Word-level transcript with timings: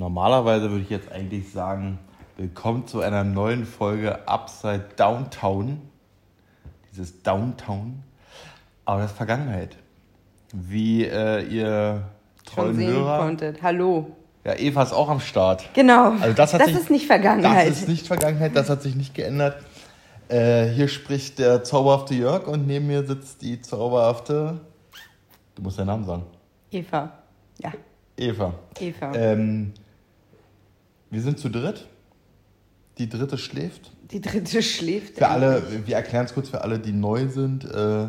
Normalerweise 0.00 0.70
würde 0.70 0.82
ich 0.82 0.88
jetzt 0.88 1.12
eigentlich 1.12 1.52
sagen, 1.52 1.98
willkommen 2.38 2.86
zu 2.86 3.02
einer 3.02 3.22
neuen 3.22 3.66
Folge 3.66 4.26
Upside 4.26 4.86
Downtown. 4.96 5.82
Dieses 6.90 7.22
Downtown. 7.22 8.02
Aber 8.86 9.02
das 9.02 9.10
ist 9.10 9.18
Vergangenheit. 9.18 9.76
Wie 10.54 11.04
äh, 11.04 11.42
ihr 11.42 12.04
treuen 12.46 12.68
Schon 12.68 12.76
sehen 12.76 12.92
Hörer. 12.94 13.18
konntet. 13.18 13.62
Hallo. 13.62 14.16
Ja, 14.42 14.58
Eva 14.58 14.84
ist 14.84 14.94
auch 14.94 15.10
am 15.10 15.20
Start. 15.20 15.68
Genau. 15.74 16.12
Also 16.12 16.32
das 16.32 16.54
hat 16.54 16.62
das 16.62 16.68
sich, 16.68 16.78
ist 16.78 16.90
nicht 16.90 17.06
Vergangenheit. 17.06 17.68
Das 17.68 17.82
ist 17.82 17.88
nicht 17.88 18.06
Vergangenheit, 18.06 18.56
das 18.56 18.70
hat 18.70 18.80
sich 18.80 18.96
nicht 18.96 19.14
geändert. 19.14 19.62
Äh, 20.30 20.68
hier 20.68 20.88
spricht 20.88 21.38
der 21.38 21.62
zauberhafte 21.62 22.14
Jörg 22.14 22.46
und 22.46 22.66
neben 22.66 22.86
mir 22.86 23.04
sitzt 23.04 23.42
die 23.42 23.60
zauberhafte. 23.60 24.60
Du 25.56 25.62
musst 25.62 25.78
deinen 25.78 25.88
Namen 25.88 26.06
sagen. 26.06 26.22
Eva. 26.70 27.12
Ja, 27.58 27.72
Eva. 28.16 28.54
Eva. 28.78 29.12
Ähm, 29.14 29.74
wir 31.10 31.22
sind 31.22 31.38
zu 31.38 31.48
dritt. 31.48 31.86
Die 32.98 33.08
dritte 33.08 33.38
schläft. 33.38 33.92
Die 34.10 34.20
dritte 34.20 34.62
schläft. 34.62 35.18
Für 35.18 35.28
alle, 35.28 35.62
wir 35.86 35.96
erklären 35.96 36.26
es 36.26 36.34
kurz 36.34 36.48
für 36.48 36.62
alle, 36.62 36.78
die 36.78 36.92
neu 36.92 37.28
sind. 37.28 37.64
Äh, 37.64 38.08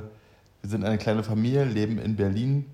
wir 0.61 0.69
sind 0.69 0.83
eine 0.83 0.97
kleine 0.97 1.23
Familie, 1.23 1.63
leben 1.65 1.97
in 1.97 2.15
Berlin. 2.15 2.65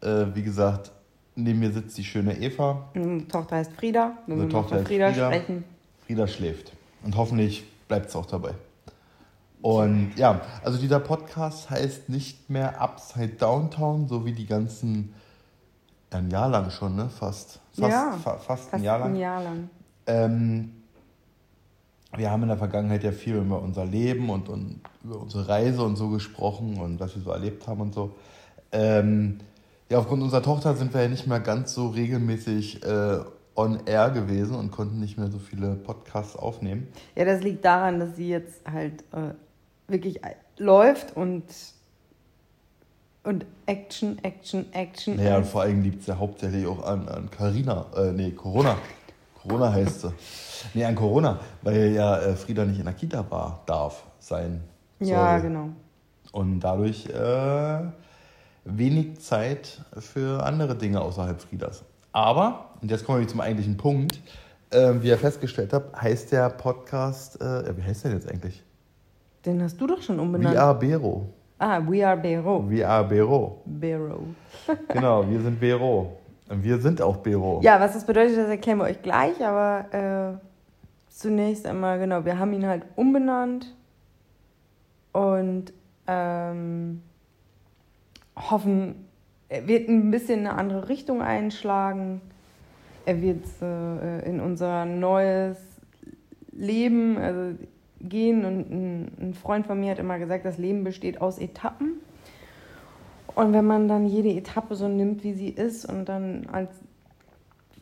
Äh, 0.00 0.26
wie 0.34 0.42
gesagt, 0.42 0.92
neben 1.34 1.58
mir 1.58 1.72
sitzt 1.72 1.96
die 1.96 2.04
schöne 2.04 2.38
Eva. 2.38 2.90
Unsere 2.94 3.28
Tochter 3.28 3.56
heißt 3.56 3.72
Frieda. 3.72 4.18
Wenn 4.26 4.34
Unsere 4.40 4.50
wir 4.50 4.60
Tochter 4.60 4.76
von 4.76 4.86
Frieda, 4.86 5.12
Frieda. 5.12 5.26
sprechen. 5.32 5.64
Frieda 6.06 6.26
schläft. 6.26 6.72
Und 7.02 7.16
hoffentlich 7.16 7.64
bleibt 7.88 8.08
es 8.08 8.16
auch 8.16 8.26
dabei. 8.26 8.52
Und 9.62 10.12
ja, 10.16 10.42
also 10.62 10.78
dieser 10.78 11.00
Podcast 11.00 11.70
heißt 11.70 12.10
nicht 12.10 12.50
mehr 12.50 12.80
Upside 12.82 13.36
Downtown, 13.36 14.08
so 14.08 14.26
wie 14.26 14.32
die 14.32 14.46
ganzen, 14.46 15.14
ein 16.10 16.30
Jahr 16.30 16.50
lang 16.50 16.70
schon, 16.70 16.94
ne? 16.96 17.08
Fast. 17.08 17.60
Fast, 17.76 17.90
Ja, 17.92 18.12
fa 18.12 18.36
fast, 18.38 18.64
ein 18.66 18.70
Fast 18.70 18.84
Jahr 18.84 18.98
lang. 19.00 19.08
ein 19.10 19.16
Jahr 19.16 19.42
lang. 19.42 19.70
Ähm, 20.06 20.70
wir 22.16 22.30
haben 22.30 22.42
in 22.42 22.48
der 22.48 22.58
Vergangenheit 22.58 23.02
ja 23.02 23.12
viel 23.12 23.36
über 23.36 23.60
unser 23.60 23.84
Leben 23.84 24.30
und, 24.30 24.48
und 24.48 24.80
über 25.02 25.20
unsere 25.20 25.48
Reise 25.48 25.82
und 25.82 25.96
so 25.96 26.08
gesprochen 26.10 26.78
und 26.78 27.00
was 27.00 27.14
wir 27.16 27.22
so 27.22 27.30
erlebt 27.30 27.66
haben 27.66 27.80
und 27.80 27.94
so. 27.94 28.14
Ähm, 28.70 29.38
ja, 29.90 29.98
aufgrund 29.98 30.22
unserer 30.22 30.42
Tochter 30.42 30.74
sind 30.74 30.94
wir 30.94 31.02
ja 31.02 31.08
nicht 31.08 31.26
mehr 31.26 31.40
ganz 31.40 31.74
so 31.74 31.88
regelmäßig 31.88 32.84
äh, 32.84 33.18
on 33.56 33.80
air 33.86 34.10
gewesen 34.10 34.56
und 34.56 34.70
konnten 34.70 35.00
nicht 35.00 35.18
mehr 35.18 35.30
so 35.30 35.38
viele 35.38 35.74
Podcasts 35.74 36.36
aufnehmen. 36.36 36.88
Ja, 37.14 37.24
das 37.24 37.42
liegt 37.42 37.64
daran, 37.64 37.98
dass 38.00 38.16
sie 38.16 38.28
jetzt 38.28 38.62
halt 38.70 39.02
äh, 39.12 39.34
wirklich 39.88 40.20
läuft 40.56 41.16
und, 41.16 41.44
und 43.24 43.46
Action, 43.66 44.18
Action, 44.22 44.66
Action. 44.72 45.16
Naja, 45.16 45.38
und 45.38 45.46
vor 45.46 45.62
allem 45.62 45.82
liegt 45.82 46.02
es 46.02 46.06
ja 46.06 46.18
hauptsächlich 46.18 46.66
auch 46.66 46.84
an, 46.84 47.08
an 47.08 47.30
Carina, 47.30 47.86
äh, 47.96 48.12
nee, 48.12 48.30
Corona. 48.30 48.76
Corona 49.42 49.72
heißt 49.72 50.02
sie. 50.02 50.12
Nee, 50.74 50.84
an 50.84 50.94
Corona, 50.94 51.40
weil 51.62 51.92
ja 51.92 52.18
äh, 52.18 52.36
Frieda 52.36 52.64
nicht 52.64 52.78
in 52.78 52.84
der 52.84 52.94
Kita 52.94 53.24
war, 53.30 53.62
darf, 53.66 54.04
sein. 54.18 54.62
ja, 55.00 55.38
soll. 55.38 55.48
genau. 55.48 55.68
Und 56.32 56.60
dadurch 56.60 57.06
äh, 57.06 57.80
wenig 58.64 59.20
Zeit 59.20 59.82
für 59.98 60.42
andere 60.42 60.74
Dinge 60.74 61.00
außerhalb 61.00 61.40
Friedas. 61.40 61.84
Aber, 62.12 62.70
und 62.80 62.90
jetzt 62.90 63.04
kommen 63.04 63.20
wir 63.20 63.28
zum 63.28 63.40
eigentlichen 63.40 63.76
Punkt, 63.76 64.20
äh, 64.70 64.94
wie 65.00 65.08
ihr 65.08 65.18
festgestellt 65.18 65.72
habt, 65.72 66.00
heißt 66.00 66.32
der 66.32 66.50
Podcast, 66.50 67.40
äh, 67.40 67.76
wie 67.76 67.82
heißt 67.82 68.04
der 68.04 68.12
jetzt 68.12 68.30
eigentlich? 68.30 68.62
Den 69.44 69.62
hast 69.62 69.80
du 69.80 69.86
doch 69.86 70.00
schon 70.00 70.18
umbenannt. 70.18 70.56
are 70.56 70.74
Bero. 70.74 71.28
Ah, 71.58 71.80
We 71.86 72.06
Are 72.06 72.16
Bero. 72.16 72.64
We 72.68 72.86
are 72.86 73.04
Bero. 73.04 73.62
Bero. 73.64 74.26
Genau, 74.88 75.28
wir 75.28 75.40
sind 75.40 75.60
Bero. 75.60 76.16
Und 76.48 76.62
wir 76.62 76.78
sind 76.78 77.00
auch 77.00 77.16
Bero. 77.18 77.60
Ja, 77.62 77.80
was 77.80 77.94
das 77.94 78.04
bedeutet, 78.04 78.36
das 78.36 78.48
erklären 78.48 78.78
wir 78.78 78.84
euch 78.84 79.02
gleich, 79.02 79.44
aber 79.44 80.38
äh, 80.38 80.38
zunächst 81.08 81.66
einmal, 81.66 81.98
genau, 81.98 82.24
wir 82.24 82.38
haben 82.38 82.52
ihn 82.52 82.66
halt 82.66 82.82
umbenannt 82.96 83.74
und 85.12 85.72
ähm, 86.06 87.02
hoffen, 88.36 89.06
er 89.48 89.66
wird 89.66 89.88
ein 89.88 90.10
bisschen 90.10 90.40
eine 90.40 90.54
andere 90.54 90.88
Richtung 90.88 91.22
einschlagen. 91.22 92.20
Er 93.06 93.22
wird 93.22 93.44
äh, 93.62 94.28
in 94.28 94.40
unser 94.40 94.84
neues 94.84 95.58
Leben 96.52 97.18
also 97.18 97.58
gehen 98.08 98.44
und 98.44 98.70
ein, 98.70 99.12
ein 99.20 99.34
Freund 99.34 99.66
von 99.66 99.80
mir 99.80 99.92
hat 99.92 99.98
immer 99.98 100.18
gesagt, 100.18 100.44
das 100.44 100.58
Leben 100.58 100.84
besteht 100.84 101.20
aus 101.20 101.38
Etappen. 101.38 101.94
Und 103.34 103.52
wenn 103.52 103.66
man 103.66 103.88
dann 103.88 104.06
jede 104.06 104.30
Etappe 104.30 104.76
so 104.76 104.88
nimmt, 104.88 105.24
wie 105.24 105.32
sie 105.32 105.48
ist 105.48 105.84
und 105.84 106.08
dann 106.08 106.46
als 106.52 106.70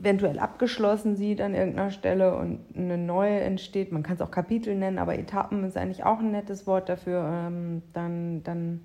eventuell 0.00 0.38
abgeschlossen 0.38 1.16
sieht 1.16 1.40
an 1.40 1.54
irgendeiner 1.54 1.90
Stelle 1.90 2.34
und 2.34 2.60
eine 2.76 2.98
neue 2.98 3.40
entsteht, 3.40 3.92
man 3.92 4.02
kann 4.02 4.16
es 4.16 4.20
auch 4.20 4.30
Kapitel 4.32 4.74
nennen, 4.74 4.98
aber 4.98 5.16
Etappen 5.16 5.62
ist 5.64 5.76
eigentlich 5.76 6.04
auch 6.04 6.18
ein 6.18 6.32
nettes 6.32 6.66
Wort 6.66 6.88
dafür, 6.88 7.24
ähm, 7.46 7.82
dann, 7.92 8.42
dann 8.42 8.80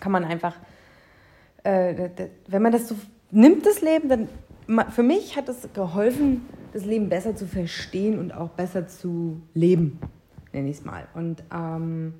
kann 0.00 0.10
man 0.10 0.24
einfach, 0.24 0.56
äh, 1.62 2.10
wenn 2.48 2.62
man 2.62 2.72
das 2.72 2.88
so 2.88 2.96
nimmt, 3.30 3.66
das 3.66 3.82
Leben, 3.82 4.08
dann 4.08 4.28
für 4.90 5.04
mich 5.04 5.36
hat 5.36 5.48
es 5.48 5.68
geholfen, 5.72 6.42
das 6.72 6.84
Leben 6.84 7.08
besser 7.08 7.36
zu 7.36 7.46
verstehen 7.46 8.18
und 8.18 8.32
auch 8.32 8.50
besser 8.50 8.88
zu 8.88 9.40
leben, 9.54 10.00
nenne 10.56 10.70
ich 10.70 10.78
es 10.78 10.84
mal. 10.84 11.06
Und 11.14 11.44
ähm, 11.54 12.14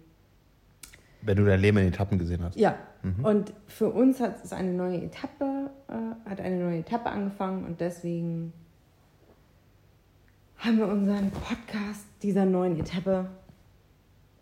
Wenn 1.23 1.37
du 1.37 1.45
dein 1.45 1.61
Leben 1.61 1.79
in 1.79 1.89
Etappen 1.89 2.19
gesehen 2.19 2.43
hast. 2.45 2.57
ja, 2.57 2.77
und 3.23 3.53
für 3.67 3.89
uns 3.91 4.21
hat 4.21 4.45
es 4.45 4.53
eine 4.53 4.73
neue 4.73 5.03
Etappe, 5.03 5.71
äh, 5.89 6.29
hat 6.29 6.41
eine 6.41 6.57
neue 6.57 6.79
Etappe 6.81 7.09
angefangen 7.09 7.65
und 7.65 7.81
deswegen 7.81 8.53
haben 10.59 10.79
wir 10.79 10.89
unseren 10.89 11.31
Podcast 11.31 12.07
dieser 12.23 12.45
neuen 12.45 12.81
Etappe 12.81 13.27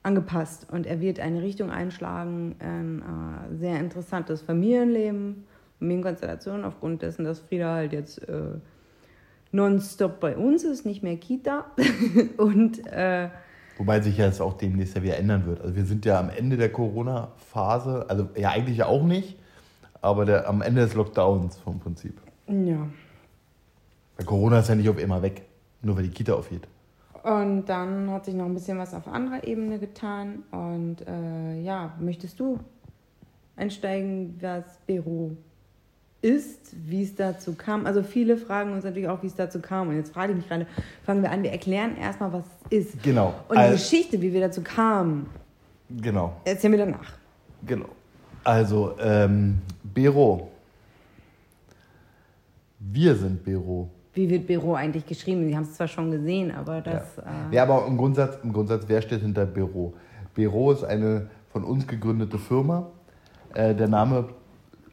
angepasst 0.03 0.67
und 0.71 0.87
er 0.87 1.01
wird 1.01 1.21
eine 1.21 1.43
Richtung 1.43 1.71
einschlagen, 1.71 2.57
ein 2.59 3.03
äh, 3.03 3.57
sehr 3.57 3.79
interessantes 3.81 4.41
Familienleben, 4.43 5.45
Familienkonstellation 5.79 6.65
aufgrund 6.65 7.03
dessen, 7.03 7.25
dass 7.25 7.41
Frieda 7.41 7.75
halt 7.75 7.93
jetzt 7.93 8.27
äh, 8.29 8.59
nonstop 9.53 10.21
bei 10.21 10.37
uns 10.37 10.65
ist, 10.65 10.87
nicht 10.87 11.03
mehr 11.03 11.17
Kita 11.17 11.67
und 12.39 12.87
äh, 12.87 13.29
Wobei 13.77 14.01
sich 14.01 14.19
ja 14.19 14.27
jetzt 14.27 14.41
auch 14.41 14.55
demnächst 14.55 14.95
ja 14.95 15.03
wieder 15.03 15.19
ändern 15.19 15.47
wird. 15.47 15.61
Also 15.61 15.75
wir 15.75 15.85
sind 15.85 16.05
ja 16.05 16.21
am 16.21 16.31
Ende 16.31 16.57
der 16.57 16.71
Corona-Phase, 16.71 18.07
also 18.09 18.29
ja 18.37 18.51
eigentlich 18.51 18.79
ja 18.79 18.87
auch 18.87 19.03
nicht, 19.03 19.37
aber 20.01 20.25
der, 20.25 20.49
am 20.49 20.63
Ende 20.63 20.83
des 20.83 20.95
Lockdowns 20.95 21.57
vom 21.59 21.81
Prinzip. 21.81 22.21
ja. 22.49 22.89
Weil 24.17 24.27
Corona 24.27 24.61
ist 24.61 24.69
ja 24.69 24.77
nicht 24.77 24.89
auf 24.89 25.01
immer 25.01 25.23
weg, 25.23 25.43
nur 25.83 25.97
weil 25.97 26.05
die 26.05 26.11
Kita 26.11 26.35
aufgeht. 26.35 26.69
Und 27.25 27.65
dann 27.67 28.11
hat 28.11 28.27
sich 28.27 28.35
noch 28.35 28.45
ein 28.45 28.55
bisschen 28.55 28.79
was 28.79 28.95
auf 28.95 29.09
anderer 29.09 29.45
Ebene 29.45 29.79
getan. 29.79 30.45
Und 30.53 30.99
äh, 31.09 31.61
ja, 31.63 31.95
möchtest 31.99 32.39
du 32.39 32.61
einsteigen, 33.57 34.39
was 34.41 34.79
Büro 34.87 35.37
ist, 36.25 36.73
wie 36.89 37.03
es 37.03 37.15
dazu 37.15 37.55
kam? 37.55 37.85
Also 37.87 38.03
viele 38.03 38.37
fragen 38.39 38.73
uns 38.73 38.85
natürlich 38.85 39.09
auch, 39.09 39.23
wie 39.23 39.27
es 39.27 39.35
dazu 39.35 39.61
kam. 39.61 39.89
Und 39.89 39.97
jetzt 39.97 40.13
frage 40.13 40.33
ich 40.33 40.39
mich 40.39 40.49
gerade, 40.49 40.67
fangen 41.05 41.23
wir 41.23 41.31
an, 41.31 41.43
wir 41.43 41.53
erklären 41.53 41.97
erstmal, 41.97 42.33
was 42.33 42.45
es 42.71 42.87
ist. 42.87 43.03
Genau. 43.03 43.35
Und 43.49 43.57
die 43.57 43.61
Also- 43.61 43.75
Geschichte, 43.75 44.21
wie 44.23 44.33
wir 44.33 44.41
dazu 44.41 44.63
kamen, 44.63 45.27
Genau, 46.01 46.35
erzählen 46.45 46.73
wir 46.73 46.79
danach. 46.87 47.13
genau. 47.67 47.89
Also, 48.43 48.95
ähm, 48.99 49.59
Bero. 49.83 50.49
Wir 52.79 53.15
sind 53.15 53.45
Bero. 53.45 53.89
Wie 54.15 54.29
wird 54.31 54.47
Büro 54.47 54.75
eigentlich 54.75 55.07
geschrieben? 55.07 55.47
Sie 55.47 55.57
haben 55.57 55.65
es 55.65 55.75
zwar 55.75 55.89
schon 55.89 56.11
gesehen, 56.11 56.51
aber 56.53 56.81
das... 56.81 57.17
Ja. 57.17 57.23
Äh, 57.51 57.55
ja, 57.57 57.63
aber 57.65 57.87
im 57.87 57.97
Grundsatz, 57.97 58.39
im 58.43 58.53
Grundsatz, 58.53 58.85
wer 58.87 59.03
steht 59.03 59.23
hinter 59.23 59.45
Büro? 59.47 59.95
Büro 60.35 60.73
ist 60.73 60.85
eine 60.85 61.29
von 61.53 61.65
uns 61.65 61.87
gegründete 61.87 62.39
Firma. 62.39 62.87
Äh, 63.55 63.75
der 63.75 63.89
Name 63.89 64.29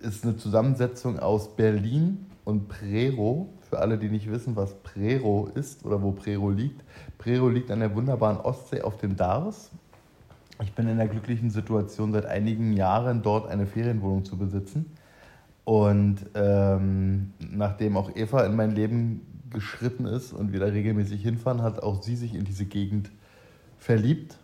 ist 0.02 0.24
eine 0.24 0.38
Zusammensetzung 0.38 1.20
aus 1.20 1.56
Berlin 1.56 2.26
und 2.44 2.68
Prero. 2.68 3.50
Für 3.62 3.80
alle, 3.80 3.98
die 3.98 4.10
nicht 4.10 4.30
wissen, 4.30 4.56
was 4.56 4.76
Prero 4.84 5.50
ist 5.56 5.86
oder 5.86 6.02
wo 6.02 6.12
Prero 6.12 6.50
liegt. 6.50 6.84
Prero 7.18 7.48
liegt 7.50 7.72
an 7.72 7.80
der 7.80 7.96
wunderbaren 7.96 8.38
Ostsee 8.38 8.82
auf 8.82 8.98
dem 8.98 9.16
Dars. 9.16 9.72
Ich 10.62 10.74
bin 10.74 10.88
in 10.88 10.98
der 10.98 11.08
glücklichen 11.08 11.50
Situation, 11.50 12.12
seit 12.12 12.26
einigen 12.26 12.74
Jahren 12.74 13.22
dort 13.22 13.50
eine 13.50 13.66
Ferienwohnung 13.66 14.26
zu 14.26 14.38
besitzen. 14.38 14.86
Und 15.64 16.18
ähm, 16.36 17.34
nachdem 17.40 17.96
auch 17.96 18.16
Eva 18.16 18.46
in 18.46 18.56
mein 18.56 18.72
Leben 18.72 19.22
geschritten 19.50 20.06
ist 20.06 20.34
und 20.34 20.52
wir 20.52 20.60
da 20.60 20.68
regelmäßig 20.68 21.22
hinfahren, 21.22 21.62
hat 21.62 21.82
auch 21.82 22.02
sie 22.02 22.16
sich 22.16 22.36
in 22.36 22.44
diese 22.44 22.66
Gegend 22.66 23.12
verliebt. 23.78 24.38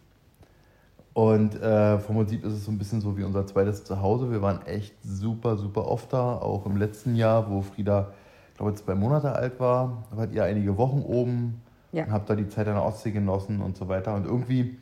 Und 1.17 1.59
äh, 1.63 1.97
vom 1.97 2.15
Prinzip 2.17 2.45
ist 2.45 2.53
es 2.53 2.65
so 2.65 2.71
ein 2.71 2.77
bisschen 2.77 3.01
so 3.01 3.17
wie 3.17 3.23
unser 3.23 3.43
zweites 3.47 3.83
Zuhause. 3.83 4.29
Wir 4.29 4.43
waren 4.43 4.63
echt 4.67 4.93
super, 5.01 5.57
super 5.57 5.87
oft 5.87 6.13
da. 6.13 6.35
Auch 6.37 6.67
im 6.67 6.77
letzten 6.77 7.15
Jahr, 7.15 7.49
wo 7.49 7.63
Frieda, 7.63 8.11
glaube 8.55 8.73
ich, 8.73 8.77
zwei 8.77 8.93
Monate 8.93 9.31
alt 9.33 9.59
war, 9.59 10.03
wart 10.11 10.31
ihr 10.31 10.43
einige 10.43 10.77
Wochen 10.77 11.01
oben 11.01 11.59
Ja. 11.91 12.03
und 12.05 12.11
habt 12.11 12.29
da 12.29 12.35
die 12.35 12.47
Zeit 12.47 12.67
an 12.67 12.75
der 12.75 12.83
Ostsee 12.85 13.09
genossen 13.09 13.61
und 13.61 13.75
so 13.77 13.87
weiter. 13.87 14.13
Und 14.13 14.25
irgendwie, 14.27 14.77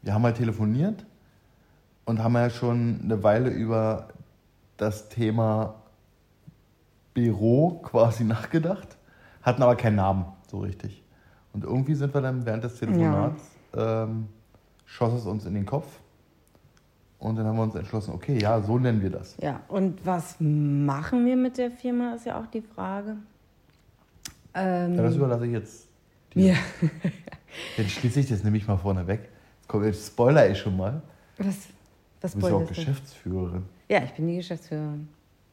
wir 0.00 0.14
haben 0.14 0.22
halt 0.22 0.38
telefoniert 0.38 1.04
und 2.06 2.22
haben 2.24 2.34
ja 2.36 2.48
schon 2.48 3.00
eine 3.04 3.22
Weile 3.22 3.50
über 3.50 4.08
das 4.78 5.10
Thema 5.10 5.74
Büro 7.12 7.80
quasi 7.82 8.24
nachgedacht. 8.24 8.96
hatten 9.42 9.62
aber 9.62 9.76
keinen 9.76 9.96
Namen 9.96 10.24
so 10.50 10.60
richtig. 10.60 11.02
Und 11.52 11.64
irgendwie 11.64 11.94
sind 11.94 12.14
wir 12.14 12.22
dann 12.22 12.46
während 12.46 12.64
des 12.64 12.76
Telefonats, 12.78 13.42
ja. 13.76 14.04
ähm, 14.04 14.28
schoss 14.88 15.12
es 15.12 15.26
uns 15.26 15.44
in 15.44 15.54
den 15.54 15.66
Kopf. 15.66 15.86
Und 17.18 17.36
dann 17.36 17.46
haben 17.46 17.56
wir 17.56 17.64
uns 17.64 17.74
entschlossen, 17.74 18.14
okay, 18.14 18.38
ja, 18.40 18.60
so 18.60 18.78
nennen 18.78 19.02
wir 19.02 19.10
das. 19.10 19.36
Ja, 19.40 19.60
und 19.68 20.04
was 20.06 20.36
machen 20.38 21.26
wir 21.26 21.36
mit 21.36 21.58
der 21.58 21.70
Firma, 21.70 22.14
ist 22.14 22.26
ja 22.26 22.40
auch 22.40 22.46
die 22.46 22.62
Frage. 22.62 23.16
Ähm, 24.54 24.94
ja, 24.94 25.02
das 25.02 25.16
überlasse 25.16 25.46
ich 25.46 25.52
jetzt 25.52 25.88
dir. 26.34 26.52
Ja. 26.52 26.54
Jetzt 27.78 27.92
schließe 27.92 28.20
ich 28.20 28.28
das 28.28 28.44
nämlich 28.44 28.68
mal 28.68 28.76
vorne 28.76 29.06
weg. 29.06 29.30
Jetzt, 29.56 29.68
komm, 29.68 29.84
jetzt 29.84 30.06
spoiler 30.06 30.50
ich 30.50 30.58
schon 30.58 30.76
mal. 30.76 31.00
Was, 31.38 31.68
was 32.20 32.32
du 32.32 32.38
bist 32.38 32.50
ja 32.50 32.56
auch 32.56 32.68
Geschäftsführerin. 32.68 33.64
Ja, 33.88 34.04
ich 34.04 34.12
bin 34.12 34.28
die 34.28 34.36
Geschäftsführerin. 34.36 35.08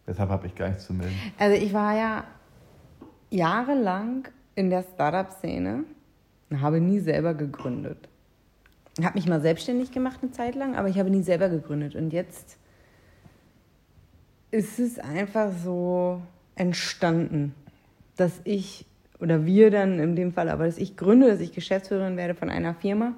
Deshalb 0.06 0.30
habe 0.30 0.46
ich 0.48 0.54
gar 0.54 0.68
nichts 0.68 0.86
zu 0.86 0.94
melden. 0.94 1.16
Also 1.40 1.56
ich 1.56 1.72
war 1.74 1.96
ja 1.96 2.26
jahrelang 3.30 4.28
in 4.56 4.70
der 4.70 4.84
Startup-Szene 4.84 5.86
und 6.50 6.62
habe 6.62 6.82
nie 6.82 7.00
selber 7.00 7.34
gegründet. 7.34 8.10
Habe 9.04 9.18
mich 9.18 9.28
mal 9.28 9.42
selbstständig 9.42 9.92
gemacht 9.92 10.20
eine 10.22 10.32
Zeit 10.32 10.56
lang, 10.56 10.76
aber 10.76 10.88
ich 10.88 10.98
habe 10.98 11.10
nie 11.10 11.22
selber 11.22 11.50
gegründet. 11.50 11.96
Und 11.96 12.12
jetzt 12.12 12.58
ist 14.52 14.80
es 14.80 15.00
einfach 15.00 15.52
so 15.64 16.22
entstanden, 16.56 17.54
dass 18.16 18.40
ich 18.46 18.86
oder 19.20 19.46
wir 19.46 19.72
dann 19.72 20.00
in 20.00 20.16
dem 20.16 20.34
Fall, 20.34 20.50
aber 20.50 20.66
dass 20.66 20.78
ich 20.78 20.98
gründe, 20.98 21.28
dass 21.28 21.40
ich 21.40 21.54
Geschäftsführerin 21.54 22.18
werde 22.18 22.36
von 22.36 22.50
einer 22.50 22.74
Firma 22.74 23.14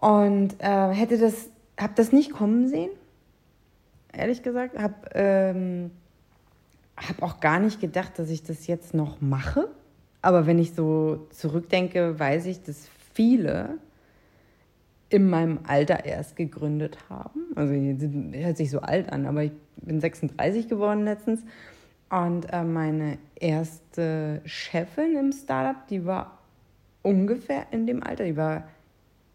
und 0.00 0.54
äh, 0.60 0.88
hätte 0.90 1.18
das, 1.18 1.50
habe 1.78 1.92
das 1.96 2.12
nicht 2.12 2.32
kommen 2.32 2.68
sehen, 2.68 2.90
ehrlich 4.12 4.42
gesagt, 4.42 4.78
habe 4.78 4.94
ähm, 5.14 5.90
hab 6.96 7.22
auch 7.22 7.40
gar 7.40 7.58
nicht 7.58 7.80
gedacht, 7.80 8.18
dass 8.18 8.30
ich 8.30 8.42
das 8.42 8.66
jetzt 8.66 8.94
noch 8.94 9.20
mache. 9.20 9.68
Aber 10.22 10.46
wenn 10.46 10.58
ich 10.58 10.74
so 10.74 11.28
zurückdenke, 11.30 12.18
weiß 12.18 12.46
ich, 12.46 12.62
dass 12.62 12.88
viele 13.14 13.78
in 15.10 15.30
meinem 15.30 15.60
Alter 15.66 16.04
erst 16.04 16.36
gegründet 16.36 16.98
haben. 17.08 17.40
Also 17.54 17.72
hört 17.72 18.56
sich 18.56 18.70
so 18.70 18.80
alt 18.80 19.10
an, 19.12 19.26
aber 19.26 19.44
ich 19.44 19.52
bin 19.76 20.00
36 20.00 20.68
geworden 20.68 21.04
letztens. 21.04 21.44
Und 22.10 22.52
äh, 22.52 22.64
meine 22.64 23.18
erste 23.34 24.40
Chefin 24.44 25.16
im 25.16 25.32
Startup, 25.32 25.86
die 25.88 26.04
war 26.04 26.38
ungefähr 27.02 27.66
in 27.70 27.86
dem 27.86 28.02
Alter. 28.02 28.24
Die 28.24 28.36
war 28.36 28.68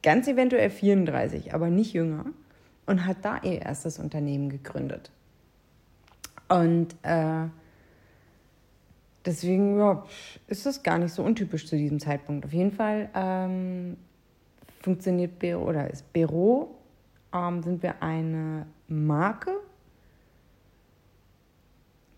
ganz 0.02 0.28
eventuell 0.28 0.70
34, 0.70 1.54
aber 1.54 1.70
nicht 1.70 1.94
jünger. 1.94 2.26
Und 2.86 3.06
hat 3.06 3.18
da 3.22 3.40
ihr 3.44 3.62
erstes 3.62 3.98
Unternehmen 3.98 4.50
gegründet. 4.50 5.12
Und 6.50 6.96
äh, 7.04 7.48
deswegen 9.26 9.78
ja, 9.80 10.04
ist 10.48 10.66
das 10.66 10.84
gar 10.84 10.98
nicht 10.98 11.14
so 11.14 11.24
untypisch 11.24 11.68
zu 11.68 11.78
diesem 11.78 12.00
Zeitpunkt. 12.00 12.46
Auf 12.46 12.54
jeden 12.54 12.72
Fall 12.72 13.10
ähm, 13.16 13.98
funktioniert 14.84 15.40
Bero 15.40 15.64
oder 15.68 15.90
ist 15.90 16.12
Bero, 16.14 16.76
ähm, 17.34 17.64
sind 17.64 17.82
wir 17.82 18.04
eine 18.04 18.68
Marke 18.88 19.52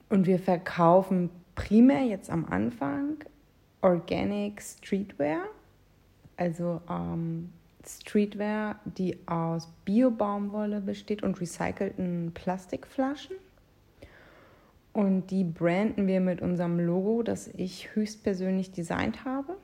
und 0.09 0.25
wir 0.25 0.39
verkaufen 0.39 1.29
primär 1.53 2.03
jetzt 2.03 2.29
am 2.29 2.45
Anfang 2.45 3.23
Organic 3.81 4.61
Streetwear, 4.61 5.45
also 6.37 6.81
ähm, 6.89 7.51
Streetwear, 7.87 8.79
die 8.85 9.19
aus 9.27 9.69
Bio-Baumwolle 9.85 10.81
besteht 10.81 11.21
und 11.21 11.39
recycelten 11.39 12.31
Plastikflaschen. 12.33 13.35
Und 14.91 15.29
die 15.29 15.43
branden 15.43 16.07
wir 16.07 16.19
mit 16.19 16.41
unserem 16.41 16.79
Logo, 16.79 17.21
das 17.21 17.47
ich 17.49 17.93
höchstpersönlich 17.93 18.71
designt 18.71 19.23
habe. 19.25 19.55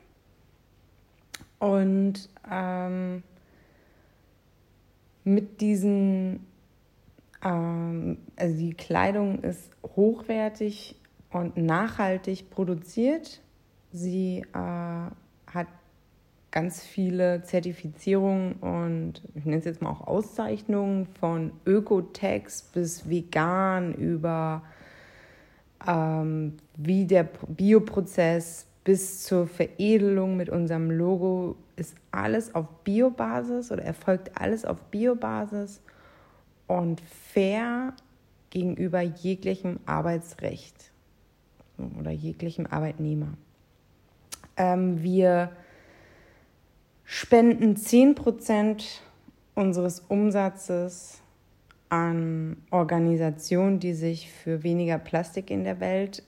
Und 1.62 2.28
ähm, 2.52 3.22
mit 5.24 5.62
diesen, 5.62 6.48
ähm, 7.44 8.18
also 8.36 8.58
die 8.58 8.74
Kleidung 8.74 9.44
ist 9.44 9.70
hochwertig 9.96 10.96
und 11.30 11.58
nachhaltig 11.58 12.50
produziert. 12.50 13.42
Sie 13.92 14.40
äh, 14.40 14.56
hat 14.56 15.68
ganz 16.50 16.84
viele 16.84 17.44
Zertifizierungen 17.44 18.54
und 18.54 19.22
ich 19.36 19.46
nenne 19.46 19.58
es 19.60 19.66
jetzt 19.66 19.84
mal 19.84 19.92
auch 19.92 20.08
Auszeichnungen 20.08 21.06
von 21.20 21.52
Ökotex 21.68 22.64
bis 22.64 23.08
vegan 23.08 23.94
über 23.94 24.64
ähm, 25.88 26.58
wie 26.76 27.06
der 27.06 27.26
Bioprozess 27.48 28.66
bis 28.84 29.24
zur 29.24 29.48
Veredelung 29.48 30.38
mit 30.38 30.50
unserem 30.50 30.90
Logo 30.90 31.56
ist 31.76 31.96
alles 32.12 32.56
auf 32.56 32.68
Biobasis 32.84 33.72
oder 33.72 33.84
erfolgt 33.84 34.40
alles 34.40 34.66
auf 34.66 34.82
Biobasis 34.86 35.82
und 36.68 37.02
fair 37.02 37.94
gegenüber 38.50 39.02
jeglichem 39.02 39.80
Arbeitsrecht 39.86 40.92
oder 42.00 42.12
jeglichem 42.12 42.66
Arbeitnehmer. 42.66 43.34
Ähm, 44.58 45.02
wir 45.02 45.52
spenden 47.04 47.76
10% 47.76 48.84
unseres 49.56 50.00
Umsatzes 50.08 51.22
an 51.90 52.58
Organisationen, 52.72 53.80
die 53.80 53.94
sich 53.94 54.32
für 54.32 54.64
weniger 54.64 54.98
Plastik 54.98 55.52
in 55.52 55.64
der 55.64 55.80
Welt 55.80 56.24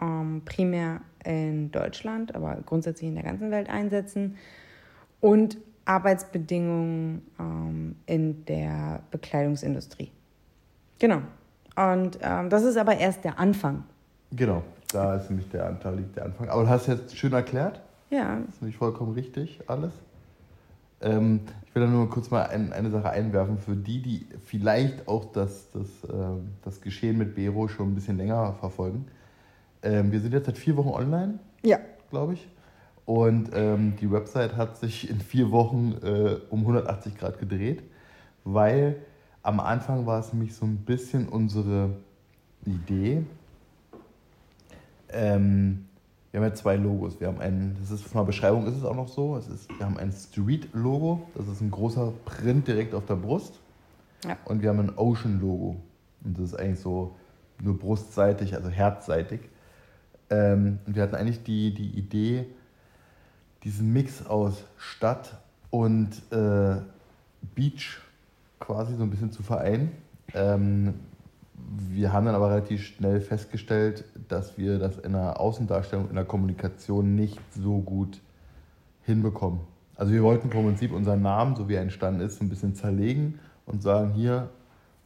ähm, 0.00 0.42
primär 0.44 1.02
in 1.24 1.70
Deutschland, 1.70 2.34
aber 2.34 2.58
grundsätzlich 2.66 3.08
in 3.08 3.14
der 3.14 3.24
ganzen 3.24 3.50
Welt 3.50 3.68
einsetzen 3.68 4.36
und 5.20 5.58
Arbeitsbedingungen 5.84 7.22
ähm, 7.38 7.96
in 8.06 8.44
der 8.44 9.02
Bekleidungsindustrie. 9.10 10.10
Genau. 10.98 11.22
Und 11.74 12.18
ähm, 12.22 12.50
das 12.50 12.62
ist 12.62 12.76
aber 12.76 12.96
erst 12.96 13.24
der 13.24 13.38
Anfang. 13.38 13.84
Genau, 14.30 14.62
da 14.92 15.16
ist 15.16 15.30
nämlich 15.30 15.48
der 15.48 15.66
Anteil, 15.66 15.96
liegt 15.96 16.16
der 16.16 16.26
Anfang. 16.26 16.48
Aber 16.48 16.62
du 16.62 16.68
hast 16.68 16.86
jetzt 16.86 17.16
schön 17.16 17.32
erklärt. 17.32 17.80
Ja. 18.10 18.38
Das 18.44 18.56
ist 18.56 18.62
nämlich 18.62 18.76
vollkommen 18.76 19.14
richtig, 19.14 19.60
alles. 19.66 19.92
Ähm, 21.00 21.40
ich 21.66 21.74
will 21.74 21.82
da 21.82 21.88
nur 21.88 22.08
kurz 22.10 22.30
mal 22.30 22.42
ein, 22.42 22.72
eine 22.72 22.90
Sache 22.90 23.10
einwerfen 23.10 23.58
für 23.58 23.74
die, 23.74 24.02
die 24.02 24.26
vielleicht 24.44 25.08
auch 25.08 25.32
das, 25.32 25.70
das, 25.72 25.88
äh, 26.08 26.16
das 26.64 26.80
Geschehen 26.80 27.18
mit 27.18 27.34
Bero 27.34 27.68
schon 27.68 27.90
ein 27.90 27.94
bisschen 27.94 28.18
länger 28.18 28.54
verfolgen. 28.60 29.06
Ähm, 29.82 30.12
wir 30.12 30.20
sind 30.20 30.32
jetzt 30.32 30.46
seit 30.46 30.58
vier 30.58 30.76
Wochen 30.76 30.88
online. 30.88 31.38
Ja. 31.62 31.78
Glaube 32.10 32.34
ich. 32.34 32.48
Und 33.04 33.50
ähm, 33.54 33.94
die 34.00 34.10
Website 34.10 34.56
hat 34.56 34.76
sich 34.76 35.10
in 35.10 35.20
vier 35.20 35.50
Wochen 35.50 35.94
äh, 36.02 36.36
um 36.50 36.60
180 36.60 37.16
Grad 37.16 37.38
gedreht, 37.38 37.82
weil 38.44 38.96
am 39.42 39.58
Anfang 39.58 40.06
war 40.06 40.20
es 40.20 40.32
nämlich 40.32 40.54
so 40.54 40.64
ein 40.64 40.76
bisschen 40.76 41.28
unsere 41.28 41.90
Idee. 42.64 43.24
Ähm, 45.08 45.86
wir 46.30 46.40
haben 46.40 46.48
ja 46.48 46.54
zwei 46.54 46.76
Logos. 46.76 47.20
Wir 47.20 47.26
haben 47.26 47.40
ein, 47.40 47.76
das 47.80 47.90
ist 47.90 48.04
von 48.04 48.20
der 48.20 48.26
Beschreibung 48.26 48.66
ist 48.66 48.76
es 48.76 48.84
auch 48.84 48.94
noch 48.94 49.08
so. 49.08 49.36
Es 49.36 49.48
ist, 49.48 49.68
wir 49.78 49.84
haben 49.84 49.98
ein 49.98 50.12
Street-Logo, 50.12 51.26
das 51.34 51.48
ist 51.48 51.60
ein 51.60 51.70
großer 51.70 52.12
Print 52.24 52.68
direkt 52.68 52.94
auf 52.94 53.04
der 53.06 53.16
Brust. 53.16 53.60
Ja. 54.24 54.36
Und 54.44 54.62
wir 54.62 54.70
haben 54.70 54.80
ein 54.80 54.96
Ocean-Logo. 54.96 55.76
Und 56.24 56.38
das 56.38 56.46
ist 56.46 56.54
eigentlich 56.54 56.80
so 56.80 57.16
nur 57.60 57.78
brustseitig, 57.78 58.54
also 58.54 58.68
herzseitig. 58.70 59.40
Ähm, 60.32 60.78
wir 60.86 61.02
hatten 61.02 61.14
eigentlich 61.14 61.42
die, 61.42 61.74
die 61.74 61.90
Idee, 61.90 62.46
diesen 63.64 63.92
Mix 63.92 64.24
aus 64.24 64.64
Stadt 64.78 65.38
und 65.70 66.10
äh, 66.30 66.76
Beach 67.54 68.00
quasi 68.58 68.96
so 68.96 69.02
ein 69.02 69.10
bisschen 69.10 69.30
zu 69.30 69.42
vereinen. 69.42 69.92
Ähm, 70.32 70.94
wir 71.54 72.14
haben 72.14 72.24
dann 72.24 72.34
aber 72.34 72.50
relativ 72.50 72.82
schnell 72.82 73.20
festgestellt, 73.20 74.04
dass 74.28 74.56
wir 74.56 74.78
das 74.78 74.98
in 74.98 75.12
der 75.12 75.38
Außendarstellung, 75.38 76.08
in 76.08 76.14
der 76.14 76.24
Kommunikation 76.24 77.14
nicht 77.14 77.38
so 77.54 77.80
gut 77.80 78.18
hinbekommen. 79.04 79.60
Also 79.96 80.12
wir 80.12 80.22
wollten 80.22 80.50
vom 80.50 80.64
Prinzip 80.64 80.92
unseren 80.92 81.20
Namen, 81.20 81.56
so 81.56 81.68
wie 81.68 81.74
er 81.74 81.82
entstanden 81.82 82.22
ist, 82.22 82.38
so 82.38 82.44
ein 82.44 82.48
bisschen 82.48 82.74
zerlegen 82.74 83.38
und 83.66 83.82
sagen, 83.82 84.12
hier, 84.12 84.48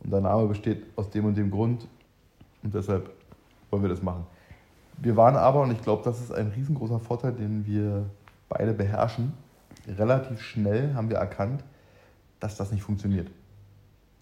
unser 0.05 0.21
Name 0.21 0.47
besteht 0.47 0.85
aus 0.95 1.11
dem 1.11 1.25
und 1.25 1.37
dem 1.37 1.51
Grund 1.51 1.89
und 2.63 2.73
deshalb 2.73 3.11
wollen 3.71 3.83
wir 3.83 3.91
das 3.91 4.03
machen. 4.03 4.25
Wir 4.99 5.17
waren 5.17 5.37
aber, 5.37 5.63
und 5.63 5.73
ich 5.73 5.83
glaube, 5.83 6.03
das 6.05 6.21
ist 6.21 6.33
ein 6.33 6.49
riesengroßer 6.49 7.01
Vorteil, 7.01 7.33
den 7.33 7.67
wir 7.67 8.07
beide 8.49 8.73
beherrschen, 8.73 9.33
relativ 9.99 10.41
schnell 10.41 10.95
haben 10.95 11.11
wir 11.11 11.19
erkannt, 11.19 11.63
dass 12.41 12.57
das 12.57 12.73
nicht 12.73 12.83
funktioniert. 12.83 13.29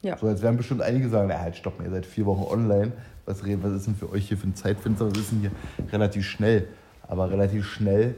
Ja. 0.03 0.19
So, 0.19 0.29
jetzt 0.29 0.43
werden 0.43 0.57
bestimmt 0.57 0.83
einige 0.83 1.09
sagen, 1.09 1.29
na 1.29 1.41
halt, 1.41 1.57
stopp 1.57 1.81
ihr 1.83 1.91
seid 1.91 2.05
vier 2.05 2.27
Wochen 2.27 2.45
online, 2.53 2.93
was, 3.25 3.43
was 3.43 3.73
ist 3.73 3.87
denn 3.87 3.95
für 3.95 4.11
euch 4.11 4.29
hier 4.29 4.37
für 4.37 4.49
ein 4.49 4.55
Zeitfenster, 4.55 5.11
was 5.11 5.19
ist 5.19 5.33
denn 5.33 5.41
hier 5.41 5.51
relativ 5.93 6.27
schnell? 6.27 6.69
Aber 7.09 7.31
relativ 7.31 7.65
schnell 7.67 8.15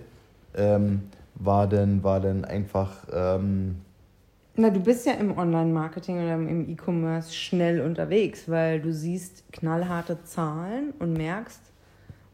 ähm, 0.57 1.03
war, 1.35 1.67
denn, 1.69 2.03
war 2.03 2.21
denn 2.21 2.45
einfach... 2.45 3.07
Ähm, 3.13 3.77
na, 4.59 4.71
du 4.71 4.81
bist 4.81 5.07
ja 5.07 5.13
im 5.13 5.37
Online-Marketing 5.37 6.17
oder 6.17 6.35
im 6.35 6.69
E-Commerce 6.69 7.35
schnell 7.35 7.83
unterwegs, 7.83 8.49
weil 8.49 8.81
du 8.81 8.93
siehst 8.93 9.45
knallharte 9.53 10.25
Zahlen 10.25 10.95
und 10.99 11.13
merkst, 11.13 11.61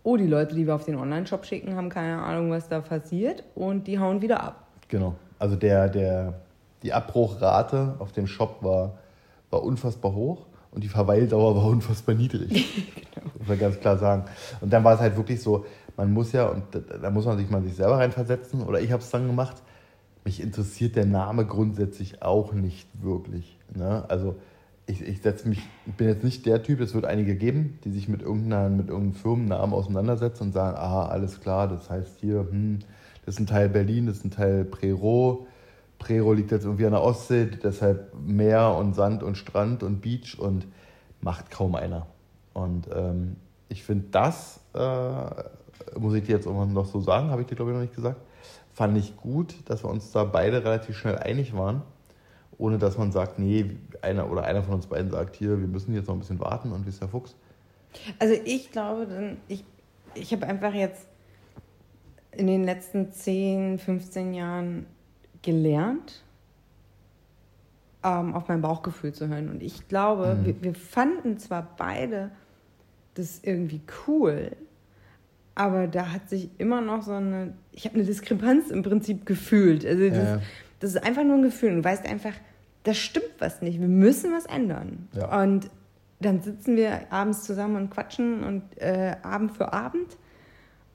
oh, 0.02 0.16
die 0.16 0.26
Leute, 0.26 0.54
die 0.54 0.66
wir 0.66 0.74
auf 0.74 0.84
den 0.84 0.96
Online-Shop 0.96 1.44
schicken, 1.44 1.76
haben 1.76 1.88
keine 1.88 2.22
Ahnung, 2.22 2.50
was 2.50 2.68
da 2.68 2.80
passiert 2.80 3.44
und 3.54 3.86
die 3.86 3.98
hauen 3.98 4.22
wieder 4.22 4.42
ab. 4.42 4.66
Genau. 4.88 5.14
Also 5.38 5.56
der, 5.56 5.88
der, 5.88 6.34
die 6.82 6.92
Abbruchrate 6.92 7.96
auf 7.98 8.12
dem 8.12 8.26
Shop 8.26 8.58
war, 8.62 8.98
war 9.50 9.62
unfassbar 9.62 10.14
hoch 10.14 10.46
und 10.70 10.84
die 10.84 10.88
Verweildauer 10.88 11.56
war 11.56 11.64
unfassbar 11.70 12.14
niedrig. 12.14 12.50
genau. 12.94 13.26
Muss 13.38 13.48
man 13.48 13.58
ganz 13.58 13.80
klar 13.80 13.98
sagen. 13.98 14.24
Und 14.60 14.72
dann 14.72 14.84
war 14.84 14.94
es 14.94 15.00
halt 15.00 15.16
wirklich 15.16 15.40
so, 15.40 15.64
man 15.96 16.12
muss 16.12 16.32
ja, 16.32 16.46
und 16.46 16.64
da 16.72 17.10
muss 17.10 17.26
man 17.26 17.38
sich 17.38 17.50
mal 17.50 17.62
sich 17.62 17.74
selber 17.74 17.98
reinversetzen, 17.98 18.62
oder 18.62 18.80
ich 18.80 18.92
habe 18.92 19.02
es 19.02 19.10
dann 19.10 19.26
gemacht, 19.26 19.62
mich 20.24 20.40
interessiert 20.40 20.96
der 20.96 21.06
Name 21.06 21.46
grundsätzlich 21.46 22.22
auch 22.22 22.52
nicht 22.52 22.88
wirklich. 23.02 23.58
Ne? 23.74 24.04
Also 24.08 24.36
ich, 24.86 25.02
ich 25.02 25.22
setze 25.22 25.48
mich, 25.48 25.60
bin 25.96 26.08
jetzt 26.08 26.24
nicht 26.24 26.44
der 26.46 26.62
Typ, 26.62 26.80
es 26.80 26.94
wird 26.94 27.04
einige 27.04 27.36
geben, 27.36 27.78
die 27.84 27.90
sich 27.90 28.08
mit, 28.08 28.22
irgendeiner, 28.22 28.68
mit 28.68 28.88
irgendeinem 28.88 29.14
Firmennamen 29.14 29.74
auseinandersetzen 29.74 30.44
und 30.44 30.52
sagen, 30.52 30.76
ah, 30.76 31.06
alles 31.06 31.40
klar, 31.40 31.68
das 31.68 31.88
heißt 31.88 32.18
hier, 32.20 32.46
hm, 32.50 32.80
das 33.24 33.34
ist 33.34 33.40
ein 33.40 33.46
Teil 33.46 33.68
Berlin, 33.68 34.06
das 34.06 34.18
ist 34.18 34.24
ein 34.24 34.30
Teil 34.30 34.64
Prero. 34.64 35.46
Prero 35.98 36.32
liegt 36.32 36.50
jetzt 36.50 36.64
irgendwie 36.64 36.86
an 36.86 36.92
der 36.92 37.02
Ostsee, 37.02 37.46
deshalb 37.46 38.12
Meer 38.26 38.74
und 38.76 38.94
Sand 38.94 39.22
und 39.22 39.36
Strand 39.36 39.84
und 39.84 40.00
Beach 40.00 40.38
und 40.38 40.66
macht 41.20 41.50
kaum 41.52 41.76
einer. 41.76 42.06
Und 42.52 42.88
ähm, 42.92 43.36
ich 43.68 43.84
finde 43.84 44.06
das, 44.10 44.60
äh, 44.74 45.98
muss 45.98 46.14
ich 46.14 46.24
dir 46.24 46.32
jetzt 46.32 46.48
auch 46.48 46.66
noch 46.66 46.86
so 46.86 47.00
sagen, 47.00 47.30
habe 47.30 47.42
ich 47.42 47.46
dir 47.46 47.54
glaube 47.54 47.70
ich 47.70 47.74
noch 47.76 47.82
nicht 47.82 47.94
gesagt, 47.94 48.20
fand 48.72 48.98
ich 48.98 49.16
gut, 49.16 49.54
dass 49.66 49.84
wir 49.84 49.90
uns 49.90 50.10
da 50.10 50.24
beide 50.24 50.64
relativ 50.64 50.96
schnell 50.96 51.18
einig 51.18 51.56
waren 51.56 51.82
ohne 52.62 52.78
dass 52.78 52.96
man 52.96 53.10
sagt, 53.10 53.40
nee, 53.40 53.76
einer 54.02 54.30
oder 54.30 54.44
einer 54.44 54.62
von 54.62 54.74
uns 54.74 54.86
beiden 54.86 55.10
sagt, 55.10 55.36
hier, 55.36 55.60
wir 55.60 55.68
müssen 55.68 55.94
jetzt 55.94 56.08
noch 56.08 56.14
ein 56.14 56.20
bisschen 56.20 56.40
warten 56.40 56.72
und 56.72 56.84
wie 56.84 56.90
ist 56.90 57.00
der 57.00 57.08
Fuchs? 57.08 57.36
Also 58.18 58.34
ich 58.44 58.70
glaube, 58.72 59.36
ich, 59.48 59.64
ich 60.14 60.32
habe 60.32 60.46
einfach 60.46 60.74
jetzt 60.74 61.06
in 62.32 62.46
den 62.46 62.64
letzten 62.64 63.12
10, 63.12 63.78
15 63.78 64.34
Jahren 64.34 64.86
gelernt, 65.42 66.22
ähm, 68.02 68.34
auf 68.34 68.48
mein 68.48 68.62
Bauchgefühl 68.62 69.12
zu 69.12 69.28
hören. 69.28 69.48
Und 69.50 69.62
ich 69.62 69.88
glaube, 69.88 70.34
mhm. 70.34 70.46
wir, 70.46 70.62
wir 70.62 70.74
fanden 70.74 71.38
zwar 71.38 71.74
beide 71.76 72.30
das 73.14 73.40
irgendwie 73.42 73.82
cool, 74.06 74.52
aber 75.54 75.86
da 75.86 76.12
hat 76.12 76.30
sich 76.30 76.48
immer 76.58 76.80
noch 76.80 77.02
so 77.02 77.12
eine, 77.12 77.52
ich 77.72 77.84
habe 77.84 77.96
eine 77.96 78.04
Diskrepanz 78.04 78.70
im 78.70 78.82
Prinzip 78.82 79.26
gefühlt. 79.26 79.84
Also 79.84 80.08
das, 80.08 80.16
ja. 80.16 80.42
das 80.80 80.94
ist 80.94 81.04
einfach 81.04 81.24
nur 81.24 81.36
ein 81.36 81.42
Gefühl. 81.42 81.76
Du 81.76 81.84
weißt 81.84 82.06
einfach, 82.06 82.32
da 82.84 82.94
stimmt 82.94 83.34
was 83.38 83.62
nicht, 83.62 83.80
wir 83.80 83.88
müssen 83.88 84.32
was 84.32 84.46
ändern. 84.46 85.08
Ja. 85.12 85.42
Und 85.42 85.70
dann 86.20 86.40
sitzen 86.40 86.76
wir 86.76 87.12
abends 87.12 87.44
zusammen 87.44 87.76
und 87.76 87.90
quatschen 87.90 88.44
und 88.44 88.62
äh, 88.80 89.16
Abend 89.22 89.52
für 89.52 89.72
Abend. 89.72 90.16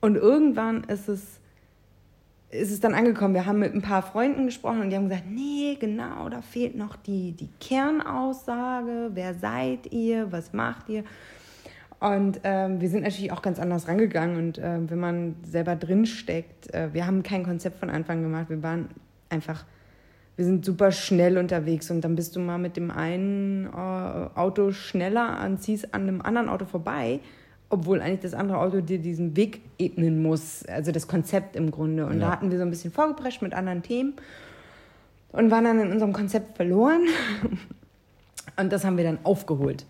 Und 0.00 0.16
irgendwann 0.16 0.84
ist 0.84 1.08
es, 1.08 1.40
ist 2.50 2.70
es 2.70 2.80
dann 2.80 2.94
angekommen. 2.94 3.34
Wir 3.34 3.46
haben 3.46 3.58
mit 3.58 3.74
ein 3.74 3.82
paar 3.82 4.02
Freunden 4.02 4.46
gesprochen 4.46 4.80
und 4.80 4.90
die 4.90 4.96
haben 4.96 5.08
gesagt, 5.08 5.26
nee, 5.28 5.76
genau, 5.78 6.28
da 6.28 6.40
fehlt 6.40 6.76
noch 6.76 6.96
die, 6.96 7.32
die 7.32 7.50
Kernaussage. 7.60 9.10
Wer 9.12 9.34
seid 9.34 9.92
ihr? 9.92 10.32
Was 10.32 10.52
macht 10.52 10.88
ihr? 10.88 11.04
Und 12.00 12.40
ähm, 12.44 12.80
wir 12.80 12.88
sind 12.88 13.02
natürlich 13.02 13.32
auch 13.32 13.42
ganz 13.42 13.58
anders 13.58 13.88
rangegangen. 13.88 14.36
Und 14.36 14.58
äh, 14.58 14.78
wenn 14.88 15.00
man 15.00 15.36
selber 15.42 15.74
drinsteckt, 15.74 16.72
äh, 16.72 16.94
wir 16.94 17.06
haben 17.06 17.22
kein 17.22 17.42
Konzept 17.42 17.80
von 17.80 17.90
Anfang 17.90 18.22
gemacht. 18.22 18.50
Wir 18.50 18.62
waren 18.62 18.88
einfach 19.30 19.64
wir 20.38 20.44
sind 20.44 20.64
super 20.64 20.92
schnell 20.92 21.36
unterwegs 21.36 21.90
und 21.90 22.02
dann 22.02 22.14
bist 22.14 22.36
du 22.36 22.40
mal 22.40 22.58
mit 22.58 22.76
dem 22.76 22.92
einen 22.92 23.66
äh, 23.66 23.68
Auto 24.38 24.70
schneller 24.70 25.44
und 25.44 25.60
ziehst 25.60 25.92
an 25.94 26.02
einem 26.02 26.22
anderen 26.22 26.48
Auto 26.48 26.64
vorbei, 26.64 27.18
obwohl 27.70 28.00
eigentlich 28.00 28.20
das 28.20 28.34
andere 28.34 28.58
Auto 28.58 28.80
dir 28.80 29.00
diesen 29.00 29.36
Weg 29.36 29.62
ebnen 29.80 30.22
muss, 30.22 30.64
also 30.66 30.92
das 30.92 31.08
Konzept 31.08 31.56
im 31.56 31.72
Grunde. 31.72 32.06
Und 32.06 32.20
ja. 32.20 32.26
da 32.26 32.30
hatten 32.30 32.52
wir 32.52 32.58
so 32.58 32.62
ein 32.62 32.70
bisschen 32.70 32.92
vorgeprescht 32.92 33.42
mit 33.42 33.52
anderen 33.52 33.82
Themen 33.82 34.14
und 35.32 35.50
waren 35.50 35.64
dann 35.64 35.80
in 35.80 35.90
unserem 35.90 36.12
Konzept 36.12 36.56
verloren. 36.56 37.08
und 38.56 38.72
das 38.72 38.84
haben 38.84 38.96
wir 38.96 39.02
dann 39.02 39.18
aufgeholt. 39.24 39.86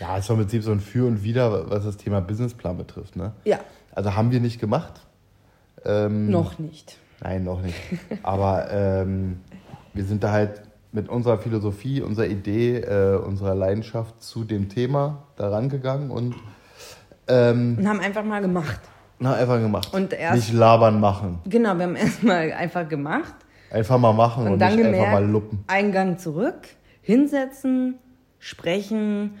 Ja, 0.00 0.16
es 0.16 0.30
war 0.30 0.36
im 0.36 0.44
Prinzip 0.44 0.62
so 0.62 0.72
ein 0.72 0.80
Für 0.80 1.06
und 1.06 1.22
Wider, 1.24 1.68
was 1.68 1.84
das 1.84 1.98
Thema 1.98 2.22
Businessplan 2.22 2.78
betrifft. 2.78 3.16
Ne? 3.16 3.32
Ja. 3.44 3.60
Also 3.92 4.16
haben 4.16 4.30
wir 4.30 4.40
nicht 4.40 4.58
gemacht. 4.60 5.02
Ähm, 5.84 6.30
noch 6.30 6.58
nicht. 6.58 6.96
Nein, 7.22 7.44
noch 7.44 7.60
nicht. 7.60 7.76
Aber 8.22 8.70
ähm, 8.70 9.40
wir 9.94 10.04
sind 10.04 10.22
da 10.22 10.32
halt 10.32 10.62
mit 10.92 11.08
unserer 11.08 11.38
Philosophie, 11.38 12.02
unserer 12.02 12.26
Idee, 12.26 12.78
äh, 12.78 13.16
unserer 13.16 13.54
Leidenschaft 13.54 14.22
zu 14.22 14.44
dem 14.44 14.68
Thema 14.68 15.22
da 15.36 15.48
rangegangen 15.50 16.10
und, 16.10 16.34
ähm, 17.28 17.76
und 17.78 17.88
haben 17.88 18.00
einfach 18.00 18.24
mal 18.24 18.40
gemacht. 18.40 18.80
Na, 19.18 19.34
einfach 19.34 19.60
gemacht. 19.60 19.92
Und 19.92 20.12
erst, 20.12 20.36
nicht 20.36 20.52
labern 20.52 20.98
machen. 20.98 21.40
Genau, 21.44 21.76
wir 21.76 21.84
haben 21.84 21.96
erstmal 21.96 22.52
einfach 22.52 22.88
gemacht. 22.88 23.34
Einfach 23.70 23.98
mal 23.98 24.12
machen 24.12 24.46
und, 24.46 24.52
und 24.54 24.58
dann 24.58 24.74
nicht 24.74 24.84
gemerkt, 24.84 25.06
einfach 25.06 25.20
mal 25.20 25.30
luppen. 25.30 25.64
Eingang 25.68 26.18
zurück, 26.18 26.68
hinsetzen, 27.02 27.98
sprechen, 28.38 29.38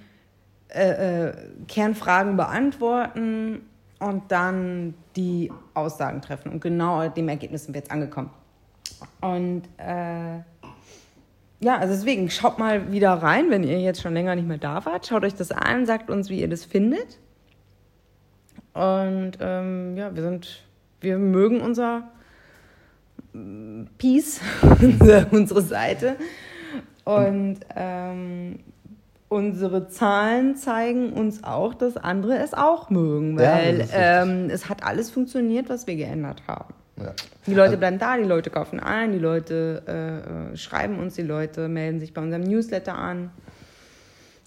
äh, 0.68 1.28
äh, 1.28 1.32
Kernfragen 1.66 2.36
beantworten 2.36 3.62
und 3.98 4.30
dann 4.30 4.94
die 5.16 5.50
Aussagen 5.74 6.22
treffen. 6.22 6.52
Und 6.52 6.60
genau 6.60 7.08
dem 7.08 7.28
Ergebnis 7.28 7.64
sind 7.64 7.74
wir 7.74 7.80
jetzt 7.80 7.90
angekommen. 7.90 8.30
Und 9.20 9.62
äh, 9.78 10.38
ja, 11.62 11.76
also 11.78 11.94
deswegen 11.94 12.30
schaut 12.30 12.58
mal 12.58 12.90
wieder 12.90 13.12
rein, 13.12 13.50
wenn 13.50 13.64
ihr 13.64 13.80
jetzt 13.80 14.00
schon 14.00 14.14
länger 14.14 14.34
nicht 14.34 14.48
mehr 14.48 14.58
da 14.58 14.84
wart. 14.86 15.06
Schaut 15.06 15.24
euch 15.24 15.34
das 15.34 15.52
an, 15.52 15.86
sagt 15.86 16.10
uns, 16.10 16.30
wie 16.30 16.40
ihr 16.40 16.48
das 16.48 16.64
findet. 16.64 17.18
Und 18.72 19.32
ähm, 19.40 19.96
ja, 19.96 20.14
wir 20.14 20.22
sind, 20.22 20.64
wir 21.00 21.18
mögen 21.18 21.60
unser 21.60 22.08
Peace, 23.98 24.40
unsere 25.30 25.62
Seite. 25.62 26.16
Und 27.04 27.60
ähm, 27.76 28.60
unsere 29.28 29.88
Zahlen 29.88 30.56
zeigen 30.56 31.12
uns 31.12 31.44
auch, 31.44 31.74
dass 31.74 31.96
andere 31.96 32.38
es 32.38 32.54
auch 32.54 32.90
mögen, 32.90 33.38
weil 33.38 33.80
ja, 33.80 34.22
ähm, 34.22 34.50
es 34.50 34.68
hat 34.68 34.84
alles 34.84 35.10
funktioniert, 35.10 35.68
was 35.68 35.86
wir 35.86 35.96
geändert 35.96 36.42
haben. 36.48 36.74
Ja. 37.00 37.14
Die 37.46 37.52
Leute 37.52 37.62
also, 37.62 37.78
bleiben 37.78 37.98
da, 37.98 38.16
die 38.16 38.24
Leute 38.24 38.50
kaufen 38.50 38.80
ein, 38.80 39.12
die 39.12 39.18
Leute 39.18 39.82
äh, 39.86 40.52
äh, 40.52 40.56
schreiben 40.56 40.98
uns, 40.98 41.14
die 41.14 41.22
Leute 41.22 41.68
melden 41.68 42.00
sich 42.00 42.12
bei 42.12 42.22
unserem 42.22 42.42
Newsletter 42.42 42.96
an. 42.96 43.30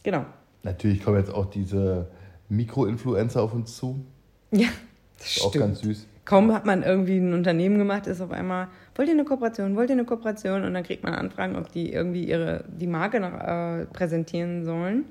Genau. 0.03 0.25
Natürlich 0.63 1.03
kommen 1.03 1.17
jetzt 1.17 1.33
auch 1.33 1.45
diese 1.45 2.07
Mikroinfluencer 2.49 3.41
auf 3.41 3.53
uns 3.53 3.75
zu. 3.75 4.05
Ja, 4.51 4.69
das, 5.17 5.37
ist 5.37 5.43
auch 5.43 5.51
ganz 5.51 5.79
süß. 5.81 6.07
Kaum 6.25 6.53
hat 6.53 6.65
man 6.65 6.83
irgendwie 6.83 7.17
ein 7.17 7.33
Unternehmen 7.33 7.77
gemacht, 7.77 8.07
ist 8.07 8.21
auf 8.21 8.31
einmal, 8.31 8.67
wollt 8.95 9.09
ihr 9.09 9.13
eine 9.13 9.25
Kooperation, 9.25 9.75
wollt 9.75 9.89
ihr 9.89 9.95
eine 9.95 10.05
Kooperation? 10.05 10.63
Und 10.63 10.73
dann 10.73 10.83
kriegt 10.83 11.03
man 11.03 11.13
Anfragen, 11.13 11.57
ob 11.57 11.71
die 11.71 11.91
irgendwie 11.91 12.23
ihre, 12.23 12.63
die 12.67 12.87
Marke 12.87 13.19
noch, 13.19 13.33
äh, 13.33 13.85
präsentieren 13.87 14.63
sollen. 14.63 15.05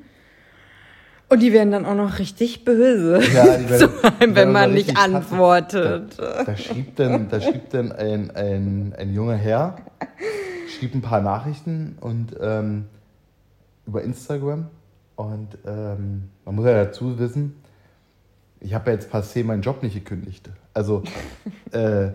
Und 1.32 1.40
die 1.40 1.54
werden 1.54 1.70
dann 1.70 1.86
auch 1.86 1.94
noch 1.94 2.18
richtig 2.18 2.62
böse, 2.62 3.18
ja, 3.32 3.56
die 3.56 3.70
werden, 3.70 3.88
allem, 4.02 4.34
wenn 4.34 4.52
man 4.52 4.74
nicht 4.74 4.98
antwortet. 4.98 6.18
Da, 6.18 6.44
da, 6.44 6.56
schrieb 6.58 6.94
dann, 6.96 7.30
da 7.30 7.40
schrieb 7.40 7.70
dann 7.70 7.90
ein, 7.90 8.30
ein, 8.32 8.94
ein 8.98 9.14
junger 9.14 9.36
Herr, 9.36 9.76
schrieb 10.68 10.94
ein 10.94 11.00
paar 11.00 11.22
Nachrichten 11.22 11.96
und 12.02 12.36
ähm, 12.38 12.84
über 13.86 14.02
Instagram. 14.02 14.66
Und 15.16 15.56
ähm, 15.66 16.24
man 16.44 16.54
muss 16.54 16.66
ja 16.66 16.84
dazu 16.84 17.18
wissen, 17.18 17.56
ich 18.60 18.74
habe 18.74 18.90
ja 18.90 18.96
jetzt 18.96 19.10
passé 19.10 19.42
meinen 19.42 19.62
Job 19.62 19.82
nicht 19.82 19.94
gekündigt. 19.94 20.50
Also. 20.74 21.02
Äh, 21.72 22.10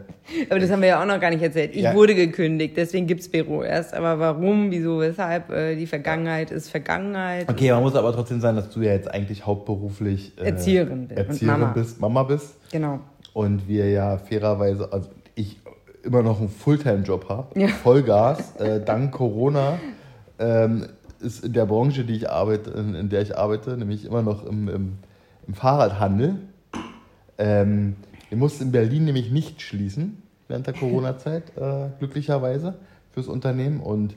aber 0.50 0.60
das 0.60 0.70
haben 0.70 0.82
wir 0.82 0.90
ja 0.90 1.02
auch 1.02 1.06
noch 1.06 1.20
gar 1.20 1.30
nicht 1.32 1.42
erzählt. 1.42 1.76
Ich 1.76 1.82
ja. 1.82 1.96
wurde 1.96 2.14
gekündigt, 2.14 2.78
deswegen 2.78 3.08
gibt 3.08 3.22
es 3.22 3.30
Büro 3.30 3.64
erst. 3.64 3.94
Aber 3.94 4.20
warum, 4.20 4.70
wieso, 4.70 5.00
weshalb? 5.00 5.50
Äh, 5.50 5.76
die 5.76 5.88
Vergangenheit 5.88 6.52
ist 6.52 6.70
Vergangenheit. 6.70 7.50
Okay, 7.50 7.72
man 7.72 7.82
muss 7.82 7.96
aber 7.96 8.14
trotzdem 8.14 8.40
sagen, 8.40 8.58
dass 8.58 8.70
du 8.70 8.82
ja 8.82 8.92
jetzt 8.92 9.10
eigentlich 9.10 9.46
hauptberuflich 9.46 10.34
äh, 10.38 10.46
Erzieherin, 10.46 11.08
bin 11.08 11.18
Erzieherin 11.18 11.62
Mama. 11.62 11.74
bist, 11.74 12.00
Mama 12.00 12.24
bist. 12.24 12.56
Genau. 12.72 13.00
Und 13.34 13.68
wir 13.68 13.90
ja 13.90 14.18
fairerweise, 14.18 14.92
also 14.92 15.10
ich 15.36 15.60
immer 16.04 16.22
noch 16.22 16.40
einen 16.40 16.50
Fulltime-Job 16.50 17.30
habe, 17.30 17.60
ja. 17.60 17.68
Vollgas, 17.68 18.56
äh, 18.58 18.80
dank 18.80 19.12
Corona. 19.12 19.80
Ähm, 20.40 20.86
ist 21.20 21.44
in 21.44 21.54
der 21.54 21.66
Branche, 21.66 22.04
die 22.04 22.14
ich 22.14 22.30
arbeite, 22.30 22.72
in, 22.72 22.94
in 22.94 23.10
der 23.10 23.22
ich 23.22 23.38
arbeite, 23.38 23.76
nämlich 23.78 24.06
immer 24.06 24.22
noch 24.22 24.46
im, 24.46 24.68
im, 24.70 24.94
im 25.48 25.54
Fahrradhandel. 25.54 26.36
Ähm, 27.40 27.96
wir 28.30 28.38
mussten 28.38 28.66
in 28.66 28.72
Berlin 28.72 29.06
nämlich 29.06 29.32
nicht 29.32 29.62
schließen 29.62 30.22
während 30.48 30.68
der 30.68 30.74
Corona-Zeit, 30.80 31.58
äh, 31.58 31.90
glücklicherweise 32.00 32.76
fürs 33.12 33.28
Unternehmen. 33.28 33.80
Und 33.80 34.16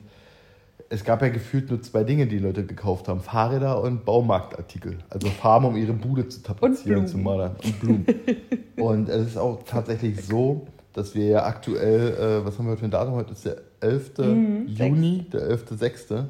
es 0.89 1.03
gab 1.03 1.21
ja 1.21 1.29
gefühlt 1.29 1.69
nur 1.69 1.81
zwei 1.81 2.03
Dinge, 2.03 2.27
die 2.27 2.39
Leute 2.39 2.65
gekauft 2.65 3.07
haben: 3.07 3.21
Fahrräder 3.21 3.81
und 3.81 4.05
Baumarktartikel. 4.05 4.99
Also 5.09 5.29
Farben, 5.29 5.65
um 5.65 5.75
ihre 5.75 5.93
Bude 5.93 6.27
zu 6.27 6.41
tapezieren, 6.41 7.07
zu 7.07 7.17
malern 7.17 7.55
und 7.63 7.79
Blumen. 7.79 8.05
und 8.77 9.09
es 9.09 9.27
ist 9.27 9.37
auch 9.37 9.63
tatsächlich 9.63 10.25
so, 10.25 10.67
dass 10.93 11.15
wir 11.15 11.25
ja 11.25 11.45
aktuell, 11.45 12.13
äh, 12.13 12.45
was 12.45 12.57
haben 12.57 12.65
wir 12.65 12.71
heute 12.71 12.79
für 12.79 12.85
ein 12.85 12.91
Datum? 12.91 13.13
Heute 13.15 13.31
ist 13.31 13.45
der 13.45 13.57
11. 13.79 14.17
Mhm, 14.17 14.67
Juni, 14.67 15.25
6. 15.29 15.29
der 15.31 15.57
11.6. 15.57 16.25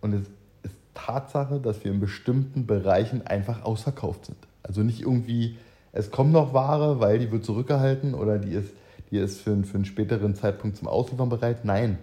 Und 0.00 0.12
es 0.14 0.20
ist 0.62 0.76
Tatsache, 0.94 1.58
dass 1.60 1.84
wir 1.84 1.90
in 1.90 2.00
bestimmten 2.00 2.66
Bereichen 2.66 3.26
einfach 3.26 3.64
ausverkauft 3.64 4.26
sind. 4.26 4.38
Also 4.62 4.82
nicht 4.82 5.02
irgendwie 5.02 5.56
es 5.96 6.10
kommt 6.10 6.32
noch 6.32 6.52
Ware, 6.52 7.00
weil 7.00 7.18
die 7.18 7.30
wird 7.32 7.44
zurückgehalten 7.44 8.14
oder 8.14 8.38
die 8.38 8.52
ist, 8.52 8.70
die 9.10 9.18
ist 9.18 9.40
für, 9.40 9.56
für 9.64 9.76
einen 9.76 9.84
späteren 9.84 10.34
Zeitpunkt 10.34 10.76
zum 10.76 10.88
Ausliefern 10.88 11.28
bereit. 11.28 11.64
Nein. 11.64 11.98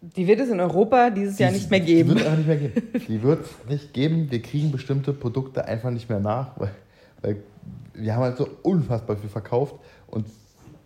Die 0.00 0.26
wird 0.26 0.40
es 0.40 0.50
in 0.50 0.60
Europa 0.60 1.10
dieses 1.10 1.38
Jahr 1.38 1.50
Die- 1.50 1.56
nicht 1.56 1.70
mehr 1.70 1.80
geben. 1.80 2.10
Die 2.10 2.14
wird 2.16 2.20
es 2.20 2.26
einfach 2.26 2.38
nicht 2.38 2.48
mehr 2.48 2.56
geben. 2.70 3.04
Die 3.08 3.22
wird 3.22 3.44
es 3.46 3.68
nicht 3.70 3.92
geben. 3.94 4.30
Wir 4.30 4.42
kriegen 4.42 4.70
bestimmte 4.70 5.12
Produkte 5.12 5.64
einfach 5.64 5.90
nicht 5.90 6.08
mehr 6.08 6.20
nach, 6.20 6.50
weil, 6.58 6.70
weil 7.22 7.36
wir 7.94 8.14
haben 8.14 8.22
halt 8.22 8.36
so 8.36 8.48
unfassbar 8.62 9.16
viel 9.16 9.30
verkauft. 9.30 9.74
Und 10.06 10.26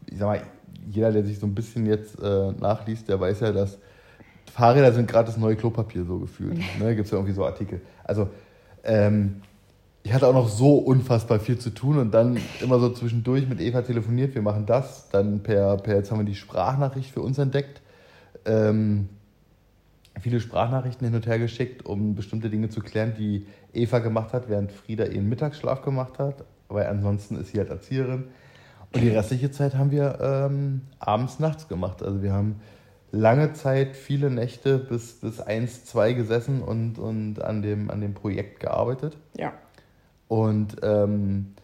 ich 0.07 0.19
sag 0.19 0.27
mal, 0.27 0.43
jeder, 0.91 1.12
der 1.12 1.25
sich 1.25 1.39
so 1.39 1.47
ein 1.47 1.55
bisschen 1.55 1.87
jetzt 1.87 2.19
äh, 2.23 2.53
nachliest, 2.53 3.09
der 3.09 3.21
weiß 3.21 3.41
ja, 3.41 3.53
dass 3.53 3.79
Fahrräder 4.53 4.93
sind 4.93 5.07
gerade 5.07 5.27
das 5.27 5.37
neue 5.37 5.57
Klopapier 5.57 6.05
so 6.05 6.19
gefühlt. 6.19 6.59
Ne, 6.81 6.95
Gibt 6.95 7.07
es 7.07 7.11
ja 7.12 7.19
irgendwie 7.19 7.35
so 7.35 7.45
Artikel. 7.45 7.81
Also, 8.05 8.29
ähm, 8.85 9.43
ich 10.02 10.14
hatte 10.14 10.26
auch 10.26 10.35
noch 10.35 10.49
so 10.49 10.76
unfassbar 10.76 11.40
viel 11.40 11.59
zu 11.59 11.71
tun 11.71 11.99
und 11.99 12.12
dann 12.12 12.38
immer 12.61 12.78
so 12.78 12.90
zwischendurch 12.90 13.49
mit 13.49 13.61
Eva 13.61 13.83
telefoniert, 13.83 14.35
wir 14.35 14.42
machen 14.42 14.66
das, 14.66 15.09
dann 15.11 15.42
per, 15.42 15.76
per 15.76 15.97
jetzt 15.97 16.11
haben 16.11 16.19
wir 16.19 16.25
die 16.25 16.35
Sprachnachricht 16.35 17.11
für 17.11 17.21
uns 17.21 17.38
entdeckt. 17.38 17.83
Ähm, 18.47 19.09
viele 20.21 20.40
Sprachnachrichten 20.40 21.07
hin 21.07 21.14
und 21.14 21.26
her 21.26 21.38
geschickt, 21.38 21.85
um 21.85 22.14
bestimmte 22.14 22.50
Dinge 22.50 22.69
zu 22.71 22.80
klären, 22.80 23.14
die 23.19 23.47
Eva 23.73 23.99
gemacht 23.99 24.33
hat, 24.33 24.49
während 24.49 24.73
Frieda 24.73 25.04
ihren 25.04 25.28
Mittagsschlaf 25.28 25.83
gemacht 25.83 26.19
hat. 26.19 26.45
Weil 26.69 26.87
ansonsten 26.87 27.37
ist 27.37 27.52
sie 27.52 27.59
halt 27.59 27.71
Erzieherin. 27.71 28.28
Und 28.92 29.02
die 29.02 29.09
restliche 29.09 29.50
Zeit 29.50 29.75
haben 29.75 29.90
wir 29.90 30.19
ähm, 30.21 30.83
abends, 30.99 31.38
nachts 31.38 31.69
gemacht. 31.69 32.02
Also 32.02 32.23
wir 32.23 32.33
haben 32.33 32.61
lange 33.12 33.52
Zeit, 33.52 33.97
viele 33.97 34.30
Nächte 34.30 34.78
bis, 34.78 35.21
bis 35.21 35.40
eins, 35.40 35.85
zwei 35.85 36.12
gesessen 36.12 36.62
und, 36.62 36.99
und 36.99 37.42
an, 37.42 37.62
dem, 37.62 37.90
an 37.90 38.00
dem 38.00 38.14
Projekt 38.14 38.61
gearbeitet. 38.61 39.16
Ja. 39.37 39.52
Und 40.30 40.76
ähm, 40.84 41.54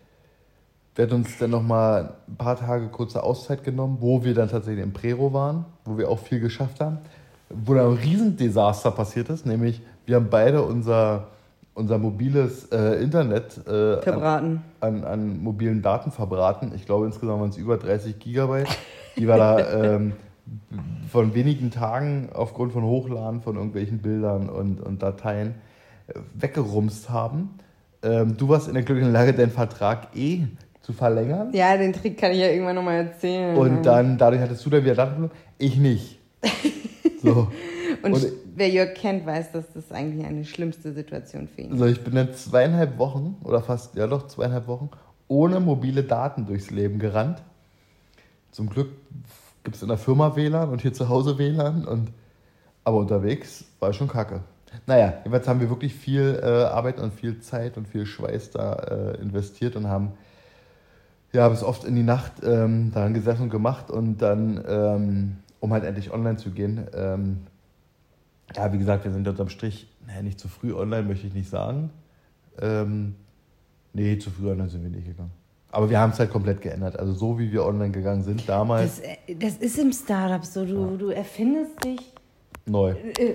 wir 0.96 1.04
hatten 1.04 1.14
uns 1.14 1.38
dann 1.38 1.50
nochmal 1.50 2.14
ein 2.26 2.34
paar 2.34 2.58
Tage 2.58 2.88
kurze 2.88 3.22
Auszeit 3.22 3.62
genommen, 3.62 3.98
wo 4.00 4.24
wir 4.24 4.34
dann 4.34 4.48
tatsächlich 4.48 4.82
im 4.82 4.92
Prero 4.92 5.32
waren, 5.32 5.66
wo 5.84 5.96
wir 5.96 6.10
auch 6.10 6.18
viel 6.18 6.40
geschafft 6.40 6.80
haben. 6.80 6.98
Wo 7.48 7.74
dann 7.74 7.92
ein 7.92 7.98
Riesendesaster 7.98 8.90
passiert 8.90 9.28
ist, 9.28 9.46
nämlich 9.46 9.82
wir 10.04 10.16
haben 10.16 10.30
beide 10.30 10.62
unser, 10.62 11.28
unser 11.74 11.98
mobiles 11.98 12.64
äh, 12.72 13.00
Internet 13.00 13.60
äh, 13.68 13.70
an, 13.70 14.02
Verbraten. 14.02 14.62
an, 14.80 15.04
an 15.04 15.38
mobilen 15.44 15.80
Daten 15.80 16.10
verbraten. 16.10 16.72
Ich 16.74 16.86
glaube, 16.86 17.06
insgesamt 17.06 17.40
waren 17.40 17.50
es 17.50 17.56
über 17.56 17.76
30 17.76 18.18
Gigabyte, 18.18 18.66
die 19.16 19.28
wir 19.28 19.36
da 19.36 19.94
ähm, 19.94 20.14
von 21.12 21.34
wenigen 21.34 21.70
Tagen 21.70 22.30
aufgrund 22.34 22.72
von 22.72 22.82
Hochladen 22.82 23.42
von 23.42 23.54
irgendwelchen 23.54 23.98
Bildern 23.98 24.48
und, 24.48 24.80
und 24.80 25.04
Dateien 25.04 25.54
äh, 26.08 26.14
weggerumst 26.34 27.10
haben. 27.10 27.60
Ähm, 28.06 28.36
du 28.36 28.48
warst 28.48 28.68
in 28.68 28.74
der 28.74 28.82
glücklichen 28.84 29.12
Lage, 29.12 29.32
deinen 29.32 29.50
Vertrag 29.50 30.14
eh 30.16 30.44
zu 30.80 30.92
verlängern. 30.92 31.50
Ja, 31.52 31.76
den 31.76 31.92
Trick 31.92 32.16
kann 32.18 32.30
ich 32.32 32.38
ja 32.38 32.48
irgendwann 32.48 32.76
nochmal 32.76 33.06
erzählen. 33.06 33.56
Und 33.56 33.82
dann, 33.84 34.16
dadurch 34.16 34.40
hattest 34.40 34.64
du 34.64 34.70
dann 34.70 34.84
wieder 34.84 34.94
Daten, 34.94 35.30
ich 35.58 35.76
nicht. 35.76 36.18
So. 37.22 37.48
Und, 38.02 38.12
und- 38.12 38.26
wer 38.54 38.68
Jörg 38.68 38.94
kennt, 38.94 39.26
weiß, 39.26 39.50
dass 39.52 39.64
das 39.72 39.90
eigentlich 39.90 40.24
eine 40.24 40.44
schlimmste 40.44 40.92
Situation 40.92 41.48
für 41.48 41.62
ihn 41.62 41.72
ist. 41.72 41.78
So, 41.78 41.86
ich 41.86 42.04
bin 42.04 42.14
dann 42.14 42.32
zweieinhalb 42.34 42.98
Wochen 42.98 43.36
oder 43.42 43.62
fast, 43.62 43.96
ja 43.96 44.06
doch, 44.06 44.28
zweieinhalb 44.28 44.68
Wochen 44.68 44.90
ohne 45.26 45.58
mobile 45.58 46.04
Daten 46.04 46.46
durchs 46.46 46.70
Leben 46.70 46.98
gerannt. 47.00 47.42
Zum 48.52 48.68
Glück 48.68 48.90
gibt 49.64 49.76
es 49.76 49.82
in 49.82 49.88
der 49.88 49.98
Firma 49.98 50.36
WLAN 50.36 50.68
und 50.68 50.82
hier 50.82 50.92
zu 50.92 51.08
Hause 51.08 51.36
WLAN. 51.38 51.84
Und, 51.84 52.12
aber 52.84 52.98
unterwegs 52.98 53.64
war 53.80 53.92
schon 53.92 54.06
kacke. 54.08 54.40
Naja, 54.86 55.14
jedenfalls 55.18 55.48
haben 55.48 55.60
wir 55.60 55.70
wirklich 55.70 55.94
viel 55.94 56.40
äh, 56.42 56.46
Arbeit 56.46 57.00
und 57.00 57.12
viel 57.12 57.40
Zeit 57.40 57.76
und 57.76 57.88
viel 57.88 58.06
Schweiß 58.06 58.50
da 58.50 58.74
äh, 58.74 59.20
investiert 59.20 59.76
und 59.76 59.88
haben 59.88 60.12
ja 61.32 61.48
bis 61.48 61.62
oft 61.62 61.84
in 61.84 61.94
die 61.94 62.02
Nacht 62.02 62.32
ähm, 62.44 62.92
daran 62.92 63.14
gesessen 63.14 63.42
und 63.42 63.50
gemacht 63.50 63.90
und 63.90 64.18
dann, 64.18 64.62
ähm, 64.66 65.36
um 65.60 65.72
halt 65.72 65.84
endlich 65.84 66.12
online 66.12 66.36
zu 66.36 66.50
gehen. 66.50 66.86
Ähm, 66.94 67.46
ja, 68.54 68.72
wie 68.72 68.78
gesagt, 68.78 69.04
wir 69.04 69.12
sind 69.12 69.26
unterm 69.26 69.48
Strich, 69.48 69.88
naja, 70.06 70.22
nicht 70.22 70.38
zu 70.38 70.48
früh 70.48 70.72
online, 70.72 71.02
möchte 71.02 71.26
ich 71.26 71.34
nicht 71.34 71.50
sagen. 71.50 71.90
Ähm, 72.60 73.16
nee, 73.92 74.18
zu 74.18 74.30
früh 74.30 74.50
online 74.50 74.68
sind 74.68 74.82
wir 74.82 74.90
nicht 74.90 75.06
gegangen. 75.06 75.32
Aber 75.70 75.90
wir 75.90 75.98
haben 75.98 76.12
es 76.12 76.18
halt 76.18 76.30
komplett 76.30 76.62
geändert. 76.62 76.98
Also 76.98 77.12
so 77.12 77.38
wie 77.38 77.52
wir 77.52 77.64
online 77.64 77.90
gegangen 77.90 78.22
sind, 78.22 78.48
damals 78.48 79.00
Das, 79.00 79.10
äh, 79.26 79.34
das 79.34 79.56
ist 79.56 79.78
im 79.78 79.92
Startup 79.92 80.44
so. 80.44 80.64
Du, 80.64 80.96
du 80.96 81.10
erfindest 81.10 81.84
dich. 81.84 82.15
Neu. 82.66 82.90
Äh, 83.18 83.34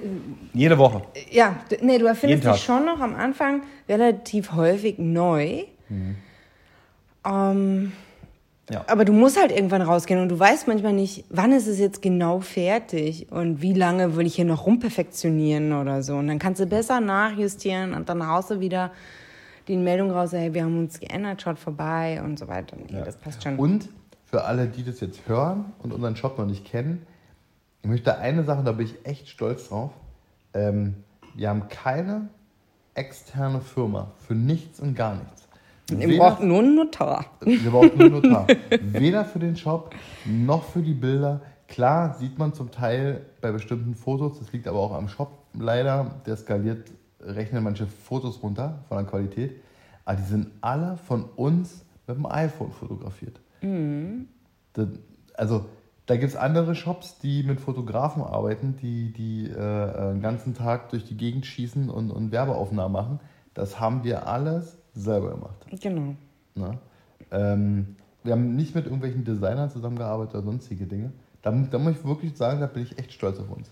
Jede 0.53 0.77
Woche. 0.77 1.01
ja, 1.31 1.55
nee, 1.81 1.97
du 1.97 2.05
erfindest 2.05 2.45
dich 2.45 2.63
schon 2.63 2.85
noch 2.85 2.99
am 2.99 3.15
Anfang 3.15 3.61
relativ 3.89 4.53
häufig 4.53 4.97
neu. 4.99 5.63
Ähm, 7.25 7.91
Ja. 8.69 8.85
Aber 8.87 9.03
du 9.03 9.11
musst 9.11 9.37
halt 9.39 9.51
irgendwann 9.51 9.81
rausgehen 9.81 10.21
und 10.21 10.29
du 10.29 10.39
weißt 10.39 10.67
manchmal 10.67 10.93
nicht, 10.93 11.25
wann 11.29 11.51
ist 11.51 11.67
es 11.67 11.77
jetzt 11.79 12.01
genau 12.01 12.39
fertig 12.39 13.27
und 13.31 13.61
wie 13.61 13.73
lange 13.73 14.15
will 14.15 14.25
ich 14.25 14.35
hier 14.35 14.45
noch 14.45 14.65
rumperfektionieren 14.65 15.73
oder 15.73 16.03
so. 16.03 16.15
Und 16.15 16.27
dann 16.27 16.39
kannst 16.39 16.61
du 16.61 16.65
besser 16.65 17.01
nachjustieren 17.01 17.93
und 17.93 18.07
dann 18.07 18.25
haust 18.25 18.49
du 18.51 18.59
wieder 18.61 18.91
die 19.67 19.75
Meldung 19.75 20.11
raus, 20.11 20.31
hey, 20.31 20.53
wir 20.53 20.63
haben 20.63 20.77
uns 20.79 20.99
geändert, 20.99 21.41
schaut 21.41 21.59
vorbei 21.59 22.21
und 22.23 22.39
so 22.39 22.47
weiter. 22.47 22.77
Nee, 22.89 23.01
das 23.03 23.17
passt 23.17 23.43
schon. 23.43 23.57
Und 23.57 23.89
für 24.25 24.45
alle, 24.45 24.67
die 24.67 24.83
das 24.83 25.01
jetzt 25.01 25.27
hören 25.27 25.65
und 25.79 25.91
unseren 25.93 26.15
Shop 26.15 26.37
noch 26.37 26.45
nicht 26.45 26.63
kennen, 26.63 27.05
ich 27.83 27.89
möchte 27.89 28.17
eine 28.17 28.43
Sache, 28.43 28.63
da 28.63 28.71
bin 28.73 28.85
ich 28.87 29.05
echt 29.05 29.27
stolz 29.29 29.69
drauf. 29.69 29.91
Ähm, 30.53 30.95
wir 31.35 31.49
haben 31.49 31.67
keine 31.69 32.29
externe 32.93 33.61
Firma 33.61 34.11
für 34.19 34.35
nichts 34.35 34.79
und 34.79 34.95
gar 34.95 35.15
nichts. 35.15 35.47
Ihr 35.89 35.99
Weder- 36.07 36.17
braucht 36.29 36.43
nur 36.43 36.59
einen 36.59 36.75
Notar. 36.75 37.25
Wir 37.41 37.71
brauchen 37.71 37.97
nur 37.97 38.05
einen 38.05 38.11
Notar. 38.21 38.47
Weder 38.81 39.25
für 39.25 39.39
den 39.39 39.55
Shop 39.55 39.93
noch 40.25 40.63
für 40.63 40.81
die 40.81 40.93
Bilder. 40.93 41.41
Klar 41.67 42.15
sieht 42.15 42.37
man 42.37 42.53
zum 42.53 42.69
Teil 42.71 43.25
bei 43.39 43.51
bestimmten 43.51 43.95
Fotos, 43.95 44.39
das 44.39 44.51
liegt 44.51 44.67
aber 44.67 44.79
auch 44.79 44.93
am 44.93 45.07
Shop 45.07 45.31
leider, 45.53 46.15
der 46.25 46.35
skaliert, 46.37 46.91
rechnen 47.21 47.63
manche 47.63 47.87
Fotos 47.87 48.41
runter 48.43 48.83
von 48.89 48.97
der 48.97 49.05
Qualität. 49.05 49.55
Aber 50.05 50.17
die 50.17 50.23
sind 50.23 50.47
alle 50.61 50.97
von 50.97 51.23
uns 51.35 51.85
mit 52.07 52.17
dem 52.17 52.25
iPhone 52.25 52.71
fotografiert. 52.71 53.39
Das, 54.73 54.87
also 55.35 55.65
da 56.11 56.17
gibt 56.17 56.33
es 56.33 56.35
andere 56.35 56.75
Shops, 56.75 57.19
die 57.19 57.41
mit 57.41 57.61
Fotografen 57.61 58.21
arbeiten, 58.21 58.75
die, 58.75 59.13
die 59.13 59.49
äh, 59.49 60.11
den 60.11 60.21
ganzen 60.21 60.53
Tag 60.53 60.89
durch 60.89 61.05
die 61.05 61.15
Gegend 61.15 61.45
schießen 61.45 61.89
und, 61.89 62.11
und 62.11 62.33
Werbeaufnahmen 62.33 62.91
machen. 62.91 63.19
Das 63.53 63.79
haben 63.79 64.03
wir 64.03 64.27
alles 64.27 64.77
selber 64.93 65.29
gemacht. 65.29 65.65
Genau. 65.81 66.15
Ne? 66.55 66.77
Ähm, 67.31 67.95
wir 68.23 68.33
haben 68.33 68.57
nicht 68.57 68.75
mit 68.75 68.87
irgendwelchen 68.87 69.23
Designern 69.23 69.69
zusammengearbeitet 69.69 70.35
oder 70.35 70.43
sonstige 70.43 70.85
Dinge. 70.85 71.13
Da, 71.43 71.51
da 71.51 71.79
muss 71.79 71.93
ich 71.93 72.03
wirklich 72.03 72.35
sagen, 72.35 72.59
da 72.59 72.67
bin 72.67 72.83
ich 72.83 72.99
echt 72.99 73.13
stolz 73.13 73.39
auf 73.39 73.49
uns. 73.49 73.71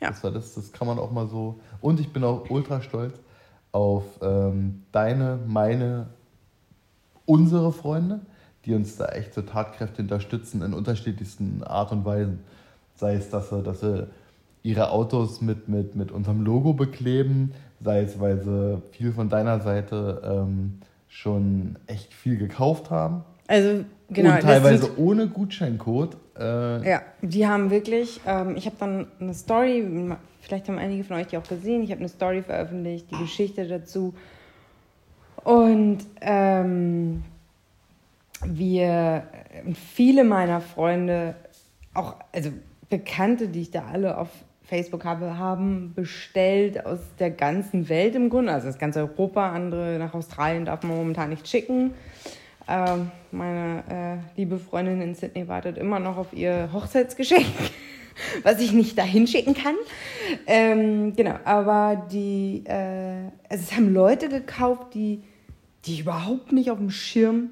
Ja. 0.00 0.08
Das, 0.08 0.24
war 0.24 0.32
das, 0.32 0.54
das 0.54 0.72
kann 0.72 0.88
man 0.88 0.98
auch 0.98 1.12
mal 1.12 1.28
so. 1.28 1.60
Und 1.80 2.00
ich 2.00 2.12
bin 2.12 2.24
auch 2.24 2.50
ultra 2.50 2.82
stolz 2.82 3.16
auf 3.70 4.02
ähm, 4.22 4.82
deine, 4.90 5.38
meine, 5.46 6.08
unsere 7.26 7.70
Freunde, 7.70 8.22
die 8.66 8.74
uns 8.74 8.96
da 8.96 9.06
echt 9.06 9.32
so 9.32 9.42
tatkräftig 9.42 10.00
unterstützen 10.00 10.62
in 10.62 10.74
unterschiedlichsten 10.74 11.62
Art 11.62 11.92
und 11.92 12.04
Weisen. 12.04 12.40
Sei 12.96 13.14
es, 13.14 13.30
dass 13.30 13.50
sie, 13.50 13.62
dass 13.62 13.80
sie 13.80 14.06
ihre 14.62 14.90
Autos 14.90 15.40
mit, 15.40 15.68
mit, 15.68 15.94
mit 15.94 16.10
unserem 16.10 16.44
Logo 16.44 16.72
bekleben, 16.72 17.52
sei 17.80 18.02
es, 18.02 18.18
weil 18.18 18.40
sie 18.42 18.82
viel 18.92 19.12
von 19.12 19.28
deiner 19.28 19.60
Seite 19.60 20.20
ähm, 20.24 20.80
schon 21.08 21.76
echt 21.86 22.12
viel 22.12 22.36
gekauft 22.36 22.90
haben. 22.90 23.22
Also, 23.46 23.84
genau. 24.10 24.34
und 24.34 24.40
teilweise 24.40 24.86
sind- 24.86 24.98
ohne 24.98 25.28
Gutscheincode. 25.28 26.16
Äh, 26.36 26.90
Ja, 26.90 27.02
die 27.22 27.46
haben 27.46 27.70
wirklich, 27.70 28.20
ähm, 28.26 28.56
ich 28.56 28.66
habe 28.66 28.76
dann 28.80 29.06
eine 29.20 29.34
Story, 29.34 29.84
vielleicht 30.40 30.68
haben 30.68 30.78
einige 30.78 31.04
von 31.04 31.16
euch 31.16 31.28
die 31.28 31.36
auch 31.38 31.46
gesehen, 31.48 31.82
ich 31.84 31.90
habe 31.92 32.00
eine 32.00 32.08
Story 32.08 32.42
veröffentlicht, 32.42 33.06
die 33.12 33.18
Geschichte 33.18 33.68
dazu. 33.68 34.14
Und 35.44 35.98
ähm, 36.20 37.22
wir, 38.44 39.26
viele 39.94 40.24
meiner 40.24 40.60
Freunde, 40.60 41.34
auch, 41.94 42.16
also 42.32 42.50
Bekannte, 42.88 43.48
die 43.48 43.62
ich 43.62 43.70
da 43.70 43.86
alle 43.92 44.18
auf 44.18 44.28
Facebook 44.66 45.04
habe, 45.04 45.38
haben 45.38 45.92
bestellt 45.94 46.84
aus 46.84 46.98
der 47.18 47.30
ganzen 47.30 47.88
Welt 47.88 48.14
im 48.14 48.30
Grunde, 48.30 48.52
also 48.52 48.68
aus 48.68 48.78
ganz 48.78 48.96
Europa, 48.96 49.52
andere 49.52 49.98
nach 49.98 50.14
Australien 50.14 50.64
darf 50.64 50.82
man 50.82 50.96
momentan 50.96 51.30
nicht 51.30 51.48
schicken. 51.48 51.94
Ähm, 52.68 53.12
meine 53.30 53.84
äh, 53.88 54.38
liebe 54.38 54.58
Freundin 54.58 55.00
in 55.00 55.14
Sydney 55.14 55.46
wartet 55.46 55.78
immer 55.78 56.00
noch 56.00 56.16
auf 56.16 56.32
ihr 56.32 56.70
Hochzeitsgeschenk, 56.72 57.46
was 58.42 58.60
ich 58.60 58.72
nicht 58.72 58.98
dahin 58.98 59.28
schicken 59.28 59.54
kann. 59.54 59.76
Ähm, 60.46 61.14
genau, 61.14 61.38
aber 61.44 62.08
die, 62.10 62.64
äh, 62.66 63.30
also 63.48 63.62
es 63.62 63.72
haben 63.72 63.94
Leute 63.94 64.28
gekauft, 64.28 64.94
die, 64.94 65.22
die 65.84 65.94
ich 65.94 66.00
überhaupt 66.00 66.50
nicht 66.50 66.72
auf 66.72 66.78
dem 66.78 66.90
Schirm 66.90 67.50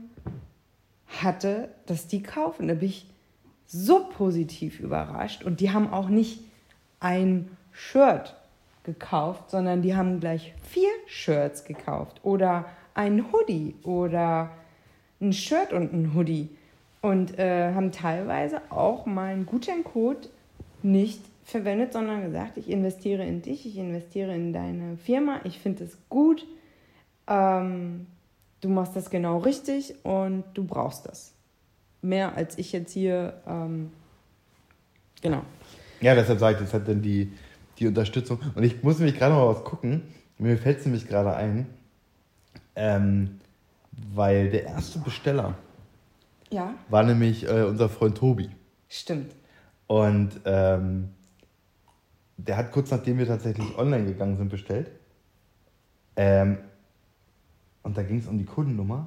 hatte, 1.23 1.69
dass 1.87 2.07
die 2.07 2.23
kaufen. 2.23 2.69
Da 2.69 2.75
bin 2.75 2.89
ich 2.89 3.07
so 3.67 4.05
positiv 4.05 4.81
überrascht. 4.81 5.45
Und 5.45 5.61
die 5.61 5.71
haben 5.71 5.93
auch 5.93 6.09
nicht 6.09 6.41
ein 7.01 7.57
Shirt 7.73 8.37
gekauft, 8.85 9.51
sondern 9.51 9.83
die 9.83 9.97
haben 9.97 10.21
gleich 10.21 10.55
vier 10.63 10.91
Shirts 11.07 11.65
gekauft 11.65 12.21
oder 12.23 12.67
ein 12.95 13.33
Hoodie 13.33 13.75
oder 13.83 14.51
ein 15.21 15.33
Shirt 15.33 15.73
und 15.73 15.93
ein 15.93 16.15
Hoodie. 16.15 16.51
Und 17.01 17.39
äh, 17.39 17.75
haben 17.75 17.93
teilweise 17.93 18.63
auch 18.71 19.05
meinen 19.05 19.45
Gutscheincode 19.45 20.31
nicht 20.83 21.21
verwendet, 21.45 21.93
sondern 21.93 22.23
gesagt, 22.23 22.57
ich 22.57 22.71
investiere 22.71 23.25
in 23.25 23.43
dich, 23.43 23.67
ich 23.67 23.77
investiere 23.77 24.35
in 24.35 24.55
deine 24.55 24.97
Firma, 24.97 25.41
ich 25.45 25.59
finde 25.59 25.85
es 25.85 25.99
gut, 26.09 26.47
ähm, 27.27 28.07
du 28.65 28.71
machst 28.71 28.97
das 28.97 29.11
genau 29.11 29.39
richtig 29.39 29.95
und 30.05 30.45
du 30.55 30.65
brauchst 30.65 31.07
das. 31.07 31.35
Mehr 32.01 32.35
als 32.35 32.57
ich 32.59 32.73
jetzt 32.73 32.93
hier, 32.93 33.35
ähm, 33.47 33.93
genau. 35.21 35.43
Ja, 36.01 36.15
deshalb 36.15 36.39
sage 36.39 36.57
ich, 36.57 36.63
das 36.63 36.73
hat 36.73 36.89
dann 36.89 37.03
die, 37.03 37.31
die 37.79 37.87
Unterstützung. 37.87 38.39
Und 38.55 38.63
ich 38.63 38.83
muss 38.83 38.99
nämlich 38.99 39.19
gerade 39.19 39.35
mal 39.35 39.49
was 39.49 39.65
gucken. 39.65 40.03
Mir 40.39 40.57
fällt 40.57 40.79
es 40.79 40.87
nämlich 40.87 41.07
gerade 41.07 41.35
ein, 41.37 41.67
ähm, 42.75 43.39
weil 44.15 44.51
der 44.51 44.65
erste 44.65 44.99
Besteller 44.99 45.55
Ja, 46.51 46.75
war 46.89 47.03
nämlich 47.05 47.47
äh, 47.47 47.63
unser 47.65 47.89
Freund 47.89 48.17
Tobi. 48.17 48.49
stimmt. 48.89 49.33
Und 49.87 50.41
ähm, 50.47 51.11
der 52.39 52.57
hat 52.57 52.73
kurz 52.73 52.91
nachdem 52.91 53.19
wir 53.19 53.27
tatsächlich 53.27 53.77
online 53.77 54.07
gegangen 54.07 54.39
sind 54.39 54.49
bestellt. 54.49 54.91
Ähm, 56.17 56.59
und 57.85 57.97
da 57.97 58.03
ging 58.03 58.19
es 58.19 58.27
um 58.27 58.37
die 58.39 58.45
Kundennummer. 58.45 59.07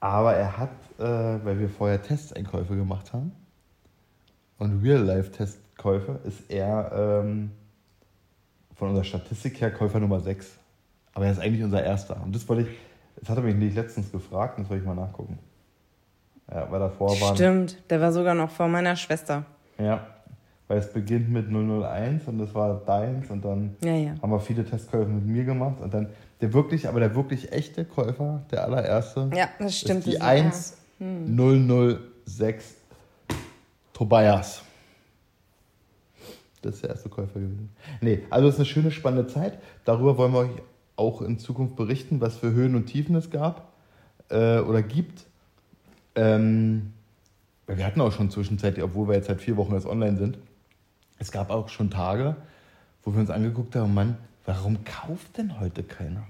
Aber 0.00 0.32
er 0.34 0.56
hat, 0.56 0.70
äh, 0.98 1.02
weil 1.44 1.58
wir 1.58 1.68
vorher 1.68 2.00
Testeinkäufe 2.00 2.76
gemacht 2.76 3.12
haben 3.12 3.32
und 4.58 4.82
Real-Life-Testkäufe, 4.82 6.20
ist 6.24 6.50
er 6.50 6.92
ähm, 7.24 7.50
von 8.74 8.88
unserer 8.90 9.04
Statistik 9.04 9.60
her 9.60 9.72
Käufer 9.72 9.98
Nummer 10.00 10.20
6. 10.20 10.56
Aber 11.14 11.26
er 11.26 11.32
ist 11.32 11.40
eigentlich 11.40 11.64
unser 11.64 11.82
erster. 11.82 12.22
Und 12.22 12.34
das 12.34 12.48
wollte 12.48 12.62
ich, 12.62 12.76
das 13.16 13.28
hat 13.28 13.38
er 13.38 13.42
mich 13.42 13.56
nicht 13.56 13.74
letztens 13.74 14.12
gefragt, 14.12 14.58
das 14.58 14.70
wollte 14.70 14.82
ich 14.82 14.86
mal 14.86 14.94
nachgucken. 14.94 15.38
Ja, 16.50 16.70
weil 16.70 16.78
davor 16.78 17.20
waren. 17.20 17.34
Stimmt, 17.34 17.90
der 17.90 18.00
war 18.00 18.12
sogar 18.12 18.34
noch 18.34 18.50
vor 18.50 18.68
meiner 18.68 18.94
Schwester. 18.94 19.44
Ja, 19.78 20.06
weil 20.68 20.78
es 20.78 20.92
beginnt 20.92 21.28
mit 21.28 21.48
001 21.48 22.28
und 22.28 22.38
das 22.38 22.54
war 22.54 22.74
deins 22.84 23.28
und 23.30 23.44
dann 23.44 23.76
Ja, 23.82 23.94
ja. 23.94 24.14
haben 24.22 24.30
wir 24.30 24.38
viele 24.40 24.64
Testkäufe 24.64 25.08
mit 25.10 25.26
mir 25.26 25.44
gemacht 25.44 25.80
und 25.80 25.92
dann 25.92 26.08
der 26.40 26.52
wirklich, 26.52 26.88
aber 26.88 27.00
der 27.00 27.14
wirklich 27.14 27.52
echte 27.52 27.84
Käufer, 27.84 28.44
der 28.50 28.64
allererste, 28.64 29.30
Ja, 29.34 29.48
das 29.58 29.78
stimmt. 29.78 30.06
ist 30.06 30.14
die 30.14 30.18
das 30.18 30.76
1006 31.00 32.74
Tobias. 33.92 34.62
Das 36.62 36.74
ist 36.76 36.82
der 36.82 36.90
erste 36.90 37.08
Käufer 37.08 37.34
gewesen. 37.40 37.70
Nee, 38.00 38.22
also 38.30 38.48
es 38.48 38.54
ist 38.54 38.60
eine 38.60 38.66
schöne, 38.66 38.90
spannende 38.90 39.26
Zeit. 39.32 39.58
Darüber 39.84 40.16
wollen 40.18 40.32
wir 40.32 40.40
euch 40.40 40.62
auch 40.96 41.22
in 41.22 41.38
Zukunft 41.38 41.76
berichten, 41.76 42.20
was 42.20 42.36
für 42.36 42.52
Höhen 42.52 42.74
und 42.74 42.86
Tiefen 42.86 43.14
es 43.14 43.30
gab 43.30 43.72
äh, 44.30 44.58
oder 44.58 44.82
gibt. 44.82 45.24
Ähm, 46.16 46.92
wir 47.66 47.84
hatten 47.86 48.00
auch 48.00 48.12
schon 48.12 48.30
zwischenzeitlich, 48.30 48.82
obwohl 48.84 49.08
wir 49.08 49.14
jetzt 49.14 49.26
seit 49.28 49.40
vier 49.40 49.56
Wochen 49.56 49.74
erst 49.74 49.86
online 49.86 50.16
sind, 50.16 50.38
es 51.18 51.30
gab 51.30 51.50
auch 51.50 51.68
schon 51.68 51.90
Tage, 51.90 52.36
wo 53.04 53.12
wir 53.12 53.20
uns 53.20 53.30
angeguckt 53.30 53.76
haben, 53.76 53.94
Mann, 53.94 54.16
warum 54.48 54.82
kauft 54.82 55.36
denn 55.36 55.60
heute 55.60 55.82
keiner? 55.82 56.26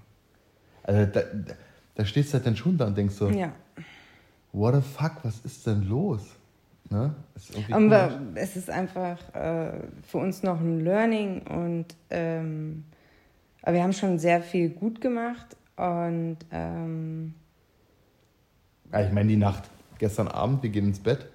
Also 0.82 1.06
da, 1.06 1.20
da, 1.94 2.04
stehst 2.04 2.30
du 2.30 2.34
halt 2.34 2.46
dann 2.46 2.56
schon 2.56 2.76
da 2.76 2.86
und 2.86 2.98
denkst 2.98 3.14
so, 3.14 3.28
Ja. 3.28 3.52
what 4.52 4.74
the 4.74 4.80
fuck, 4.80 5.12
was 5.22 5.38
ist 5.44 5.66
denn 5.66 5.88
los? 5.88 6.22
Ne? 6.90 7.14
Ist 7.36 7.52
Aber 7.70 8.18
es 8.34 8.56
ist 8.56 8.70
einfach 8.70 9.18
äh, 9.34 9.70
für 10.02 10.18
uns 10.18 10.42
noch 10.42 10.58
ein 10.58 10.80
Learning 10.80 11.42
und 11.42 11.86
ähm, 12.10 12.84
aber 13.62 13.74
wir 13.74 13.82
haben 13.82 13.92
schon 13.92 14.18
sehr 14.18 14.40
viel 14.42 14.70
gut 14.70 15.00
gemacht 15.00 15.56
und 15.76 16.38
ähm, 16.50 17.34
ja, 18.92 19.06
ich 19.06 19.12
meine 19.12 19.28
die 19.28 19.36
Nacht. 19.36 19.64
Gestern 19.98 20.28
Abend, 20.28 20.62
wir 20.62 20.70
gehen 20.70 20.86
ins 20.86 21.00
Bett. 21.00 21.26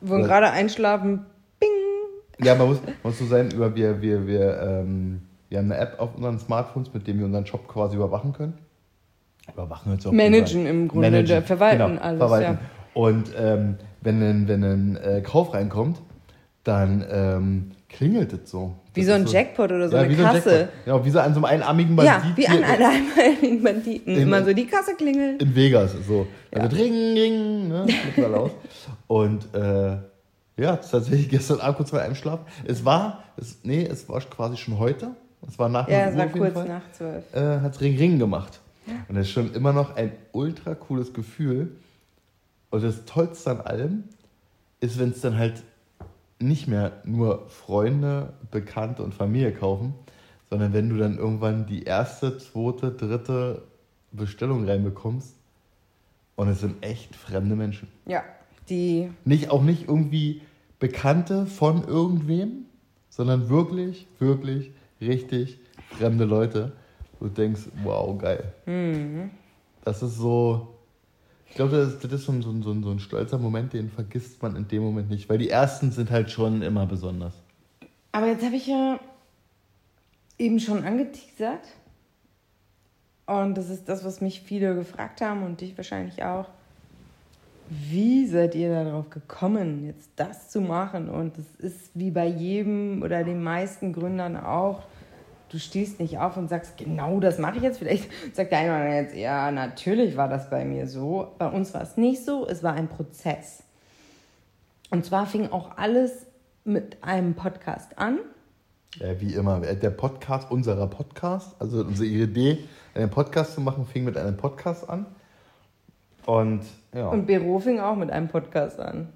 wollen 0.00 0.22
gerade 0.22 0.50
einschlafen. 0.50 1.26
Bing! 1.58 1.68
Ja, 2.38 2.54
man 2.54 2.68
muss, 2.68 2.80
man 2.82 2.94
muss 3.02 3.18
so 3.18 3.26
sein, 3.26 3.50
über 3.50 3.74
wir, 3.74 4.00
wir, 4.00 4.26
wir, 4.26 4.60
ähm, 4.60 5.22
wir 5.48 5.58
haben 5.58 5.70
eine 5.70 5.80
App 5.80 6.00
auf 6.00 6.14
unseren 6.16 6.38
Smartphones, 6.38 6.92
mit 6.94 7.06
dem 7.06 7.18
wir 7.18 7.26
unseren 7.26 7.46
Shop 7.46 7.68
quasi 7.68 7.96
überwachen 7.96 8.32
können. 8.32 8.54
Überwachen 9.52 9.96
sich 9.96 10.06
auch 10.06 10.12
Managen 10.12 10.62
an. 10.62 10.66
im 10.66 10.88
Grunde, 10.88 11.22
der- 11.24 11.42
verwalten 11.42 11.98
alles, 11.98 12.40
ja. 12.40 12.58
Und 12.94 13.30
ähm, 13.38 13.76
wenn 14.00 14.22
ein, 14.22 14.48
wenn 14.48 14.62
ein 14.64 14.96
äh, 14.96 15.20
Kauf 15.22 15.52
reinkommt, 15.52 16.00
dann 16.62 17.04
ähm, 17.10 17.70
klingelt 17.88 18.32
es 18.32 18.50
so. 18.50 18.74
Wie 18.94 19.00
Das 19.00 19.08
so 19.08 19.14
ein 19.14 19.24
ist 19.24 19.32
Jackpot 19.32 19.70
oder 19.72 19.88
so 19.88 19.96
ja, 19.96 20.02
eine 20.02 20.10
wie 20.10 20.14
so 20.14 20.24
ein 20.24 20.32
Kasse. 20.32 20.68
Genau, 20.84 21.04
wie 21.04 21.10
so 21.10 21.18
an 21.18 21.34
so 21.34 21.38
einem 21.44 21.44
einarmigen 21.62 21.96
ja, 21.98 22.18
Bandit 22.18 22.36
wie 22.38 22.48
an 22.48 22.62
einem 22.64 23.62
Banditen. 23.62 24.14
In- 24.14 24.22
Immer 24.22 24.44
so 24.44 24.52
die 24.54 24.66
Kasse 24.66 24.94
klingelt. 24.94 25.42
in 25.42 25.54
Vegas. 25.54 25.92
So. 26.06 26.26
Ja. 26.54 26.62
wird 26.62 26.74
ring, 26.76 26.92
ring, 26.92 27.68
ne? 27.68 27.86
Laut. 28.16 28.52
Und 29.08 29.52
äh, 29.54 29.96
ja, 30.56 30.76
das 30.76 30.86
ist 30.86 30.90
tatsächlich 30.92 31.28
gestern 31.28 31.60
Abend 31.60 31.76
kurz 31.78 31.90
vor 31.90 32.00
einem 32.00 32.14
Schlaf. 32.14 32.40
Es 32.64 32.84
war, 32.84 33.24
es, 33.36 33.58
nee, 33.64 33.84
es 33.84 34.08
war 34.08 34.20
quasi 34.20 34.56
schon 34.56 34.78
heute. 34.78 35.10
Es 35.48 35.58
war 35.58 35.68
nach 35.68 35.88
Ja, 35.88 36.06
0 36.06 36.12
es 36.12 36.18
war 36.18 36.26
kurz 36.28 36.52
Fall. 36.54 36.68
nach 36.68 36.92
zwölf. 36.92 37.34
Äh, 37.34 37.60
hat 37.60 37.80
Ring 37.80 37.96
Ring 37.96 38.18
gemacht. 38.18 38.60
Und 39.08 39.14
das 39.16 39.26
ist 39.26 39.32
schon 39.32 39.52
immer 39.54 39.72
noch 39.72 39.96
ein 39.96 40.12
ultra 40.32 40.74
cooles 40.74 41.12
Gefühl. 41.14 41.76
Und 42.70 42.82
das 42.82 43.04
Tollste 43.06 43.50
an 43.52 43.60
allem 43.62 44.04
ist, 44.80 44.98
wenn 44.98 45.10
es 45.10 45.20
dann 45.20 45.38
halt 45.38 45.62
nicht 46.38 46.68
mehr 46.68 46.92
nur 47.04 47.48
Freunde, 47.48 48.34
Bekannte 48.50 49.02
und 49.02 49.14
Familie 49.14 49.52
kaufen, 49.52 49.94
sondern 50.50 50.72
wenn 50.72 50.88
du 50.90 50.96
dann 50.96 51.16
irgendwann 51.16 51.66
die 51.66 51.84
erste, 51.84 52.36
zweite, 52.38 52.90
dritte 52.90 53.62
Bestellung 54.12 54.66
reinbekommst 54.68 55.34
und 56.36 56.48
es 56.48 56.60
sind 56.60 56.84
echt 56.84 57.16
fremde 57.16 57.56
Menschen. 57.56 57.88
Ja, 58.06 58.22
die 58.68 59.10
Nicht, 59.24 59.50
auch 59.50 59.62
nicht 59.62 59.88
irgendwie 59.88 60.42
Bekannte 60.78 61.46
von 61.46 61.84
irgendwem, 61.84 62.66
sondern 63.08 63.48
wirklich, 63.48 64.06
wirklich, 64.18 64.72
richtig 65.00 65.58
fremde 65.90 66.24
Leute. 66.24 66.72
Du 67.20 67.28
denkst, 67.28 67.62
wow, 67.82 68.18
geil. 68.18 68.52
Das 69.84 70.02
ist 70.02 70.16
so, 70.16 70.74
ich 71.48 71.54
glaube, 71.54 71.76
das, 71.76 71.98
das 72.00 72.12
ist 72.12 72.24
so 72.26 72.32
so, 72.42 72.50
ein, 72.50 72.62
so, 72.62 72.72
ein, 72.72 72.82
so 72.82 72.90
ein 72.90 72.98
stolzer 72.98 73.38
Moment, 73.38 73.72
den 73.72 73.90
vergisst 73.90 74.42
man 74.42 74.56
in 74.56 74.68
dem 74.68 74.82
Moment 74.82 75.08
nicht, 75.08 75.28
weil 75.28 75.38
die 75.38 75.50
ersten 75.50 75.90
sind 75.90 76.10
halt 76.10 76.30
schon 76.30 76.62
immer 76.62 76.86
besonders. 76.86 77.34
Aber 78.12 78.26
jetzt 78.26 78.44
habe 78.44 78.56
ich 78.56 78.66
ja 78.66 79.00
eben 80.38 80.60
schon 80.60 80.84
angeteasert. 80.84 81.66
Und 83.26 83.54
das 83.54 83.70
ist 83.70 83.88
das, 83.88 84.04
was 84.04 84.20
mich 84.20 84.42
viele 84.42 84.74
gefragt 84.74 85.20
haben 85.20 85.44
und 85.44 85.60
dich 85.60 85.76
wahrscheinlich 85.76 86.22
auch. 86.24 86.48
Wie 87.68 88.26
seid 88.26 88.54
ihr 88.54 88.84
darauf 88.84 89.08
gekommen, 89.10 89.84
jetzt 89.86 90.10
das 90.16 90.50
zu 90.50 90.60
machen? 90.60 91.08
Und 91.08 91.38
es 91.38 91.54
ist 91.56 91.90
wie 91.94 92.10
bei 92.10 92.26
jedem 92.26 93.02
oder 93.02 93.24
den 93.24 93.42
meisten 93.42 93.92
Gründern 93.92 94.36
auch. 94.36 94.82
Du 95.48 95.58
stehst 95.58 95.98
nicht 96.00 96.18
auf 96.18 96.36
und 96.36 96.48
sagst, 96.48 96.76
genau 96.76 97.20
das 97.20 97.38
mache 97.38 97.56
ich 97.56 97.62
jetzt. 97.62 97.78
Vielleicht 97.78 98.10
sagt 98.34 98.52
der 98.52 98.58
eine 98.58 98.70
oder 98.70 98.94
jetzt, 98.94 99.16
ja, 99.16 99.50
natürlich 99.50 100.16
war 100.16 100.28
das 100.28 100.50
bei 100.50 100.64
mir 100.64 100.86
so. 100.86 101.32
Bei 101.38 101.48
uns 101.48 101.72
war 101.72 101.82
es 101.82 101.96
nicht 101.96 102.24
so, 102.24 102.46
es 102.46 102.62
war 102.62 102.74
ein 102.74 102.88
Prozess. 102.88 103.62
Und 104.90 105.04
zwar 105.04 105.26
fing 105.26 105.50
auch 105.50 105.76
alles 105.76 106.26
mit 106.64 107.02
einem 107.02 107.34
Podcast 107.34 107.98
an. 107.98 108.18
Ja, 108.96 109.20
wie 109.20 109.34
immer, 109.34 109.60
der 109.60 109.90
Podcast, 109.90 110.50
unserer 110.50 110.86
Podcast, 110.86 111.56
also 111.58 111.80
unsere 111.80 112.08
Idee, 112.08 112.58
einen 112.94 113.10
Podcast 113.10 113.54
zu 113.54 113.60
machen, 113.60 113.86
fing 113.86 114.04
mit 114.04 114.16
einem 114.16 114.36
Podcast 114.36 114.88
an. 114.88 115.06
Und 116.26 116.62
ja, 116.94 117.08
Und 117.08 117.26
Büro 117.26 117.58
fing 117.58 117.80
auch 117.80 117.96
mit 117.96 118.10
einem 118.10 118.28
Podcast 118.28 118.80
an. 118.80 119.08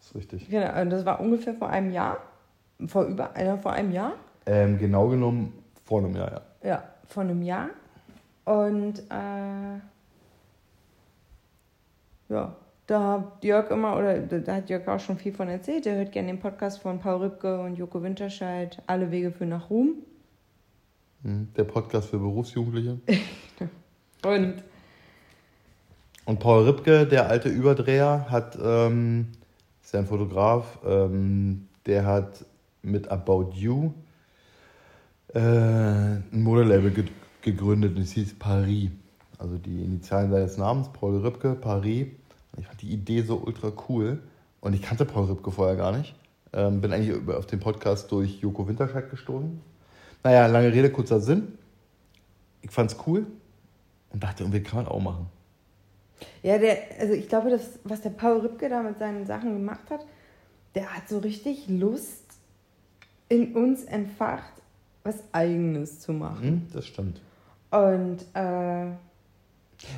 ist 0.00 0.14
richtig. 0.14 0.48
Genau, 0.48 0.80
und 0.80 0.90
das 0.90 1.04
war 1.04 1.20
ungefähr 1.20 1.54
vor 1.54 1.68
einem 1.68 1.90
Jahr. 1.90 2.18
Vor 2.86 3.04
über 3.04 3.36
äh, 3.36 3.56
vor 3.58 3.72
einem 3.72 3.92
Jahr. 3.92 4.14
Ähm, 4.46 4.78
genau 4.78 5.08
genommen 5.08 5.52
vor 5.84 5.98
einem 6.00 6.14
Jahr, 6.16 6.30
ja. 6.32 6.68
Ja, 6.68 6.82
vor 7.06 7.22
einem 7.22 7.42
Jahr. 7.42 7.70
Und 8.44 8.98
äh, 9.10 9.78
ja, 12.28 12.56
da 12.86 13.12
hat 13.12 13.44
Jörg 13.44 13.70
immer, 13.70 13.96
oder 13.96 14.18
da 14.18 14.54
hat 14.56 14.70
Jörg 14.70 14.86
auch 14.88 15.00
schon 15.00 15.18
viel 15.18 15.32
von 15.32 15.48
erzählt. 15.48 15.86
Er 15.86 15.96
hört 15.96 16.12
gerne 16.12 16.28
den 16.28 16.40
Podcast 16.40 16.80
von 16.80 16.98
Paul 16.98 17.22
Rübke 17.22 17.60
und 17.60 17.76
Joko 17.76 18.02
Winterscheid, 18.02 18.82
Alle 18.86 19.10
Wege 19.10 19.30
führen 19.30 19.50
nach 19.50 19.70
Ruhm. 19.70 19.94
Mhm. 21.22 21.48
Der 21.56 21.64
Podcast 21.64 22.08
für 22.08 22.18
Berufsjugendliche. 22.18 22.98
Und 24.24 24.62
Und 26.30 26.38
Paul 26.38 26.62
Ripke, 26.62 27.08
der 27.08 27.28
alte 27.28 27.48
Überdreher, 27.48 28.26
hat, 28.30 28.56
ähm, 28.62 29.32
ist 29.82 29.92
ja 29.92 29.98
ein 29.98 30.06
Fotograf, 30.06 30.78
ähm, 30.86 31.66
der 31.86 32.06
hat 32.06 32.44
mit 32.82 33.10
About 33.10 33.50
You 33.54 33.90
äh, 35.34 35.40
ein 35.40 36.30
Modelabel 36.30 36.92
ge 36.92 37.06
gegründet 37.42 37.96
und 37.96 38.02
es 38.02 38.12
hieß 38.12 38.38
Paris. 38.38 38.90
Also 39.38 39.58
die 39.58 39.82
Initialen 39.82 40.30
seines 40.30 40.56
Namens, 40.56 40.92
Paul 40.92 41.16
Ripke, 41.16 41.56
Paris. 41.56 42.06
Ich 42.56 42.64
fand 42.64 42.80
die 42.80 42.92
Idee 42.92 43.22
so 43.22 43.42
ultra 43.44 43.72
cool 43.88 44.20
und 44.60 44.72
ich 44.72 44.82
kannte 44.82 45.06
Paul 45.06 45.24
Ripke 45.24 45.50
vorher 45.50 45.74
gar 45.74 45.90
nicht. 45.90 46.14
Ähm, 46.52 46.80
bin 46.80 46.92
eigentlich 46.92 47.28
auf 47.28 47.46
den 47.46 47.58
Podcast 47.58 48.12
durch 48.12 48.40
Joko 48.40 48.68
Winterscheid 48.68 49.10
gestoßen. 49.10 49.60
Naja, 50.22 50.46
lange 50.46 50.72
Rede, 50.72 50.92
kurzer 50.92 51.18
Sinn. 51.18 51.58
Ich 52.62 52.70
fand's 52.70 52.94
cool 53.04 53.26
und 54.10 54.22
dachte, 54.22 54.44
irgendwie 54.44 54.62
kann 54.62 54.84
man 54.84 54.86
auch 54.86 55.00
machen. 55.00 55.39
Ja, 56.42 56.58
der, 56.58 56.78
also 57.00 57.12
ich 57.14 57.28
glaube, 57.28 57.50
das, 57.50 57.78
was 57.84 58.00
der 58.00 58.10
Paul 58.10 58.40
Rübke 58.40 58.68
da 58.68 58.82
mit 58.82 58.98
seinen 58.98 59.26
Sachen 59.26 59.54
gemacht 59.54 59.90
hat, 59.90 60.04
der 60.74 60.94
hat 60.94 61.08
so 61.08 61.18
richtig 61.18 61.68
Lust 61.68 62.24
in 63.28 63.54
uns 63.54 63.84
entfacht, 63.84 64.52
was 65.04 65.22
Eigenes 65.32 66.00
zu 66.00 66.12
machen. 66.12 66.42
Hm, 66.42 66.62
das 66.72 66.86
stimmt. 66.86 67.20
Und, 67.70 68.18
äh, 68.34 68.86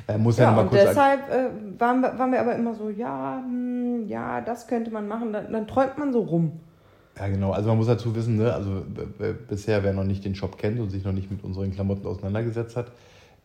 Er 0.07 0.17
muss 0.17 0.37
ja, 0.37 0.45
ja, 0.45 0.51
mal 0.51 0.61
und 0.61 0.69
kurz 0.69 0.81
deshalb 0.83 1.29
äh, 1.29 1.79
waren, 1.79 2.01
wir, 2.01 2.17
waren 2.17 2.31
wir 2.31 2.39
aber 2.39 2.55
immer 2.55 2.73
so, 2.75 2.89
ja, 2.89 3.41
hm, 3.45 4.07
ja, 4.07 4.41
das 4.41 4.67
könnte 4.67 4.91
man 4.91 5.07
machen. 5.07 5.33
Dann, 5.33 5.51
dann 5.51 5.67
träumt 5.67 5.97
man 5.97 6.13
so 6.13 6.21
rum. 6.21 6.59
Ja, 7.17 7.27
genau. 7.27 7.51
Also 7.51 7.69
man 7.69 7.77
muss 7.77 7.87
dazu 7.87 8.15
wissen, 8.15 8.37
ne? 8.37 8.53
also 8.53 8.83
b- 8.87 9.05
b- 9.05 9.33
bisher, 9.47 9.83
wer 9.83 9.93
noch 9.93 10.03
nicht 10.03 10.25
den 10.25 10.35
Shop 10.35 10.57
kennt 10.57 10.79
und 10.79 10.89
sich 10.89 11.03
noch 11.03 11.11
nicht 11.11 11.29
mit 11.29 11.43
unseren 11.43 11.71
Klamotten 11.71 12.07
auseinandergesetzt 12.07 12.75
hat, 12.75 12.91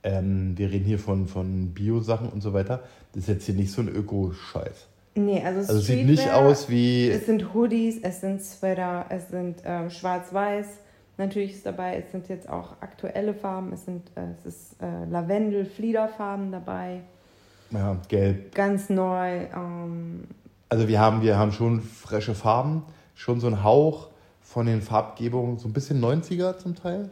ähm, 0.03 0.53
wir 0.57 0.71
reden 0.71 0.85
hier 0.85 0.99
von, 0.99 1.27
von 1.27 1.75
Bio-Sachen 1.75 2.29
und 2.29 2.41
so 2.41 2.53
weiter. 2.53 2.83
Das 3.13 3.23
ist 3.25 3.29
jetzt 3.29 3.47
hier 3.47 3.55
nicht 3.55 3.73
so 3.73 3.83
ein 3.83 3.89
Öko-Scheiß. 3.89 4.87
Nee, 5.15 5.43
also, 5.45 5.61
Also 5.61 5.75
es 5.77 5.87
sieht 5.87 6.07
nicht 6.07 6.31
aus 6.33 6.69
wie... 6.69 7.09
Es 7.11 7.27
sind 7.27 7.53
Hoodies, 7.53 7.99
es 8.03 8.21
sind 8.21 8.41
Sweater, 8.43 9.07
es 9.09 9.29
sind 9.31 9.57
ähm, 9.65 9.91
schwarz-weiß. 9.91 10.67
Natürlich 11.17 11.55
ist 11.55 11.67
dabei, 11.67 11.97
es 11.97 12.13
sind 12.13 12.29
jetzt 12.29 12.49
auch 12.49 12.77
aktuelle 12.81 13.35
Farben, 13.35 13.73
es 13.73 13.85
sind 13.85 14.07
äh, 14.15 14.21
es 14.39 14.47
ist 14.47 14.77
äh, 14.81 15.11
Lavendel, 15.11 15.65
Fliederfarben 15.65 16.53
dabei, 16.53 17.01
Ja, 17.73 17.97
gelb. 18.07 18.55
ganz 18.55 18.89
neu. 18.89 19.47
Ähm, 19.53 20.25
Also 20.69 20.87
wir 20.87 21.01
haben, 21.01 21.23
wir 21.23 21.37
haben 21.37 21.51
schon 21.51 21.81
frische 21.81 22.37
Farben, 22.37 22.85
schon 23.17 23.41
so 23.41 23.49
ein 23.49 23.65
Hauch 23.65 24.11
von 24.43 24.67
den 24.67 24.81
Farbgebungen, 24.81 25.59
so 25.59 25.67
ein 25.67 25.73
bisschen 25.73 26.01
90er 26.01 26.57
zum 26.59 26.77
Teil. 26.77 27.11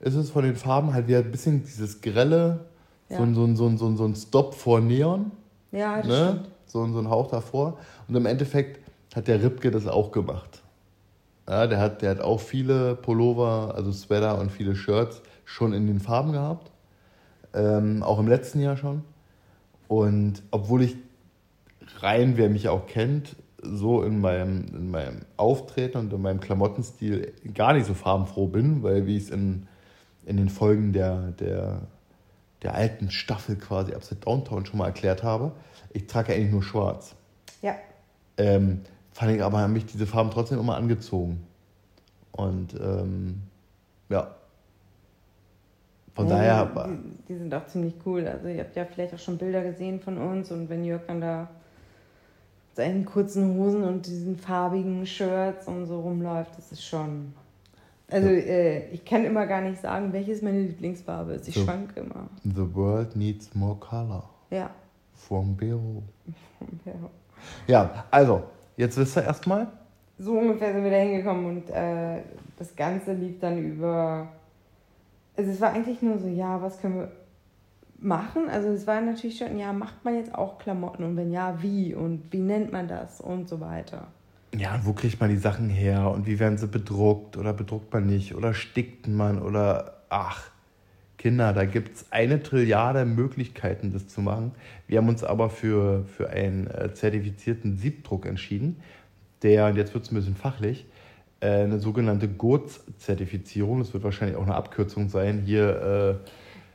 Ist 0.00 0.14
es 0.14 0.30
von 0.30 0.44
den 0.44 0.56
Farben 0.56 0.92
halt 0.94 1.08
wieder 1.08 1.18
ein 1.18 1.30
bisschen 1.30 1.62
dieses 1.64 2.00
grelle, 2.00 2.60
so, 3.08 3.16
Ja. 3.16 3.22
ein, 3.22 3.34
so, 3.34 3.44
ein, 3.44 3.56
so, 3.56 3.66
ein, 3.66 3.78
so, 3.78 3.86
ein, 3.86 3.96
so 3.96 4.04
ein 4.04 4.14
Stop 4.16 4.54
vor 4.54 4.80
Neon. 4.80 5.30
ja, 5.72 5.98
das 5.98 6.06
ne? 6.06 6.16
stimmt. 6.16 6.48
so, 6.66 6.86
so 6.92 6.98
ein 6.98 7.10
Hauch 7.10 7.28
davor. 7.30 7.78
Und 8.08 8.14
im 8.16 8.26
Endeffekt 8.26 8.80
hat 9.14 9.28
der 9.28 9.42
Ripke 9.42 9.70
das 9.70 9.86
auch 9.86 10.10
gemacht. 10.12 10.62
Ja, 11.48 11.66
der, 11.66 11.80
hat, 11.80 12.02
der 12.02 12.10
hat 12.10 12.20
auch 12.20 12.40
viele 12.40 12.94
Pullover, 12.94 13.74
also 13.74 13.90
Sweater 13.92 14.38
und 14.38 14.50
viele 14.52 14.74
Shirts 14.76 15.20
schon 15.44 15.72
in 15.72 15.86
den 15.86 15.98
Farben 16.00 16.32
gehabt. 16.32 16.70
Ähm, 17.52 18.02
auch 18.04 18.20
im 18.20 18.28
letzten 18.28 18.60
Jahr 18.60 18.76
schon. 18.76 19.02
Und 19.88 20.42
obwohl 20.52 20.82
ich 20.82 20.96
rein, 21.98 22.36
wer 22.36 22.48
mich 22.48 22.68
auch 22.68 22.86
kennt, 22.86 23.34
so 23.62 24.02
in 24.02 24.20
meinem, 24.20 24.66
in 24.72 24.90
meinem 24.90 25.22
Auftreten 25.36 25.98
und 25.98 26.12
in 26.12 26.22
meinem 26.22 26.40
Klamottenstil 26.40 27.32
gar 27.52 27.72
nicht 27.74 27.86
so 27.86 27.94
farbenfroh 27.94 28.46
bin, 28.46 28.82
weil 28.84 29.06
wie 29.06 29.16
ich 29.16 29.24
es 29.24 29.30
in, 29.30 29.66
in 30.26 30.36
den 30.36 30.48
Folgen 30.48 30.92
der, 30.92 31.32
der, 31.32 31.82
der 32.62 32.74
alten 32.74 33.10
Staffel 33.10 33.56
quasi 33.56 33.94
Upside 33.94 34.20
Downtown 34.20 34.66
schon 34.66 34.78
mal 34.78 34.86
erklärt 34.86 35.22
habe, 35.22 35.52
ich 35.92 36.06
trage 36.06 36.32
ja 36.32 36.38
eigentlich 36.38 36.52
nur 36.52 36.62
schwarz. 36.62 37.14
Ja, 37.62 37.74
Ähm, 38.36 38.82
fand 39.12 39.32
ich 39.32 39.42
aber, 39.42 39.58
haben 39.58 39.72
mich 39.72 39.86
diese 39.86 40.06
Farben 40.06 40.30
trotzdem 40.30 40.58
immer 40.58 40.76
angezogen. 40.76 41.46
Und 42.32 42.74
ähm, 42.74 43.42
ja. 44.08 44.34
Von 46.14 46.28
Ja, 46.28 46.36
daher, 46.64 46.86
Die, 46.86 47.32
die 47.32 47.36
sind 47.38 47.54
auch 47.54 47.66
ziemlich 47.66 47.94
cool. 48.04 48.26
Also 48.26 48.48
ihr 48.48 48.60
habt 48.60 48.76
ja 48.76 48.84
vielleicht 48.84 49.14
auch 49.14 49.18
schon 49.18 49.38
Bilder 49.38 49.62
gesehen 49.62 50.00
von 50.00 50.18
uns 50.18 50.50
und 50.50 50.68
wenn 50.68 50.84
Jörg 50.84 51.02
dann 51.06 51.20
da 51.20 51.48
seinen 52.74 53.04
kurzen 53.04 53.54
Hosen 53.56 53.84
und 53.84 54.06
diesen 54.06 54.36
farbigen 54.36 55.04
Shirts 55.06 55.66
und 55.66 55.86
so 55.86 56.00
rumläuft, 56.00 56.56
das 56.56 56.72
ist 56.72 56.84
schon. 56.84 57.34
Also 58.10 58.28
äh, 58.28 58.88
ich 58.90 59.04
kann 59.04 59.24
immer 59.24 59.46
gar 59.46 59.60
nicht 59.60 59.80
sagen, 59.80 60.12
welches 60.12 60.42
meine 60.42 60.60
Lieblingsfarbe 60.60 61.32
ist. 61.34 61.48
Ich 61.48 61.54
So. 61.54 61.62
schwank 61.62 61.96
immer. 61.96 62.28
the 62.44 62.74
world 62.74 63.16
needs 63.16 63.54
more 63.54 63.76
color. 63.76 64.28
Ja. 64.50 64.70
From 65.14 65.56
Bero. 65.56 66.02
ja. 66.84 66.92
Ja, 67.66 68.04
also, 68.10 68.42
jetzt 68.76 68.96
wisst 68.96 69.16
ihr 69.16 69.24
erstmal. 69.24 69.68
So 70.18 70.32
ungefähr 70.38 70.72
sind 70.72 70.84
wir 70.84 70.90
da 70.90 70.98
hingekommen 70.98 71.46
und 71.46 71.70
äh, 71.70 72.22
das 72.58 72.76
Ganze 72.76 73.12
lief 73.14 73.38
dann 73.40 73.58
über. 73.58 74.28
Also 75.36 75.50
es 75.50 75.60
war 75.60 75.72
eigentlich 75.72 76.02
nur 76.02 76.18
so, 76.18 76.28
ja, 76.28 76.60
was 76.60 76.78
können 76.80 76.96
wir 76.96 77.12
machen? 77.98 78.48
Also 78.50 78.68
es 78.68 78.86
war 78.86 79.00
natürlich 79.00 79.38
schon, 79.38 79.58
ja, 79.58 79.72
macht 79.72 80.04
man 80.04 80.16
jetzt 80.16 80.34
auch 80.34 80.58
Klamotten 80.58 81.04
und 81.04 81.16
wenn 81.16 81.30
ja, 81.32 81.62
wie 81.62 81.94
und 81.94 82.24
wie 82.30 82.40
nennt 82.40 82.72
man 82.72 82.88
das 82.88 83.20
und 83.20 83.48
so 83.48 83.60
weiter. 83.60 84.08
Ja, 84.56 84.80
wo 84.84 84.92
kriegt 84.92 85.20
man 85.20 85.30
die 85.30 85.36
Sachen 85.36 85.68
her 85.68 86.10
und 86.10 86.26
wie 86.26 86.38
werden 86.40 86.58
sie 86.58 86.66
bedruckt 86.66 87.36
oder 87.36 87.52
bedruckt 87.52 87.92
man 87.92 88.06
nicht 88.06 88.34
oder 88.34 88.52
stickt 88.52 89.06
man 89.06 89.40
oder 89.40 90.02
ach, 90.08 90.50
Kinder, 91.18 91.52
da 91.52 91.66
gibt 91.66 91.96
es 91.96 92.06
eine 92.10 92.42
Trilliarde 92.42 93.04
Möglichkeiten, 93.04 93.92
das 93.92 94.08
zu 94.08 94.22
machen. 94.22 94.52
Wir 94.88 94.98
haben 94.98 95.08
uns 95.08 95.22
aber 95.22 95.50
für, 95.50 96.04
für 96.06 96.30
einen 96.30 96.66
äh, 96.66 96.94
zertifizierten 96.94 97.76
Siebdruck 97.76 98.24
entschieden, 98.24 98.76
der, 99.42 99.66
und 99.66 99.76
jetzt 99.76 99.92
wird 99.92 100.04
es 100.04 100.10
ein 100.10 100.14
bisschen 100.14 100.34
fachlich, 100.34 100.86
äh, 101.40 101.62
eine 101.62 101.78
sogenannte 101.78 102.26
GOTS-Zertifizierung, 102.26 103.80
das 103.80 103.92
wird 103.92 104.02
wahrscheinlich 104.02 104.36
auch 104.36 104.44
eine 104.44 104.54
Abkürzung 104.54 105.10
sein, 105.10 105.42
hier 105.44 106.20
äh, 106.22 106.30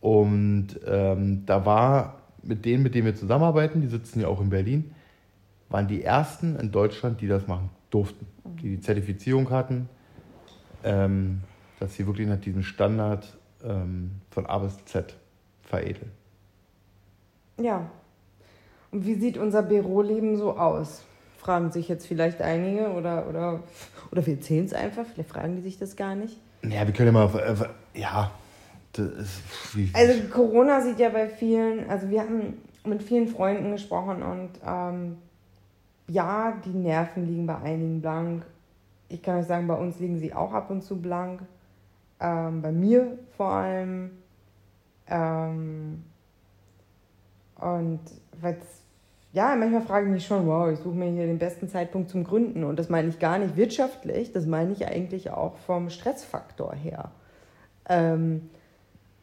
Und 0.00 0.68
ähm, 0.86 1.44
da 1.46 1.66
war 1.66 2.18
mit 2.42 2.64
denen, 2.64 2.82
mit 2.82 2.94
denen 2.94 3.06
wir 3.06 3.16
zusammenarbeiten, 3.16 3.80
die 3.80 3.88
sitzen 3.88 4.20
ja 4.20 4.28
auch 4.28 4.40
in 4.40 4.50
Berlin, 4.50 4.92
waren 5.68 5.88
die 5.88 6.02
ersten 6.02 6.56
in 6.56 6.70
Deutschland, 6.70 7.20
die 7.20 7.28
das 7.28 7.46
machen 7.46 7.70
durften, 7.90 8.26
die 8.62 8.76
die 8.76 8.80
Zertifizierung 8.80 9.50
hatten, 9.50 9.88
ähm, 10.84 11.42
dass 11.80 11.94
sie 11.94 12.06
wirklich 12.06 12.28
nach 12.28 12.40
diesem 12.40 12.62
Standard 12.62 13.36
ähm, 13.64 14.12
von 14.30 14.46
A 14.46 14.58
bis 14.58 14.84
Z 14.84 15.16
veredeln. 15.62 16.10
Ja. 17.60 17.90
Und 18.90 19.06
wie 19.06 19.14
sieht 19.14 19.38
unser 19.38 19.62
Büroleben 19.62 20.36
so 20.36 20.56
aus? 20.56 21.04
Fragen 21.38 21.70
sich 21.70 21.88
jetzt 21.88 22.06
vielleicht 22.06 22.42
einige 22.42 22.90
oder, 22.90 23.28
oder, 23.28 23.62
oder 24.10 24.26
wir 24.26 24.34
erzählen 24.34 24.64
es 24.64 24.74
einfach, 24.74 25.04
vielleicht 25.06 25.30
fragen 25.30 25.56
die 25.56 25.62
sich 25.62 25.78
das 25.78 25.96
gar 25.96 26.14
nicht. 26.14 26.36
Ja, 26.62 26.86
wir 26.86 26.92
können 26.92 27.14
ja 27.14 27.26
mal, 27.26 27.68
äh, 27.94 28.00
ja, 28.00 28.30
Also 29.92 30.22
Corona 30.30 30.80
sieht 30.80 30.98
ja 30.98 31.10
bei 31.10 31.28
vielen, 31.28 31.88
also 31.88 32.10
wir 32.10 32.20
haben 32.20 32.58
mit 32.84 33.02
vielen 33.02 33.28
Freunden 33.28 33.70
gesprochen 33.72 34.22
und 34.22 34.50
ähm, 34.66 35.18
ja, 36.08 36.54
die 36.64 36.70
Nerven 36.70 37.26
liegen 37.26 37.46
bei 37.46 37.56
einigen 37.56 38.00
blank. 38.00 38.44
Ich 39.08 39.22
kann 39.22 39.38
euch 39.38 39.46
sagen, 39.46 39.66
bei 39.66 39.74
uns 39.74 39.98
liegen 39.98 40.18
sie 40.18 40.34
auch 40.34 40.52
ab 40.52 40.70
und 40.70 40.82
zu 40.82 41.00
blank. 41.00 41.42
Ähm, 42.20 42.62
bei 42.62 42.72
mir 42.72 43.18
vor 43.36 43.52
allem. 43.52 44.10
Ähm, 45.06 46.04
und 47.56 48.00
weil's, 48.40 48.64
ja, 49.32 49.54
manchmal 49.56 49.82
frage 49.82 50.06
ich 50.06 50.12
mich 50.12 50.26
schon, 50.26 50.46
wow, 50.46 50.70
ich 50.70 50.78
suche 50.78 50.94
mir 50.94 51.10
hier 51.10 51.26
den 51.26 51.38
besten 51.38 51.68
Zeitpunkt 51.68 52.10
zum 52.10 52.24
Gründen. 52.24 52.64
Und 52.64 52.78
das 52.78 52.88
meine 52.88 53.08
ich 53.08 53.18
gar 53.18 53.38
nicht 53.38 53.56
wirtschaftlich, 53.56 54.32
das 54.32 54.46
meine 54.46 54.72
ich 54.72 54.86
eigentlich 54.86 55.30
auch 55.30 55.56
vom 55.58 55.90
Stressfaktor 55.90 56.74
her. 56.74 57.10
Ähm, 57.88 58.48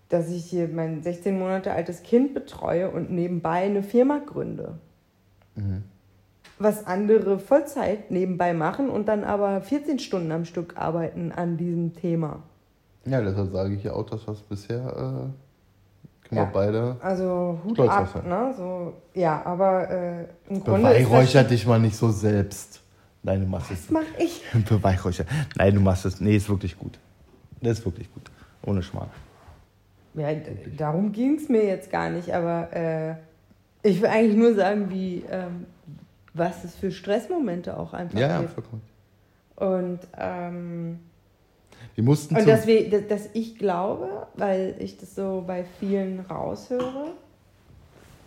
dass 0.09 0.29
ich 0.29 0.45
hier 0.45 0.67
mein 0.67 1.01
16 1.01 1.37
Monate 1.37 1.71
altes 1.71 2.03
Kind 2.03 2.33
betreue 2.33 2.89
und 2.91 3.11
nebenbei 3.11 3.63
eine 3.63 3.83
Firma 3.83 4.19
gründe. 4.19 4.75
Mhm. 5.55 5.83
Was 6.57 6.85
andere 6.87 7.39
Vollzeit 7.39 8.11
nebenbei 8.11 8.53
machen 8.53 8.89
und 8.89 9.07
dann 9.07 9.23
aber 9.23 9.61
14 9.61 9.99
Stunden 9.99 10.31
am 10.31 10.45
Stück 10.45 10.77
arbeiten 10.77 11.31
an 11.31 11.57
diesem 11.57 11.93
Thema. 11.93 12.43
ja, 13.05 13.21
deshalb 13.21 13.51
sage 13.51 13.75
ich 13.75 13.83
ja 13.83 13.93
auch, 13.93 14.05
dass 14.05 14.27
was 14.27 14.41
bisher, 14.41 15.27
äh, 15.27 15.44
Ja. 16.35 16.41
wir 16.43 16.51
beide, 16.51 16.97
Also 17.01 17.59
Hut 17.63 17.73
Stolz 17.73 17.91
ab, 17.91 18.25
ne? 18.25 18.53
So, 18.57 18.93
ja, 19.13 19.41
aber 19.45 19.89
äh, 19.89 20.25
im 20.49 20.63
Grunde 20.63 20.81
beweihräucher 20.89 21.41
das, 21.43 21.51
dich 21.51 21.65
mal 21.65 21.79
nicht 21.79 21.95
so 21.95 22.09
selbst. 22.11 22.81
Nein, 23.23 23.41
du 23.41 23.47
machst 23.47 23.71
es. 23.71 23.83
Was 23.85 23.89
mache 23.91 24.05
ich? 24.19 24.43
Beweihräucher. 24.69 25.25
Nein, 25.57 25.73
du 25.75 25.81
machst 25.81 26.05
es. 26.05 26.19
Nee, 26.21 26.35
ist 26.35 26.47
wirklich 26.49 26.77
gut. 26.77 26.99
Das 27.61 27.79
ist 27.79 27.85
wirklich 27.85 28.13
gut. 28.13 28.23
Ohne 28.65 28.83
Schmarrn. 28.83 29.09
Ja, 30.13 30.27
darum 30.77 31.11
ging 31.11 31.35
es 31.35 31.49
mir 31.49 31.65
jetzt 31.65 31.91
gar 31.91 32.09
nicht, 32.09 32.33
aber 32.33 32.71
äh, 32.73 33.15
ich 33.83 34.01
will 34.01 34.07
eigentlich 34.09 34.37
nur 34.37 34.55
sagen, 34.55 34.89
wie, 34.89 35.23
ähm, 35.29 35.65
was 36.33 36.63
es 36.63 36.75
für 36.75 36.91
Stressmomente 36.91 37.77
auch 37.77 37.93
einfach 37.93 38.17
Ja, 38.17 38.27
ja, 38.29 38.39
gibt. 38.41 38.51
vollkommen. 38.53 38.81
Und, 39.57 39.99
ähm, 40.17 40.99
Wir 41.95 42.03
mussten 42.03 42.35
und 42.35 42.47
dass, 42.47 42.67
wir, 42.67 42.89
dass, 42.89 43.07
dass 43.07 43.29
ich 43.33 43.57
glaube, 43.57 44.27
weil 44.35 44.75
ich 44.79 44.97
das 44.97 45.15
so 45.15 45.43
bei 45.47 45.63
vielen 45.79 46.19
raushöre, 46.19 47.13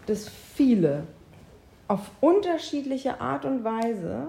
dass 0.06 0.28
viele 0.28 1.04
auf 1.86 2.10
unterschiedliche 2.20 3.20
Art 3.20 3.44
und 3.44 3.64
Weise 3.64 4.28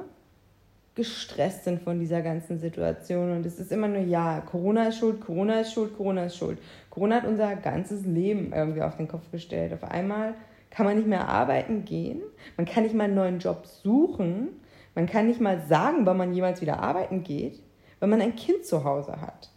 gestresst 0.96 1.64
sind 1.64 1.82
von 1.82 2.00
dieser 2.00 2.22
ganzen 2.22 2.60
Situation. 2.60 3.32
Und 3.32 3.46
es 3.46 3.60
ist 3.60 3.72
immer 3.72 3.88
nur, 3.88 4.02
ja, 4.02 4.42
Corona 4.42 4.90
ist 4.90 4.98
schuld, 4.98 5.22
Corona 5.22 5.62
ist 5.62 5.72
schuld, 5.72 5.96
Corona 5.96 6.26
ist 6.26 6.36
schuld. 6.36 6.58
Corona 6.90 7.16
hat 7.16 7.26
unser 7.26 7.56
ganzes 7.56 8.06
Leben 8.06 8.52
irgendwie 8.54 8.82
auf 8.82 8.98
den 8.98 9.08
Kopf 9.08 9.32
gestellt. 9.32 9.72
Auf 9.72 9.84
einmal 9.90 10.34
kann 10.70 10.86
man 10.86 10.98
nicht 10.98 11.08
mehr 11.08 11.28
arbeiten 11.28 11.86
gehen, 11.86 12.22
man 12.58 12.66
kann 12.66 12.84
nicht 12.84 12.94
mal 12.94 13.06
einen 13.06 13.16
neuen 13.16 13.40
Job 13.40 13.66
suchen, 13.66 14.50
Man 14.96 15.08
kann 15.08 15.28
nicht 15.28 15.40
mal 15.40 15.62
sagen, 15.62 16.06
wann 16.06 16.18
man 16.18 16.34
jemals 16.34 16.62
wieder 16.62 16.80
arbeiten 16.80 17.24
geht, 17.24 17.62
wenn 18.00 18.10
man 18.10 18.22
ein 18.22 18.36
Kind 18.36 18.66
zu 18.66 18.84
Hause 18.84 19.20
hat. 19.22 19.50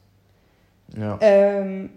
Ja. 0.96 1.18
Ähm, 1.20 1.90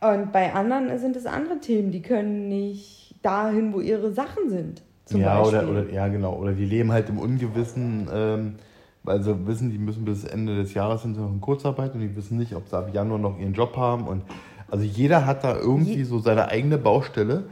und 0.00 0.32
bei 0.32 0.52
anderen 0.54 0.96
sind 0.98 1.16
es 1.16 1.26
andere 1.26 1.58
Themen, 1.60 1.90
die 1.90 2.02
können 2.02 2.48
nicht 2.48 3.16
dahin, 3.22 3.72
wo 3.72 3.80
ihre 3.80 4.12
Sachen 4.12 4.48
sind. 4.50 4.82
Zum 5.06 5.20
ja, 5.20 5.40
Beispiel. 5.40 5.58
oder, 5.60 5.70
oder, 5.70 5.90
ja, 5.92 6.08
genau. 6.08 6.34
Oder 6.34 6.52
die 6.52 6.66
leben 6.66 6.92
halt 6.92 7.08
im 7.08 7.18
Ungewissen, 7.18 8.08
ähm, 8.12 8.54
weil 9.02 9.22
sie 9.22 9.46
wissen, 9.46 9.70
die 9.70 9.78
müssen 9.78 10.04
bis 10.04 10.24
Ende 10.24 10.54
des 10.56 10.74
Jahres 10.74 11.02
sind 11.02 11.14
sie 11.14 11.20
noch 11.20 11.32
in 11.32 11.40
Kurzarbeit 11.40 11.94
und 11.94 12.00
die 12.00 12.14
wissen 12.14 12.36
nicht, 12.36 12.54
ob 12.54 12.68
sie 12.68 12.76
ab 12.76 12.92
Januar 12.92 13.18
noch 13.18 13.38
ihren 13.38 13.54
Job 13.54 13.76
haben. 13.76 14.06
Und 14.06 14.22
also 14.70 14.84
jeder 14.84 15.24
hat 15.24 15.44
da 15.44 15.56
irgendwie 15.56 15.96
Je- 15.96 16.04
so 16.04 16.18
seine 16.18 16.48
eigene 16.48 16.76
Baustelle, 16.78 17.44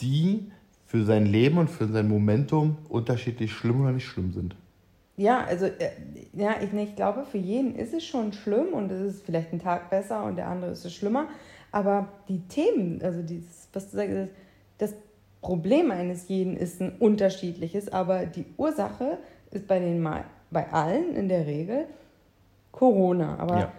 die 0.00 0.50
für 0.86 1.04
sein 1.04 1.24
Leben 1.24 1.58
und 1.58 1.70
für 1.70 1.86
sein 1.86 2.08
Momentum 2.08 2.76
unterschiedlich 2.88 3.52
schlimm 3.52 3.82
oder 3.82 3.92
nicht 3.92 4.06
schlimm 4.06 4.32
sind. 4.32 4.56
Ja, 5.18 5.44
also 5.44 5.66
äh, 5.66 5.90
ja, 6.32 6.54
ich, 6.62 6.72
ich 6.72 6.96
glaube, 6.96 7.24
für 7.30 7.38
jeden 7.38 7.74
ist 7.74 7.92
es 7.92 8.04
schon 8.06 8.32
schlimm 8.32 8.68
und 8.72 8.90
es 8.90 9.14
ist 9.16 9.26
vielleicht 9.26 9.52
ein 9.52 9.58
Tag 9.58 9.90
besser 9.90 10.24
und 10.24 10.36
der 10.36 10.46
andere 10.46 10.70
ist 10.70 10.84
es 10.84 10.94
schlimmer. 10.94 11.26
Aber 11.72 12.08
die 12.28 12.40
Themen, 12.48 13.00
also 13.02 13.20
dieses, 13.22 13.68
was 13.74 13.90
du 13.90 13.96
sagst, 13.98 14.14
das- 14.16 14.28
das 14.78 14.94
Problem 15.42 15.90
eines 15.90 16.28
jeden 16.28 16.56
ist 16.56 16.80
ein 16.80 16.92
unterschiedliches, 17.00 17.92
aber 17.92 18.26
die 18.26 18.46
Ursache 18.56 19.18
ist 19.50 19.66
bei 19.66 19.78
den 19.80 20.00
mal 20.00 20.24
bei 20.50 20.70
allen 20.72 21.14
in 21.14 21.28
der 21.28 21.46
Regel 21.46 21.86
Corona. 22.72 23.36
Aber 23.38 23.58
Ja. 23.58 23.72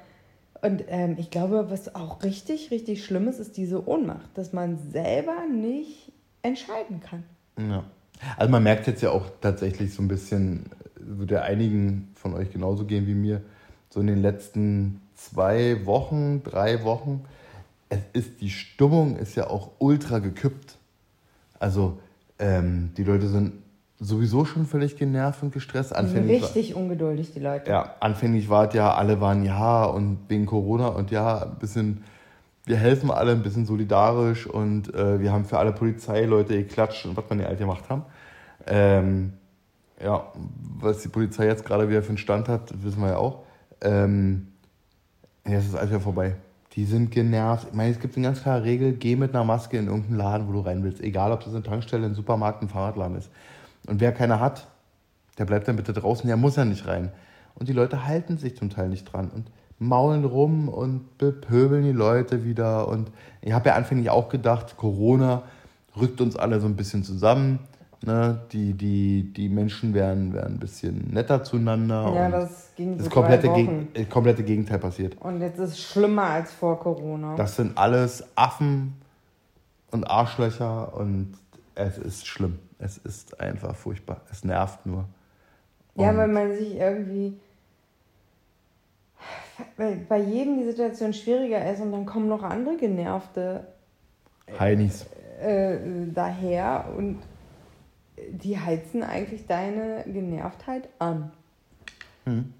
und 0.61 0.83
ähm, 0.89 1.15
ich 1.17 1.31
glaube, 1.31 1.67
was 1.69 1.95
auch 1.95 2.21
richtig, 2.23 2.69
richtig 2.71 3.03
schlimm 3.05 3.27
ist, 3.29 3.39
ist 3.39 3.55
diese 3.57 3.87
Ohnmacht, 3.87 4.29
dass 4.37 4.51
man 4.53 4.77
selber 4.91 5.45
nicht 5.49 6.11
entscheiden 6.41 6.99
kann. 7.01 7.23
Ja. 7.57 7.83
Also 8.37 8.51
man 8.51 8.63
merkt 8.63 8.87
jetzt 8.87 9.01
ja 9.01 9.11
auch 9.11 9.25
tatsächlich 9.39 9.93
so 9.93 10.01
ein 10.01 10.07
bisschen, 10.09 10.65
wird 11.17 11.31
ja 11.31 11.41
einigen 11.41 12.09
von 12.15 12.33
euch 12.33 12.51
genauso 12.51 12.85
gehen 12.85 13.07
wie 13.07 13.15
mir, 13.15 13.41
so 13.89 13.99
in 13.99 14.07
den 14.07 14.21
letzten 14.21 15.01
zwei 15.15 15.85
Wochen, 15.85 16.43
drei 16.43 16.83
Wochen, 16.83 17.23
es 17.89 17.99
ist, 18.13 18.41
die 18.41 18.51
Stimmung 18.51 19.17
ist 19.17 19.35
ja 19.35 19.49
auch 19.49 19.71
ultra 19.79 20.19
gekippt. 20.19 20.77
Also 21.59 21.97
ähm, 22.37 22.91
die 22.95 23.03
Leute 23.03 23.27
sind 23.27 23.53
sowieso 23.99 24.45
schon 24.45 24.65
völlig 24.65 24.95
genervt 24.95 25.41
und 25.43 25.51
gestresst. 25.51 25.93
Anfänglich 25.95 26.41
war- 26.41 26.49
richtig 26.49 26.75
ungeduldig, 26.75 27.33
die 27.33 27.39
Leute. 27.39 27.69
ja, 27.69 27.95
anfänglich 27.99 28.47
war 28.47 28.67
es 28.67 28.73
ja, 28.75 28.93
alle 28.93 29.19
waren 29.19 29.43
ja 29.43 29.85
und 29.85 30.19
wegen 30.29 30.45
Corona 30.45 30.87
und 30.89 31.09
ja, 31.11 31.43
ein 31.43 31.55
bisschen, 31.59 32.03
wir 32.65 32.77
helfen 32.77 33.09
alle 33.11 33.31
ein 33.31 33.41
bisschen 33.41 33.65
solidarisch 33.65 34.45
und 34.47 34.93
äh, 34.93 35.19
wir 35.19 35.33
haben 35.33 35.43
für 35.45 35.57
alle 35.57 35.73
Polizeileute 35.73 36.55
geklatscht 36.55 37.05
und 37.07 37.17
was 37.17 37.25
wir 37.27 37.35
nicht 37.35 37.47
alt 37.47 37.57
gemacht 37.59 37.89
haben. 37.89 38.03
Ähm, 38.67 39.33
ja, 40.03 40.31
was 40.79 41.01
die 41.01 41.09
Polizei 41.09 41.45
jetzt 41.45 41.65
gerade 41.65 41.89
wieder 41.89 42.01
für 42.01 42.09
einen 42.09 42.17
Stand 42.17 42.47
hat, 42.47 42.71
wissen 42.83 43.01
wir 43.01 43.09
ja 43.09 43.17
auch. 43.17 43.43
Ähm, 43.81 44.47
es 45.43 45.65
ist 45.65 45.75
alles 45.75 45.89
wieder 45.89 45.99
vorbei. 45.99 46.35
Die 46.73 46.85
sind 46.85 47.11
genervt. 47.11 47.67
Ich 47.69 47.75
meine, 47.75 47.91
es 47.91 47.99
gibt 47.99 48.15
eine 48.15 48.27
ganz 48.27 48.41
klare 48.41 48.63
Regel, 48.63 48.93
geh 48.93 49.15
mit 49.15 49.33
einer 49.33 49.43
Maske 49.43 49.77
in 49.77 49.87
irgendeinen 49.87 50.17
Laden, 50.17 50.47
wo 50.47 50.53
du 50.53 50.59
rein 50.59 50.83
willst. 50.83 51.01
Egal, 51.01 51.31
ob 51.31 51.43
das 51.43 51.53
eine 51.53 51.63
Tankstelle, 51.63 52.05
ein 52.05 52.13
Supermarkt, 52.13 52.61
ein 52.61 52.69
Fahrradladen 52.69 53.17
ist. 53.17 53.29
Und 53.87 53.99
wer 53.99 54.11
keine 54.11 54.39
hat, 54.39 54.67
der 55.37 55.45
bleibt 55.45 55.67
dann 55.67 55.75
bitte 55.75 55.93
draußen, 55.93 56.27
der 56.27 56.37
muss 56.37 56.57
ja 56.57 56.65
nicht 56.65 56.85
rein. 56.85 57.11
Und 57.55 57.69
die 57.69 57.73
Leute 57.73 58.05
halten 58.05 58.37
sich 58.37 58.55
zum 58.55 58.69
Teil 58.69 58.89
nicht 58.89 59.05
dran 59.05 59.29
und 59.33 59.51
maulen 59.79 60.25
rum 60.25 60.69
und 60.69 61.17
bepöbeln 61.17 61.83
die 61.83 61.91
Leute 61.91 62.43
wieder. 62.43 62.87
Und 62.87 63.11
ich 63.41 63.53
habe 63.53 63.69
ja 63.69 63.75
anfänglich 63.75 64.09
auch 64.09 64.29
gedacht, 64.29 64.77
Corona 64.77 65.43
rückt 65.99 66.21
uns 66.21 66.35
alle 66.35 66.59
so 66.59 66.67
ein 66.67 66.75
bisschen 66.75 67.03
zusammen. 67.03 67.59
Ne? 68.01 68.39
Die, 68.53 68.73
die, 68.73 69.33
die 69.33 69.49
Menschen 69.49 69.93
werden, 69.93 70.33
werden 70.33 70.55
ein 70.55 70.59
bisschen 70.59 71.09
netter 71.11 71.43
zueinander. 71.43 72.11
Ja, 72.15 72.25
und 72.27 72.31
das 72.31 72.69
ging 72.75 72.97
so 72.97 73.03
das 73.05 73.13
komplette, 73.13 73.49
Geg 73.49 73.69
äh, 73.93 74.05
komplette 74.05 74.43
Gegenteil 74.43 74.79
passiert. 74.79 75.17
Und 75.19 75.41
jetzt 75.41 75.59
ist 75.59 75.71
es 75.71 75.81
schlimmer 75.81 76.23
als 76.23 76.51
vor 76.53 76.79
Corona. 76.79 77.35
Das 77.35 77.57
sind 77.57 77.77
alles 77.77 78.23
Affen 78.35 78.93
und 79.91 80.05
Arschlöcher 80.05 80.93
und 80.95 81.33
es 81.75 81.97
ist 81.97 82.25
schlimm. 82.27 82.59
Es 82.77 82.97
ist 82.97 83.39
einfach 83.41 83.75
furchtbar. 83.75 84.21
Es 84.31 84.45
nervt 84.45 84.85
nur. 84.85 85.03
ja, 85.95 86.11
Und- 86.11 86.17
weil 86.17 86.27
man 86.29 86.55
sich 86.55 86.75
irgendwie. 86.75 87.37
Weil 89.75 89.97
bei 90.07 90.19
jedem 90.19 90.57
die 90.59 90.63
Situation 90.65 91.11
schwieriger 91.13 91.69
ist 91.69 91.81
und 91.81 91.91
dann 91.91 92.05
kommen 92.05 92.29
noch 92.29 92.43
andere 92.43 92.77
Genervte 92.77 93.67
Heinis. 94.57 95.05
äh, 95.41 95.77
daher 96.13 96.85
und 96.97 97.19
die 98.31 98.59
heizen 98.59 99.03
eigentlich 99.03 99.47
deine 99.47 100.03
Genervtheit 100.05 100.89
an. 100.99 101.31
Hm. 102.25 102.53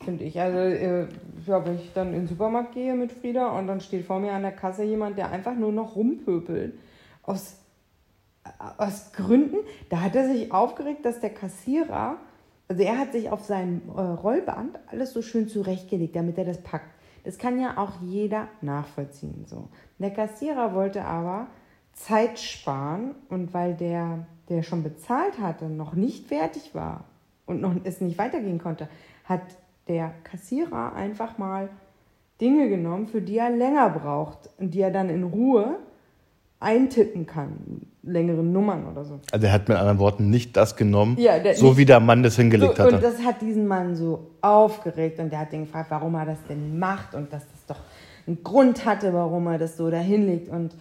Finde 0.00 0.24
ich. 0.24 0.40
Also, 0.40 0.58
äh, 0.58 1.08
ja, 1.46 1.64
wenn 1.64 1.76
ich 1.76 1.92
dann 1.92 2.08
in 2.08 2.20
den 2.20 2.26
Supermarkt 2.28 2.72
gehe 2.72 2.94
mit 2.94 3.12
Frieda 3.12 3.58
und 3.58 3.66
dann 3.66 3.80
steht 3.80 4.04
vor 4.04 4.20
mir 4.20 4.32
an 4.32 4.42
der 4.42 4.52
Kasse 4.52 4.84
jemand, 4.84 5.18
der 5.18 5.30
einfach 5.30 5.54
nur 5.54 5.72
noch 5.72 5.96
rumpöbelt. 5.96 6.78
Aus, 7.24 7.56
äh, 8.44 8.48
aus 8.78 9.12
Gründen, 9.12 9.58
da 9.90 10.00
hat 10.00 10.14
er 10.14 10.28
sich 10.28 10.52
aufgeregt, 10.52 11.04
dass 11.04 11.20
der 11.20 11.30
Kassierer, 11.30 12.16
also 12.68 12.82
er 12.82 12.98
hat 12.98 13.12
sich 13.12 13.30
auf 13.30 13.44
seinem 13.44 13.82
äh, 13.88 14.00
Rollband 14.00 14.78
alles 14.86 15.12
so 15.12 15.20
schön 15.20 15.48
zurechtgelegt, 15.48 16.14
damit 16.14 16.38
er 16.38 16.44
das 16.44 16.62
packt. 16.62 16.94
Das 17.24 17.36
kann 17.36 17.60
ja 17.60 17.76
auch 17.76 18.00
jeder 18.00 18.48
nachvollziehen. 18.62 19.44
So. 19.46 19.68
Der 19.98 20.12
Kassierer 20.12 20.74
wollte 20.74 21.04
aber 21.04 21.48
Zeit 21.92 22.38
sparen 22.38 23.14
und 23.28 23.52
weil 23.52 23.74
der, 23.74 24.26
der 24.48 24.62
schon 24.62 24.82
bezahlt 24.82 25.38
hatte, 25.40 25.66
noch 25.66 25.94
nicht 25.94 26.26
fertig 26.26 26.74
war 26.74 27.04
und 27.46 27.60
noch 27.60 27.74
es 27.84 28.00
nicht 28.00 28.18
weitergehen 28.18 28.58
konnte, 28.58 28.88
hat 29.24 29.42
der 29.88 30.12
Kassierer 30.24 30.94
einfach 30.94 31.38
mal 31.38 31.68
Dinge 32.40 32.68
genommen, 32.68 33.06
für 33.08 33.20
die 33.20 33.36
er 33.38 33.50
länger 33.50 33.90
braucht 33.90 34.50
und 34.58 34.72
die 34.74 34.80
er 34.80 34.90
dann 34.90 35.08
in 35.10 35.24
Ruhe 35.24 35.76
eintippen 36.60 37.26
kann. 37.26 37.82
Längere 38.02 38.42
Nummern 38.42 38.86
oder 38.86 39.04
so. 39.04 39.20
Also 39.30 39.46
er 39.46 39.52
hat 39.52 39.68
mit 39.68 39.76
anderen 39.76 39.98
Worten 39.98 40.28
nicht 40.30 40.56
das 40.56 40.76
genommen, 40.76 41.16
Ja, 41.18 41.38
der- 41.38 41.54
so 41.54 41.68
nicht- 41.68 41.76
wie 41.78 41.84
der 41.84 42.00
Mann 42.00 42.22
das 42.22 42.36
hingelegt 42.36 42.76
so, 42.76 42.82
hatte. 42.84 42.96
Und 42.96 43.02
das 43.02 43.22
hat 43.24 43.40
diesen 43.42 43.66
Mann 43.66 43.94
so 43.94 44.30
aufgeregt 44.40 45.18
und 45.20 45.30
der 45.30 45.40
hat 45.40 45.52
ihn 45.52 45.64
gefragt, 45.66 45.90
warum 45.90 46.14
er 46.14 46.26
das 46.26 46.38
denn 46.48 46.78
macht 46.78 47.14
und 47.14 47.32
dass 47.32 47.42
das 47.48 47.66
doch 47.66 47.80
einen 48.26 48.42
Grund 48.42 48.84
hatte, 48.84 49.12
warum 49.12 49.46
er 49.46 49.58
das 49.58 49.76
so 49.76 49.88
dahin 49.90 50.26
legt. 50.26 50.48
Und 50.48 50.74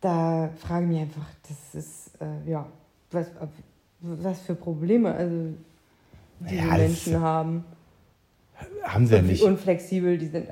da 0.00 0.50
frage 0.56 0.84
ich 0.84 0.90
mich 0.90 1.00
einfach, 1.00 1.26
das 1.48 1.74
ist, 1.74 2.03
äh, 2.24 2.50
ja, 2.50 2.66
was, 3.10 3.26
was 4.00 4.40
für 4.40 4.54
Probleme 4.54 5.14
also 5.14 5.54
diese 6.40 6.54
Ja, 6.56 6.76
Menschen 6.76 7.20
haben. 7.20 7.64
Haben 8.82 9.06
sie 9.06 9.14
ja 9.16 9.22
wie 9.24 9.28
nicht. 9.28 9.42
unflexibel 9.42 10.18
die 10.18 10.26
sind. 10.26 10.48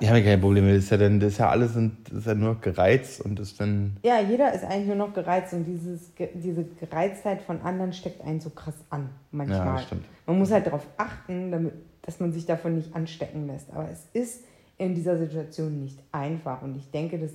Die 0.00 0.08
haben 0.08 0.16
ja 0.16 0.22
keine 0.22 0.38
Probleme. 0.38 0.74
Das 0.74 0.84
ist 0.84 0.90
ja, 0.90 0.96
dann, 0.96 1.20
das 1.20 1.34
ist 1.34 1.38
ja 1.38 1.48
alles 1.50 1.74
sind, 1.74 2.08
ist 2.08 2.26
ja 2.26 2.34
nur 2.34 2.60
gereizt 2.60 3.20
und 3.20 3.38
ist 3.38 3.60
dann. 3.60 3.96
Ja, 4.02 4.20
jeder 4.20 4.52
ist 4.52 4.64
eigentlich 4.64 4.86
nur 4.88 4.96
noch 4.96 5.14
gereizt 5.14 5.52
und 5.52 5.64
dieses, 5.64 6.10
diese 6.34 6.64
Gereiztheit 6.80 7.40
von 7.42 7.60
anderen 7.62 7.92
steckt 7.92 8.20
einen 8.24 8.40
so 8.40 8.50
krass 8.50 8.74
an 8.90 9.10
manchmal. 9.30 9.58
Ja, 9.66 9.78
stimmt. 9.78 10.04
Man 10.26 10.38
muss 10.38 10.50
halt 10.50 10.66
darauf 10.66 10.86
achten, 10.96 11.52
damit, 11.52 11.74
dass 12.02 12.18
man 12.20 12.32
sich 12.32 12.46
davon 12.46 12.74
nicht 12.76 12.94
anstecken 12.96 13.46
lässt. 13.46 13.70
Aber 13.72 13.88
es 13.90 14.06
ist 14.12 14.44
in 14.78 14.94
dieser 14.94 15.18
Situation 15.18 15.80
nicht 15.80 15.98
einfach 16.10 16.62
und 16.62 16.76
ich 16.76 16.90
denke, 16.90 17.18
dass 17.18 17.30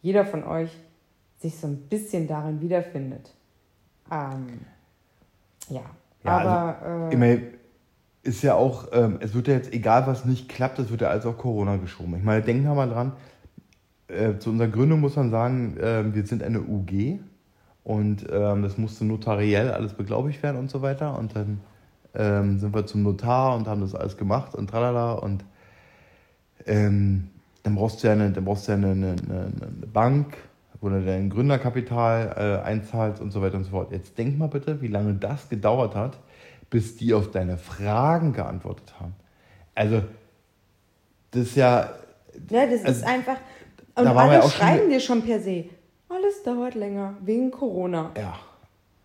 jeder 0.00 0.24
von 0.24 0.44
euch 0.44 0.70
sich 1.48 1.58
so 1.58 1.66
ein 1.66 1.76
bisschen 1.88 2.26
darin 2.26 2.60
wiederfindet. 2.60 3.32
Ähm, 4.10 4.60
ja. 5.68 5.82
Ja, 6.24 6.38
aber 6.38 7.08
Ich 7.10 7.18
meine, 7.18 7.42
ist 8.22 8.42
ja 8.42 8.54
auch, 8.54 8.88
ähm, 8.92 9.18
es 9.20 9.34
wird 9.34 9.48
ja 9.48 9.54
jetzt, 9.54 9.72
egal 9.72 10.06
was 10.06 10.24
nicht 10.24 10.48
klappt, 10.48 10.78
es 10.78 10.90
wird 10.90 11.02
ja 11.02 11.08
alles 11.08 11.26
auf 11.26 11.38
Corona 11.38 11.76
geschoben. 11.76 12.16
Ich 12.16 12.24
meine, 12.24 12.42
denken 12.42 12.64
wir 12.64 12.74
mal 12.74 12.88
dran, 12.88 13.12
äh, 14.08 14.38
zu 14.38 14.50
unserer 14.50 14.68
Gründung 14.68 15.00
muss 15.00 15.16
man 15.16 15.30
sagen, 15.30 15.76
äh, 15.78 16.14
wir 16.14 16.26
sind 16.26 16.42
eine 16.42 16.60
UG 16.60 17.20
und 17.84 18.26
ähm, 18.30 18.62
das 18.62 18.78
musste 18.78 19.04
notariell 19.04 19.70
alles 19.70 19.94
beglaubigt 19.94 20.42
werden 20.42 20.56
und 20.56 20.70
so 20.70 20.82
weiter. 20.82 21.16
Und 21.16 21.36
dann 21.36 21.60
ähm, 22.14 22.58
sind 22.58 22.74
wir 22.74 22.86
zum 22.86 23.02
Notar 23.02 23.56
und 23.56 23.68
haben 23.68 23.80
das 23.80 23.94
alles 23.94 24.16
gemacht 24.16 24.54
und 24.54 24.68
tralala 24.68 25.12
und 25.12 25.44
ähm, 26.66 27.28
dann 27.62 27.74
brauchst 27.74 28.02
du 28.02 28.08
ja 28.08 28.14
eine, 28.14 28.30
dann 28.30 28.44
brauchst 28.44 28.66
du 28.66 28.72
ja 28.72 28.78
eine, 28.78 28.90
eine 28.90 29.16
eine 29.16 29.86
Bank, 29.92 30.36
wo 30.80 30.88
du 30.88 31.04
dein 31.04 31.30
Gründerkapital 31.30 32.60
äh, 32.62 32.66
einzahlst 32.66 33.20
und 33.20 33.30
so 33.30 33.42
weiter 33.42 33.56
und 33.56 33.64
so 33.64 33.70
fort. 33.70 33.92
Jetzt 33.92 34.16
denk 34.18 34.38
mal 34.38 34.48
bitte, 34.48 34.80
wie 34.82 34.88
lange 34.88 35.14
das 35.14 35.48
gedauert 35.48 35.94
hat, 35.94 36.18
bis 36.70 36.96
die 36.96 37.14
auf 37.14 37.30
deine 37.30 37.56
Fragen 37.58 38.32
geantwortet 38.32 38.94
haben. 39.00 39.14
Also, 39.74 40.02
das 41.30 41.42
ist 41.42 41.56
ja, 41.56 41.90
ja, 42.50 42.66
das 42.66 42.84
also, 42.84 43.00
ist 43.00 43.04
einfach. 43.06 43.36
Und 43.94 44.06
alle 44.06 44.34
ja 44.34 44.40
auch 44.40 44.50
schon- 44.50 44.50
schreiben 44.52 44.90
dir 44.90 45.00
schon 45.00 45.22
per 45.22 45.40
se. 45.40 45.64
Alles 46.08 46.42
dauert 46.44 46.74
länger, 46.74 47.14
wegen 47.24 47.50
Corona. 47.50 48.10
ja. 48.16 48.34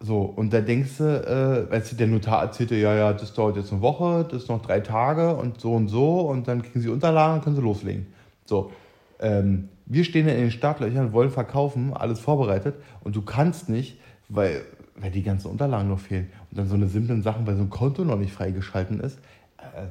So, 0.03 0.21
und 0.21 0.51
da 0.51 0.61
denkst 0.61 0.97
du, 0.97 1.03
äh, 1.03 1.71
weißt 1.71 1.91
du, 1.91 1.95
der 1.95 2.07
Notar 2.07 2.41
erzählte, 2.41 2.73
ja, 2.73 2.95
ja, 2.95 3.13
das 3.13 3.35
dauert 3.35 3.55
jetzt 3.55 3.71
eine 3.71 3.81
Woche, 3.83 4.25
das 4.31 4.41
ist 4.43 4.49
noch 4.49 4.59
drei 4.63 4.79
Tage 4.79 5.35
und 5.35 5.61
so 5.61 5.73
und 5.75 5.89
so 5.89 6.21
und 6.21 6.47
dann 6.47 6.63
kriegen 6.63 6.81
sie 6.81 6.89
Unterlagen 6.89 7.35
und 7.35 7.43
können 7.43 7.55
sie 7.55 7.61
loslegen. 7.61 8.07
So, 8.45 8.71
ähm, 9.19 9.69
wir 9.91 10.03
stehen 10.03 10.27
ja 10.27 10.33
in 10.33 10.41
den 10.41 10.51
Startlöchern, 10.51 11.13
wollen 11.13 11.31
verkaufen, 11.31 11.93
alles 11.93 12.19
vorbereitet 12.19 12.75
und 13.03 13.15
du 13.15 13.21
kannst 13.21 13.69
nicht, 13.69 13.99
weil 14.29 14.61
weil 15.01 15.11
die 15.11 15.23
ganzen 15.23 15.49
Unterlagen 15.49 15.89
noch 15.89 15.99
fehlen. 15.99 16.31
Und 16.49 16.59
dann 16.59 16.67
so 16.67 16.75
eine 16.75 16.87
simplen 16.87 17.21
Sachen, 17.21 17.45
weil 17.47 17.55
so 17.55 17.63
ein 17.63 17.69
Konto 17.69 18.03
noch 18.03 18.17
nicht 18.17 18.33
freigeschalten 18.33 18.99
ist. 18.99 19.19
Äh, 19.57 19.87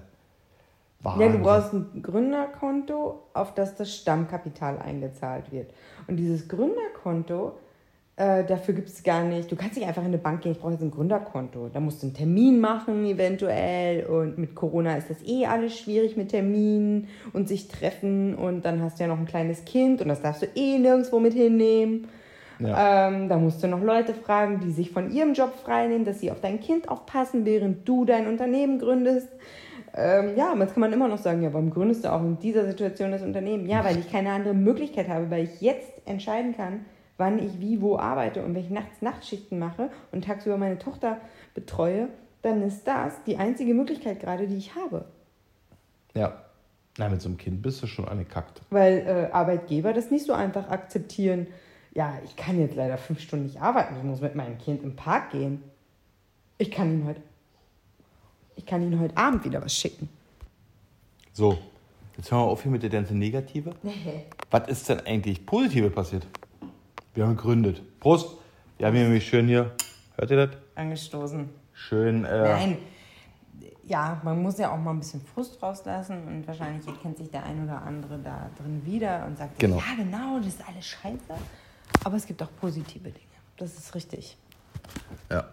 Ja, 1.03 1.29
du 1.29 1.39
brauchst 1.39 1.73
ein 1.73 2.03
Gründerkonto, 2.03 3.23
auf 3.33 3.55
das 3.55 3.75
das 3.75 3.95
Stammkapital 3.95 4.79
eingezahlt 4.79 5.51
wird. 5.51 5.73
Und 6.07 6.17
dieses 6.17 6.47
Gründerkonto, 6.47 7.53
äh, 8.21 8.45
dafür 8.45 8.75
gibt 8.75 8.91
es 8.91 9.03
gar 9.03 9.25
nicht. 9.25 9.51
Du 9.51 9.57
kannst 9.57 9.77
nicht 9.77 9.89
einfach 9.89 10.03
in 10.03 10.09
eine 10.09 10.19
Bank 10.19 10.43
gehen, 10.43 10.53
ich 10.53 10.59
brauche 10.59 10.73
jetzt 10.73 10.83
ein 10.83 10.91
Gründerkonto. 10.91 11.71
Da 11.73 11.81
musst 11.81 12.03
du 12.03 12.07
einen 12.07 12.15
Termin 12.15 12.61
machen, 12.61 13.07
eventuell. 13.07 14.05
Und 14.05 14.37
mit 14.37 14.55
Corona 14.55 14.97
ist 14.97 15.09
das 15.09 15.23
eh 15.27 15.47
alles 15.47 15.79
schwierig 15.79 16.19
mit 16.19 16.29
Terminen 16.29 17.09
und 17.33 17.49
sich 17.49 17.69
treffen. 17.69 18.35
Und 18.35 18.67
dann 18.67 18.83
hast 18.83 18.99
du 18.99 19.05
ja 19.05 19.09
noch 19.09 19.19
ein 19.19 19.25
kleines 19.25 19.65
Kind 19.65 20.03
und 20.03 20.09
das 20.09 20.21
darfst 20.21 20.43
du 20.43 20.47
eh 20.55 20.79
nirgendwo 20.79 21.19
mit 21.19 21.33
hinnehmen. 21.33 22.09
Ja. 22.59 23.09
Ähm, 23.09 23.31
da 23.31 23.39
musst 23.39 23.63
du 23.63 23.69
noch 23.69 23.83
Leute 23.83 24.13
fragen, 24.13 24.61
die 24.61 24.71
sich 24.71 24.91
von 24.91 25.11
ihrem 25.11 25.33
Job 25.33 25.55
freinehmen, 25.55 26.05
dass 26.05 26.21
sie 26.21 26.31
auf 26.31 26.43
dein 26.43 26.61
Kind 26.61 26.91
aufpassen, 26.91 27.47
während 27.47 27.89
du 27.89 28.05
dein 28.05 28.27
Unternehmen 28.27 28.79
gründest. 28.79 29.29
Ähm, 29.97 30.37
ja, 30.37 30.55
jetzt 30.59 30.75
kann 30.75 30.83
man 30.83 30.93
immer 30.93 31.09
noch 31.09 31.17
sagen, 31.17 31.41
ja, 31.41 31.55
warum 31.55 31.71
gründest 31.71 32.05
du 32.05 32.13
auch 32.13 32.21
in 32.21 32.39
dieser 32.39 32.67
Situation 32.67 33.13
das 33.13 33.23
Unternehmen? 33.23 33.67
Ja, 33.67 33.83
weil 33.83 33.99
ich 33.99 34.13
keine 34.13 34.31
andere 34.33 34.53
Möglichkeit 34.53 35.09
habe, 35.09 35.31
weil 35.31 35.45
ich 35.45 35.63
jetzt 35.63 35.91
entscheiden 36.05 36.55
kann, 36.55 36.85
wann 37.21 37.39
ich 37.39 37.61
wie 37.61 37.81
wo 37.81 37.99
arbeite 37.99 38.43
und 38.43 38.55
wenn 38.55 38.65
ich 38.65 38.71
nachts 38.71 39.03
Nachtschichten 39.03 39.59
mache 39.59 39.91
und 40.11 40.25
tagsüber 40.25 40.57
meine 40.57 40.79
Tochter 40.79 41.21
betreue, 41.55 42.09
dann 42.43 42.63
ist 42.63 42.85
das 42.87 43.23
die 43.25 43.37
einzige 43.37 43.75
Möglichkeit 43.75 44.19
gerade, 44.19 44.49
die 44.49 44.57
ich 44.57 44.75
habe. 44.75 45.05
Ja. 46.15 46.45
Na, 46.99 47.09
mit 47.09 47.23
so 47.23 47.29
einem 47.29 47.39
Kind 47.39 47.63
bist 47.63 47.83
du 47.83 47.87
schon 47.87 48.09
angekackt. 48.09 48.63
Weil 48.71 48.99
äh, 49.07 49.33
Arbeitgeber 49.33 49.93
das 49.93 50.11
nicht 50.11 50.27
so 50.27 50.33
einfach 50.33 50.69
akzeptieren. 50.69 51.47
Ja, 51.95 52.19
ich 52.25 52.35
kann 52.37 52.59
jetzt 52.59 52.75
leider 52.75 52.99
fünf 52.99 53.21
Stunden 53.21 53.47
nicht 53.47 53.61
arbeiten, 53.61 53.95
ich 53.97 54.03
muss 54.03 54.21
mit 54.21 54.35
meinem 54.35 54.59
Kind 54.59 54.83
im 54.83 54.97
Park 54.97 55.31
gehen. 55.31 55.63
Ich 56.59 56.71
kann 56.71 56.91
ihn 56.91 57.07
heute, 57.07 57.21
ich 58.57 58.67
kann 58.67 58.83
ihn 58.83 58.99
heute 58.99 59.17
Abend 59.17 59.45
wieder 59.45 59.63
was 59.63 59.75
schicken. 59.75 60.09
So, 61.33 61.59
jetzt 62.17 62.31
hören 62.31 62.43
wir 62.43 62.47
auf 62.47 62.63
hier 62.63 62.73
mit 62.73 62.83
der 62.83 62.91
ganzen 62.91 63.19
Negative. 63.19 63.75
Was 64.51 64.69
ist 64.69 64.89
denn 64.89 65.01
eigentlich 65.01 65.47
Positive 65.47 65.91
passiert? 65.91 66.27
Wir 67.15 67.25
haben 67.27 67.37
gegründet. 67.37 67.83
Prost! 68.01 68.37
Wir 68.79 68.87
haben 68.87 68.95
hier 68.95 69.05
nämlich 69.05 69.27
schön 69.29 69.47
hier, 69.47 69.73
hört 70.17 70.31
ihr 70.31 70.47
das? 70.47 70.57
Angestoßen. 70.75 71.49
Schön, 71.73 72.25
äh, 72.25 72.43
Nein. 72.49 72.79
Ja, 73.85 74.21
man 74.23 74.41
muss 74.41 74.57
ja 74.59 74.71
auch 74.73 74.79
mal 74.79 74.93
ein 74.93 75.01
bisschen 75.01 75.21
Frust 75.21 75.61
rauslassen 75.63 76.23
und 76.29 76.47
wahrscheinlich 76.47 76.87
erkennt 76.87 77.19
sich 77.19 77.29
der 77.31 77.45
ein 77.45 77.65
oder 77.65 77.83
andere 77.83 78.19
da 78.19 78.49
drin 78.57 78.81
wieder 78.85 79.27
und 79.27 79.37
sagt, 79.37 79.59
Genau. 79.59 79.77
ja 79.79 79.97
genau, 79.97 80.39
das 80.39 80.47
ist 80.55 80.63
alles 80.67 80.87
scheiße. 80.87 81.19
Aber 82.05 82.17
es 82.17 82.25
gibt 82.27 82.41
auch 82.43 82.49
positive 82.61 83.11
Dinge. 83.11 83.27
Das 83.57 83.77
ist 83.77 83.95
richtig. 83.95 84.37
Ja. 85.31 85.45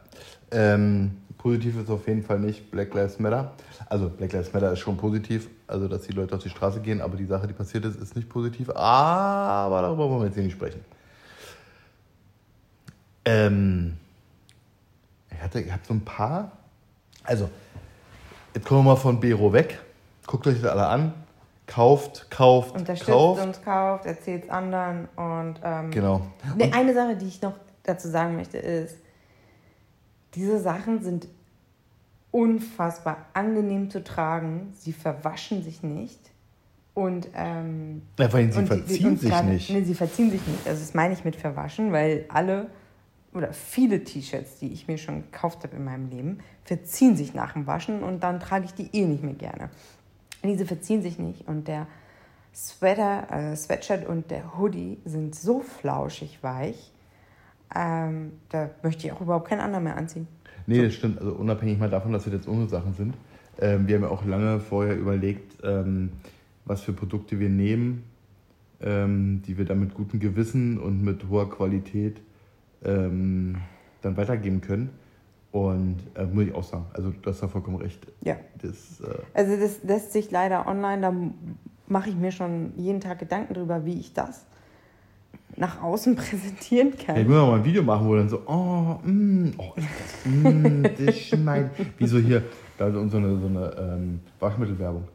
Ähm, 0.51 1.17
positiv 1.37 1.77
ist 1.81 1.89
auf 1.89 2.07
jeden 2.07 2.21
Fall 2.23 2.39
nicht 2.39 2.69
Black 2.69 2.93
Lives 2.93 3.17
Matter. 3.19 3.53
Also 3.87 4.09
Black 4.09 4.31
Lives 4.31 4.53
Matter 4.53 4.71
ist 4.71 4.79
schon 4.79 4.95
positiv, 4.95 5.49
also 5.65 5.87
dass 5.87 6.03
die 6.03 6.13
Leute 6.13 6.35
auf 6.35 6.43
die 6.43 6.49
Straße 6.49 6.79
gehen, 6.81 7.01
aber 7.01 7.17
die 7.17 7.25
Sache, 7.25 7.47
die 7.47 7.53
passiert 7.53 7.83
ist, 7.85 7.99
ist 7.99 8.15
nicht 8.15 8.29
positiv. 8.29 8.69
Aber 8.69 9.81
darüber 9.81 10.07
wollen 10.09 10.21
wir 10.21 10.25
jetzt 10.27 10.35
hier 10.35 10.43
nicht 10.43 10.53
sprechen. 10.53 10.79
Ähm, 13.27 13.97
ich 15.29 15.41
hatte, 15.41 15.59
ich 15.61 15.71
habe 15.71 15.81
so 15.87 15.93
ein 15.93 16.01
paar. 16.01 16.51
Also, 17.23 17.49
jetzt 18.53 18.65
kommen 18.65 18.81
wir 18.85 18.91
mal 18.91 18.95
von 18.95 19.19
Bero 19.19 19.51
weg. 19.51 19.79
Guckt 20.25 20.47
euch 20.47 20.61
das 20.61 20.71
alle 20.71 20.87
an. 20.87 21.13
Kauft, 21.65 22.31
kauft, 22.31 22.75
Unterstützt 22.75 23.11
kauft. 23.11 23.43
uns, 23.45 23.61
kauft, 23.61 24.05
erzählt 24.05 24.45
es 24.45 24.49
anderen 24.49 25.09
und 25.17 25.55
ähm, 25.61 25.91
Genau. 25.91 26.21
Ne, 26.55 26.71
eine 26.73 26.93
Sache, 26.93 27.17
die 27.17 27.25
ich 27.27 27.41
noch 27.41 27.55
dazu 27.83 28.07
sagen 28.07 28.37
möchte, 28.37 28.57
ist, 28.57 28.95
diese 30.33 30.61
Sachen 30.61 31.03
sind 31.03 31.27
unfassbar 32.31 33.25
angenehm 33.33 33.89
zu 33.89 34.01
tragen. 34.01 34.73
Sie 34.77 34.93
verwaschen 34.93 35.61
sich 35.61 35.83
nicht. 35.83 36.19
Und, 36.93 37.27
ähm, 37.35 38.01
Ja, 38.17 38.29
vor 38.29 38.39
allem, 38.39 38.51
sie 38.53 38.59
und 38.59 38.63
die- 38.65 38.77
verziehen 38.77 39.07
und 39.07 39.19
sich 39.19 39.29
gerade- 39.29 39.47
nicht. 39.49 39.69
Nee, 39.69 39.83
sie 39.83 39.93
verziehen 39.95 40.31
sich 40.31 40.45
nicht. 40.47 40.65
Also 40.67 40.79
das 40.79 40.93
meine 40.93 41.13
ich 41.13 41.25
mit 41.25 41.35
verwaschen, 41.35 41.91
weil 41.91 42.25
alle 42.29 42.67
oder 43.37 43.53
viele 43.53 44.03
T-Shirts, 44.03 44.59
die 44.59 44.73
ich 44.73 44.87
mir 44.87 44.97
schon 44.97 45.23
gekauft 45.23 45.63
habe 45.63 45.75
in 45.75 45.85
meinem 45.85 46.09
Leben, 46.09 46.39
verziehen 46.65 47.15
sich 47.15 47.33
nach 47.33 47.53
dem 47.53 47.67
Waschen 47.67 48.03
und 48.03 48.23
dann 48.23 48.39
trage 48.39 48.65
ich 48.65 48.73
die 48.73 48.89
eh 48.93 49.05
nicht 49.05 49.23
mehr 49.23 49.35
gerne. 49.35 49.69
Diese 50.43 50.65
verziehen 50.65 51.01
sich 51.01 51.19
nicht 51.19 51.47
und 51.47 51.67
der 51.67 51.87
Sweater, 52.53 53.27
äh, 53.31 53.55
Sweatshirt 53.55 54.07
und 54.07 54.31
der 54.31 54.57
Hoodie 54.57 54.97
sind 55.05 55.35
so 55.35 55.61
flauschig 55.61 56.39
weich, 56.41 56.91
ähm, 57.75 58.33
da 58.49 58.69
möchte 58.81 59.07
ich 59.07 59.13
auch 59.13 59.21
überhaupt 59.21 59.49
keinen 59.49 59.61
anderen 59.61 59.83
mehr 59.83 59.97
anziehen. 59.97 60.27
Nee, 60.65 60.81
das 60.81 60.95
stimmt. 60.95 61.19
Also 61.19 61.33
unabhängig 61.33 61.77
mal 61.77 61.89
davon, 61.89 62.13
dass 62.13 62.23
das 62.23 62.33
jetzt 62.33 62.47
unsere 62.47 62.69
Sachen 62.69 62.93
sind. 62.93 63.15
Ähm, 63.59 63.87
wir 63.87 63.95
haben 63.95 64.03
ja 64.03 64.09
auch 64.09 64.25
lange 64.25 64.59
vorher 64.59 64.97
überlegt, 64.97 65.57
ähm, 65.63 66.11
was 66.65 66.81
für 66.81 66.93
Produkte 66.93 67.39
wir 67.39 67.49
nehmen, 67.49 68.03
ähm, 68.81 69.41
die 69.45 69.57
wir 69.57 69.65
dann 69.65 69.79
mit 69.79 69.93
gutem 69.93 70.19
Gewissen 70.19 70.77
und 70.77 71.03
mit 71.03 71.29
hoher 71.29 71.49
Qualität 71.49 72.21
ähm, 72.83 73.57
dann 74.01 74.17
weitergeben 74.17 74.61
können. 74.61 74.89
Und 75.51 75.97
äh, 76.15 76.25
muss 76.25 76.45
ich 76.45 76.53
auch 76.53 76.63
sagen, 76.63 76.85
also 76.93 77.11
du 77.11 77.29
hast 77.29 77.41
da 77.41 77.47
vollkommen 77.47 77.77
recht. 77.77 78.05
Ja. 78.21 78.35
Das, 78.61 78.99
äh, 79.01 79.17
Also 79.33 79.55
das 79.57 79.83
lässt 79.83 80.11
sich 80.13 80.29
leider 80.29 80.67
online, 80.67 81.01
da 81.01 81.13
mache 81.87 82.09
ich 82.09 82.15
mir 82.15 82.31
schon 82.31 82.73
jeden 82.77 82.99
Tag 82.99 83.19
Gedanken 83.19 83.53
drüber, 83.53 83.85
wie 83.85 83.99
ich 83.99 84.13
das 84.13 84.45
nach 85.55 85.81
außen 85.81 86.15
präsentieren 86.17 86.89
ja, 86.89 86.95
ich 86.99 87.05
kann. 87.05 87.23
muss 87.27 87.35
mal 87.35 87.55
ein 87.55 87.65
Video 87.65 87.81
machen, 87.81 88.07
wo 88.07 88.15
dann 88.15 88.29
so, 88.29 88.41
oh, 88.45 88.99
mm, 89.07 89.53
oh 89.57 89.73
das, 89.75 89.85
mm, 90.31 90.83
das 91.05 91.17
schmeckt. 91.17 91.75
Wie 91.99 92.07
so 92.07 92.19
hier, 92.19 92.43
da 92.77 92.91
so 92.91 92.99
eine, 92.99 93.09
so 93.39 93.47
eine 93.47 93.75
ähm, 93.79 94.19
Waschmittelwerbung. 94.39 95.07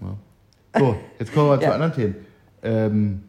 Ja. 0.00 0.16
So, 0.78 0.96
jetzt 1.18 1.34
kommen 1.34 1.46
wir 1.46 1.56
mal 1.56 1.58
zu 1.60 1.66
Ja. 1.66 1.72
anderen 1.74 1.92
Themen. 1.92 2.14
Ähm, 2.62 3.22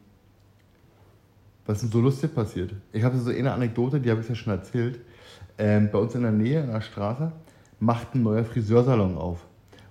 was 1.66 1.78
ist 1.78 1.84
denn 1.84 1.92
so 1.92 2.02
lustig 2.02 2.34
passiert? 2.34 2.74
Ich 2.92 3.04
habe 3.04 3.18
so 3.18 3.30
eine 3.30 3.52
Anekdote, 3.52 4.00
die 4.00 4.10
habe 4.10 4.22
ich 4.22 4.30
ja 4.30 4.36
schon 4.36 4.54
erzählt. 4.54 5.00
Ähm, 5.58 5.90
bei 5.92 6.00
uns 6.00 6.16
in 6.16 6.24
der 6.24 6.32
Nähe, 6.32 6.62
in 6.62 6.72
der 6.72 6.82
Straße, 6.82 7.32
macht 7.80 8.16
ein 8.16 8.24
neuer 8.24 8.44
Friseursalon 8.44 9.18
auf. 9.18 9.46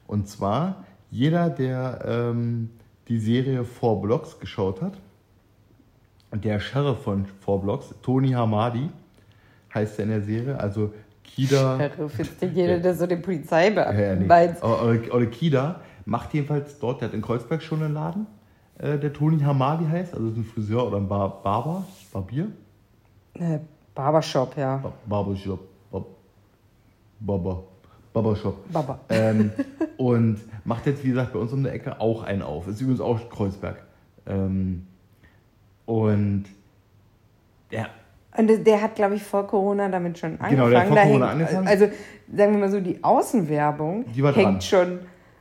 Und 0.06 0.28
zwar, 0.28 0.84
jeder, 1.10 1.50
der 1.50 2.04
ähm, 2.04 2.70
die 3.08 3.18
Serie 3.18 3.64
Four 3.64 4.02
Blocks 4.02 4.38
geschaut 4.38 4.82
hat, 4.82 4.94
der 6.32 6.60
Sheriff 6.60 7.02
von 7.02 7.26
Four 7.40 7.62
Blocks, 7.62 7.94
Tony 8.02 8.30
Hamadi, 8.30 8.90
heißt 9.74 9.98
er 9.98 10.04
in 10.04 10.10
der 10.10 10.22
Serie, 10.22 10.58
also 10.58 10.92
Kida. 11.24 11.78
Sheriff, 11.78 12.40
nicht 12.40 12.56
jeder, 12.56 12.78
der 12.78 12.94
so 12.94 13.06
den 13.06 13.22
Polizeibeamten 13.22 14.28
Ja, 14.28 14.46
nee. 14.46 15.10
Ole 15.10 15.26
Kida 15.28 15.80
macht 16.04 16.34
jedenfalls 16.34 16.78
dort, 16.78 17.00
der 17.00 17.08
hat 17.08 17.14
in 17.14 17.22
Kreuzberg 17.22 17.62
schon 17.62 17.82
einen 17.82 17.94
Laden, 17.94 18.26
äh, 18.80 18.98
der 18.98 19.12
Toni 19.12 19.40
Hamadi 19.40 19.84
heißt, 19.86 20.14
also 20.14 20.28
ist 20.28 20.36
ein 20.36 20.44
Friseur 20.44 20.86
oder 20.86 20.96
ein 20.98 21.08
Bar 21.08 21.42
Barber, 21.42 21.84
Barbier, 22.12 22.48
Äh, 23.34 23.58
Barbershop, 23.94 24.56
ja. 24.56 24.76
Ba- 24.78 24.92
Barbershop, 25.06 25.60
Bar 25.90 26.04
Barber, 27.20 27.62
Barbershop. 28.12 28.72
Baba. 28.72 28.98
Ähm, 29.08 29.50
und 29.96 30.38
macht 30.64 30.86
jetzt, 30.86 31.04
wie 31.04 31.08
gesagt, 31.10 31.32
bei 31.32 31.38
uns 31.38 31.52
um 31.52 31.62
der 31.62 31.72
Ecke 31.74 32.00
auch 32.00 32.22
einen 32.22 32.42
auf. 32.42 32.66
Ist 32.66 32.80
übrigens 32.80 33.00
auch 33.00 33.28
Kreuzberg. 33.30 33.82
Ähm, 34.26 34.86
und 35.86 36.44
ja, 37.70 37.86
Und 38.36 38.48
der 38.66 38.80
hat, 38.82 38.94
glaube 38.94 39.14
ich, 39.16 39.22
vor 39.22 39.46
Corona 39.46 39.88
damit 39.88 40.18
schon 40.18 40.32
angefangen. 40.40 40.56
Genau, 40.56 40.68
der 40.70 40.80
hat 40.80 40.88
vor 40.88 40.96
Corona 40.96 41.26
hängt- 41.30 41.40
angefangen. 41.42 41.68
Also, 41.68 41.84
sagen 42.34 42.52
wir 42.52 42.58
mal 42.60 42.70
so, 42.70 42.80
die 42.80 43.02
Außenwerbung 43.02 44.04
Die 44.14 44.22
hängt 44.24 44.36
dran. 44.36 44.60
schon 44.60 44.98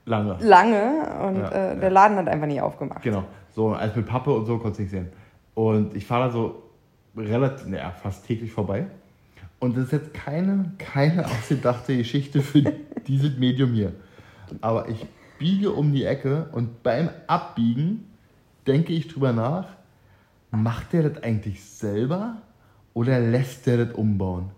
lange. 0.09 0.37
lange 0.41 1.27
und 1.27 1.37
Ja, 1.37 1.49
äh, 1.49 1.67
ja. 1.69 1.75
der 1.75 1.89
Laden 1.89 2.17
hat 2.17 2.27
einfach 2.27 2.47
nicht 2.47 2.61
aufgemacht. 2.61 3.01
Genau, 3.01 3.23
so 3.51 3.69
alles 3.69 3.95
mit 3.95 4.05
Pappe 4.05 4.31
und 4.33 4.45
so 4.45 4.57
konntest 4.57 4.79
du 4.79 4.83
nicht 4.83 4.91
sehen. 4.91 5.09
Und 5.53 5.95
ich 5.95 6.05
fahre 6.05 6.27
da 6.27 6.31
so 6.31 6.63
relativ, 7.15 7.67
naja, 7.67 7.91
fast 7.91 8.25
täglich 8.25 8.51
vorbei. 8.51 8.87
Und 9.59 9.75
das 9.77 9.85
ist 9.85 9.91
jetzt 9.91 10.13
keine, 10.13 10.71
keine 10.77 11.25
ausgedachte 11.25 11.95
Geschichte 11.97 12.41
für 12.41 12.61
dieses 13.07 13.37
Medium 13.37 13.73
hier. 13.73 13.93
Aber 14.61 14.89
ich 14.89 15.05
biege 15.37 15.71
um 15.71 15.93
die 15.93 16.05
Ecke 16.05 16.47
und 16.51 16.83
beim 16.83 17.09
Abbiegen 17.27 18.05
denke 18.67 18.93
ich 18.93 19.07
drüber 19.07 19.31
nach, 19.33 19.67
macht 20.51 20.93
der 20.93 21.09
das 21.09 21.23
eigentlich 21.23 21.63
selber 21.63 22.37
oder 22.93 23.19
lässt 23.19 23.67
der 23.67 23.85
das 23.85 23.95
umbauen? 23.95 24.49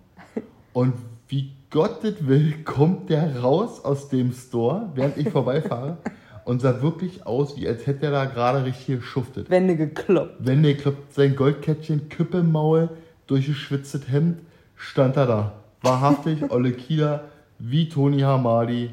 Und 0.74 0.94
wie 1.28 1.52
Gott 1.72 2.04
das 2.04 2.28
will, 2.28 2.54
kommt 2.66 3.10
der 3.10 3.40
raus 3.40 3.84
aus 3.84 4.10
dem 4.10 4.34
Store, 4.34 4.90
während 4.94 5.18
ich 5.18 5.30
vorbeifahre 5.30 5.98
und 6.46 6.62
sah 6.62 6.82
wirklich 6.82 7.26
aus, 7.26 7.56
wie 7.56 7.66
als 7.68 7.88
hätte 7.88 8.08
er 8.08 8.12
da 8.12 8.26
gerade 8.26 8.66
richtig 8.66 8.98
geschuftet. 9.00 9.50
Wände 9.50 9.78
gekloppt. 9.78 10.36
Wenn 10.40 10.64
der 10.64 10.76
kloppt 10.76 11.14
sein 11.14 11.34
Goldkettchen, 11.36 12.10
Kippe 12.10 12.40
im 12.40 12.52
Maul, 12.52 12.90
durchgeschwitztes 13.28 14.12
Hemd, 14.12 14.40
stand 14.76 15.16
er 15.16 15.26
da. 15.26 15.54
Wahrhaftig, 15.82 16.44
Olle 16.52 16.74
Kieler, 16.74 17.26
wie 17.58 17.88
Toni 17.88 18.20
Hamadi 18.20 18.90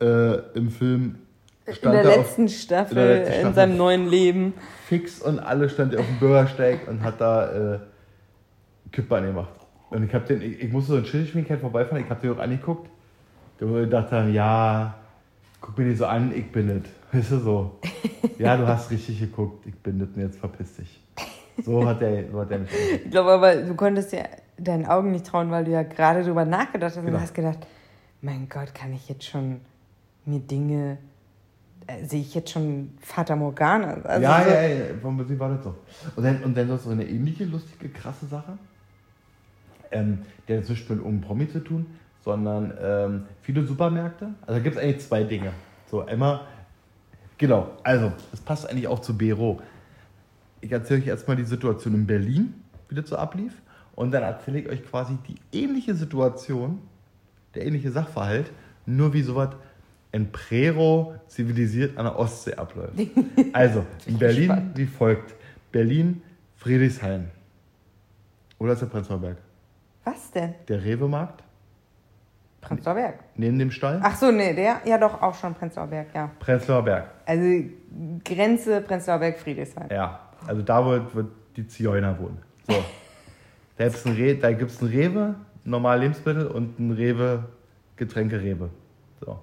äh, 0.00 0.38
im 0.54 0.70
Film. 0.70 1.20
In 1.66 1.74
Stand 1.74 1.94
der 1.94 2.02
er 2.02 2.16
letzten 2.16 2.48
Staffel, 2.48 2.98
in 2.98 3.04
der 3.04 3.14
letzten 3.14 3.32
in 3.32 3.38
Staffel. 3.40 3.54
seinem 3.54 3.76
neuen 3.76 4.08
Leben. 4.08 4.54
fix 4.88 5.20
und 5.20 5.38
alle 5.38 5.68
stand 5.68 5.94
er 5.94 6.00
auf 6.00 6.06
dem 6.06 6.18
Bürgersteig 6.18 6.88
und 6.88 7.04
hat 7.04 7.20
da 7.20 7.74
äh, 7.74 7.78
Kippe 8.90 9.16
angemacht. 9.16 9.50
Und 9.90 10.04
ich, 10.04 10.14
hab 10.14 10.26
den, 10.26 10.42
ich, 10.42 10.62
ich 10.62 10.72
musste 10.72 10.92
so 10.92 10.98
in 10.98 11.04
Schildschwindigkeit 11.06 11.60
vorbeifahren, 11.60 12.02
ich 12.04 12.10
habe 12.10 12.20
den 12.20 12.32
auch 12.32 12.38
angeguckt. 12.38 12.90
Da 13.58 13.66
dachte, 13.86 14.30
ja, 14.30 14.94
guck 15.60 15.76
mir 15.78 15.84
nicht 15.86 15.98
so 15.98 16.06
an, 16.06 16.32
ich 16.34 16.50
bin 16.52 16.68
es. 16.70 16.82
Weißt 17.12 17.32
du 17.32 17.38
so? 17.38 17.78
Ja, 18.38 18.56
du 18.56 18.68
hast 18.68 18.90
richtig 18.92 19.18
geguckt, 19.18 19.66
ich 19.66 19.74
bin 19.74 20.00
es 20.00 20.08
und 20.14 20.20
jetzt 20.22 20.38
verpiss 20.38 20.76
dich. 20.76 21.00
So 21.64 21.84
hat 21.84 22.00
der, 22.00 22.30
so 22.30 22.40
hat 22.40 22.50
der 22.50 22.60
mich 22.60 22.70
angeguckt. 22.70 23.04
Ich 23.06 23.10
glaube 23.10 23.30
aber, 23.32 23.56
du 23.56 23.74
konntest 23.74 24.12
ja 24.12 24.24
deinen 24.56 24.86
Augen 24.86 25.10
nicht 25.10 25.26
trauen, 25.26 25.50
weil 25.50 25.64
du 25.64 25.72
ja 25.72 25.82
gerade 25.82 26.22
drüber 26.22 26.44
nachgedacht 26.44 26.94
hast 26.96 27.02
Genau. 27.04 27.16
und 27.16 27.22
hast 27.22 27.34
gedacht, 27.34 27.58
mein 28.20 28.48
Gott, 28.48 28.74
kann 28.74 28.92
ich 28.92 29.08
jetzt 29.08 29.24
schon 29.24 29.60
mir 30.24 30.38
Dinge, 30.38 30.98
äh, 31.88 32.04
sehe 32.04 32.20
ich 32.20 32.34
jetzt 32.34 32.50
schon 32.50 32.90
Fata 33.00 33.34
Morgana? 33.34 33.94
Also 34.04 34.22
ja, 34.22 34.44
so, 34.44 34.50
ja, 34.50 34.62
ja, 34.62 34.84
vom 35.02 35.16
Prinzip 35.16 35.38
war 35.40 35.48
das 35.50 35.64
so. 35.64 35.74
Und 36.14 36.22
dann, 36.24 36.42
und 36.44 36.56
dann 36.56 36.78
so 36.78 36.90
eine 36.90 37.04
ähnliche, 37.08 37.44
lustige, 37.44 37.88
krasse 37.88 38.26
Sache. 38.26 38.56
Ähm, 39.90 40.20
der 40.46 40.60
hat 40.60 40.68
nichts 40.68 40.88
mit 40.88 41.20
Promi 41.22 41.48
zu 41.48 41.62
tun, 41.62 41.86
sondern 42.24 42.72
ähm, 42.80 43.24
viele 43.42 43.64
Supermärkte. 43.64 44.30
Also 44.42 44.54
da 44.54 44.58
gibt 44.58 44.76
es 44.76 44.82
eigentlich 44.82 45.00
zwei 45.00 45.22
Dinge. 45.24 45.52
So, 45.90 46.04
einmal, 46.04 46.40
genau, 47.38 47.70
also, 47.82 48.12
das 48.30 48.40
passt 48.40 48.68
eigentlich 48.68 48.88
auch 48.88 49.00
zu 49.00 49.16
Bero. 49.16 49.60
Ich 50.60 50.72
erzähle 50.72 51.00
euch 51.00 51.06
erstmal 51.06 51.36
die 51.36 51.44
Situation 51.44 51.94
in 51.94 52.06
Berlin, 52.06 52.54
wie 52.88 52.94
das 52.94 53.08
so 53.08 53.16
ablief. 53.16 53.52
Und 53.94 54.10
dann 54.12 54.22
erzähle 54.22 54.60
ich 54.60 54.68
euch 54.68 54.84
quasi 54.84 55.16
die 55.26 55.36
ähnliche 55.56 55.94
Situation, 55.94 56.80
der 57.54 57.66
ähnliche 57.66 57.90
Sachverhalt, 57.90 58.50
nur 58.86 59.12
wie 59.12 59.22
sowas 59.22 59.50
in 60.12 60.30
Prero 60.30 61.14
zivilisiert 61.26 61.96
an 61.98 62.04
der 62.04 62.18
Ostsee 62.18 62.54
abläuft. 62.54 62.94
Also, 63.52 63.84
in 64.06 64.18
Berlin 64.18 64.70
wie 64.74 64.86
folgt. 64.86 65.34
Berlin, 65.72 66.22
Friedrichshain. 66.56 67.30
Oder 68.58 68.72
ist 68.72 68.82
der 68.82 68.86
Prenzlauer 68.86 69.20
Berg? 69.20 69.38
Was 70.10 70.30
denn? 70.30 70.54
Der 70.68 70.82
Rewe-Markt 70.82 71.44
Prenzlauer 72.62 72.94
Berg. 72.94 73.14
neben 73.36 73.58
dem 73.58 73.70
Stall? 73.70 74.00
Ach 74.02 74.16
so, 74.16 74.30
nee, 74.30 74.54
der, 74.54 74.80
ja 74.84 74.96
doch, 74.96 75.20
auch 75.20 75.34
schon 75.34 75.54
Prenzlauer 75.54 75.88
Berg, 75.88 76.08
ja. 76.14 76.30
Prenzlauer 76.38 76.82
Berg. 76.82 77.10
Also 77.26 77.64
Grenze 78.24 78.80
Prenzlauer 78.80 79.18
Berg, 79.18 79.38
Friedrichshain. 79.38 79.88
Ja, 79.90 80.20
also 80.46 80.62
da 80.62 80.84
wird, 80.84 81.14
wird 81.14 81.26
die 81.56 81.66
Zigeuner 81.66 82.18
wohnen. 82.18 82.38
So. 82.66 82.74
Da 83.76 83.84
gibt 83.84 83.96
es 83.96 84.06
ein, 84.06 84.14
Re 84.14 84.34
da 84.34 84.50
gibt's 84.50 84.82
Rewe, 84.82 85.36
normal 85.62 86.00
Lebensmittel 86.00 86.48
und 86.48 86.80
ein 86.80 86.90
Rewe, 86.90 87.44
Getränke-Rewe. 87.94 88.70
So. 89.20 89.38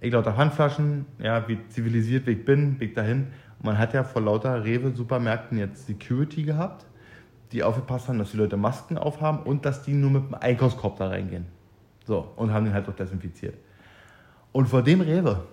Ich 0.00 0.10
lauter 0.10 0.34
Handflaschen, 0.38 1.04
ja, 1.18 1.46
wie 1.46 1.58
zivilisiert 1.68 2.26
wie 2.26 2.30
ich 2.30 2.44
bin, 2.46 2.78
bin 2.78 2.88
ich 2.88 2.94
dahin. 2.94 3.26
Und 3.58 3.66
man 3.66 3.76
hat 3.76 3.92
ja 3.92 4.02
vor 4.02 4.22
lauter 4.22 4.64
Rewe-Supermärkten 4.64 5.58
jetzt 5.58 5.86
Security 5.86 6.44
gehabt, 6.44 6.86
die 7.52 7.62
aufgepasst 7.62 8.08
haben, 8.08 8.18
dass 8.18 8.30
die 8.30 8.36
Leute 8.36 8.56
Masken 8.56 8.98
aufhaben 8.98 9.42
und 9.42 9.64
dass 9.64 9.82
die 9.82 9.92
nur 9.92 10.10
mit 10.10 10.28
dem 10.28 10.34
Einkaufskorb 10.34 10.96
da 10.98 11.08
reingehen. 11.08 11.46
So, 12.06 12.32
und 12.36 12.52
haben 12.52 12.64
den 12.64 12.74
halt 12.74 12.88
auch 12.88 12.94
desinfiziert. 12.94 13.54
Und 14.52 14.66
vor 14.68 14.82
dem 14.82 15.00
Rewe, 15.00 15.44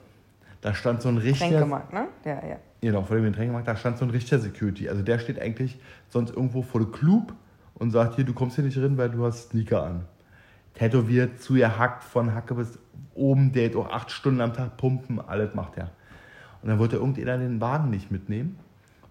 da 0.62 0.74
stand 0.74 1.02
so 1.02 1.10
ein 1.10 1.18
richtiger... 1.18 1.60
Tränkemarkt, 1.60 1.94
ne? 1.94 2.08
Ja, 2.26 2.46
ja. 2.46 2.58
Genau, 2.82 3.04
vor 3.04 3.16
dem 3.16 3.26
Getränkemarkt, 3.26 3.68
da 3.68 3.76
stand 3.76 3.98
so 3.98 4.06
ein 4.06 4.12
richtiger 4.12 4.40
Security. 4.40 4.90
Also 4.90 5.02
der 5.02 5.20
steht 5.20 5.40
eigentlich 5.40 5.80
sonst 6.10 6.32
irgendwo 6.32 6.62
vor 6.62 6.82
der 6.82 6.92
Club 6.92 7.34
und 7.76 7.92
sagt, 7.92 8.16
hier, 8.16 8.24
du 8.24 8.34
kommst 8.34 8.56
hier 8.56 8.66
nicht 8.66 8.78
rein, 8.78 8.98
weil 8.98 9.10
du 9.10 9.26
hast 9.26 9.50
Sneaker 9.50 9.84
an. 9.84 10.06
Tätowiert, 10.76 11.42
zu 11.42 11.56
ihr 11.56 11.78
hackt, 11.78 12.04
von 12.04 12.34
Hacke 12.34 12.54
bis 12.54 12.78
oben, 13.16 13.52
der 13.52 13.70
hat 13.70 13.76
auch 13.76 13.90
acht 13.90 14.12
Stunden 14.12 14.42
am 14.42 14.54
Tag 14.54 14.78
pumpen, 14.78 15.20
alles 15.20 15.56
macht 15.56 15.78
er. 15.78 15.92
Und 16.62 16.70
dann 16.70 16.80
wollte 16.80 16.98
irgendjemand 16.98 17.42
den 17.42 17.62
Wagen 17.62 17.90
nicht 17.90 18.12
mitnehmen. 18.12 18.60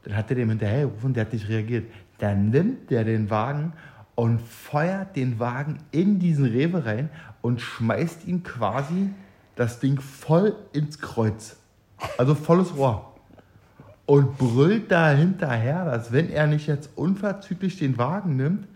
Dann 0.05 0.16
hat 0.16 0.30
er 0.30 0.37
dem 0.37 0.49
hinterhergerufen, 0.49 1.12
der 1.12 1.24
hat 1.24 1.32
nicht 1.32 1.49
reagiert. 1.49 1.91
Dann 2.19 2.51
nimmt 2.51 2.91
der 2.91 3.05
den 3.05 3.31
Wagen 3.31 3.73
und 4.14 4.41
feuert 4.41 5.17
den 5.17 5.39
Wagen 5.39 5.79
in 5.93 6.19
diesen 6.19 6.47
Rewe 6.47 6.85
rein 6.85 7.11
und 7.43 7.61
schmeißt 7.61 8.27
ihm 8.27 8.43
quasi 8.43 9.11
das 9.55 9.81
Ding 9.81 10.01
voll 10.01 10.55
ins 10.73 10.99
Kreuz. 11.01 11.57
Also 12.19 12.35
volles 12.35 12.77
Rohr 12.77 13.17
und 14.07 14.39
brüllt 14.39 14.91
da 14.91 15.11
hinterher, 15.11 15.85
dass 15.85 16.12
wenn 16.12 16.31
er 16.31 16.47
nicht 16.47 16.67
jetzt 16.67 16.91
unverzüglich 16.97 17.79
den 17.79 17.99
Wagen 17.99 18.37
nimmt, 18.37 18.69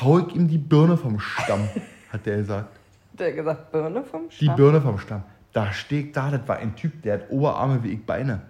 hau 0.00 0.18
ich 0.18 0.34
ihm 0.34 0.48
die 0.48 0.58
Birne 0.58 0.96
vom 0.96 1.18
Stamm, 1.18 1.68
hat 2.12 2.26
der 2.26 2.36
gesagt. 2.36 2.76
Der 3.14 3.28
hat 3.28 3.36
gesagt, 3.36 3.72
Birne 3.72 4.04
vom 4.04 4.28
Die 4.28 4.44
Stamm. 4.44 4.56
Birne 4.56 4.80
vom 4.80 4.98
Stamm. 4.98 5.22
Da 5.52 5.72
steht 5.72 6.16
da, 6.16 6.30
das 6.30 6.46
war 6.46 6.58
ein 6.58 6.76
Typ, 6.76 7.02
der 7.02 7.14
hat 7.14 7.30
Oberarme 7.30 7.82
wie 7.82 7.92
ich 7.92 8.04
Beine. 8.04 8.42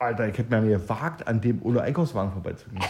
Alter, 0.00 0.28
ich 0.28 0.38
hätte 0.38 0.60
mir 0.60 0.78
gewagt, 0.78 1.28
an 1.28 1.40
dem 1.40 1.60
ohne 1.62 1.82
Einkaufswagen 1.82 2.32
vorbeizugehen. 2.32 2.82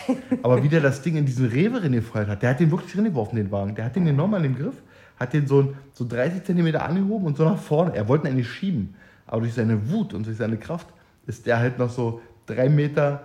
Aber 0.42 0.62
wie 0.62 0.68
der 0.68 0.80
das 0.80 1.02
Ding 1.02 1.16
in 1.16 1.26
diesen 1.26 1.46
Rewe 1.46 1.82
reingefeuert 1.82 2.28
hat, 2.28 2.42
der 2.42 2.50
hat 2.50 2.61
den 2.61 2.70
wirklich 2.70 2.96
reingeworfen, 2.96 3.36
den 3.36 3.50
Wagen. 3.50 3.74
Der 3.74 3.84
hat 3.86 3.96
den 3.96 4.06
enorm 4.06 4.32
an 4.34 4.44
dem 4.44 4.56
Griff, 4.56 4.76
hat 5.18 5.32
den 5.32 5.46
so, 5.46 5.74
so 5.92 6.06
30 6.06 6.44
Zentimeter 6.44 6.84
angehoben 6.84 7.26
und 7.26 7.36
so 7.36 7.44
nach 7.44 7.58
vorne. 7.58 7.96
Er 7.96 8.06
wollte 8.06 8.28
ihn 8.28 8.34
eigentlich 8.34 8.50
schieben. 8.50 8.94
Aber 9.26 9.40
durch 9.40 9.54
seine 9.54 9.90
Wut 9.90 10.14
und 10.14 10.26
durch 10.26 10.36
seine 10.36 10.56
Kraft 10.56 10.86
ist 11.26 11.46
der 11.46 11.58
halt 11.58 11.78
noch 11.78 11.90
so 11.90 12.20
drei 12.46 12.68
Meter 12.68 13.24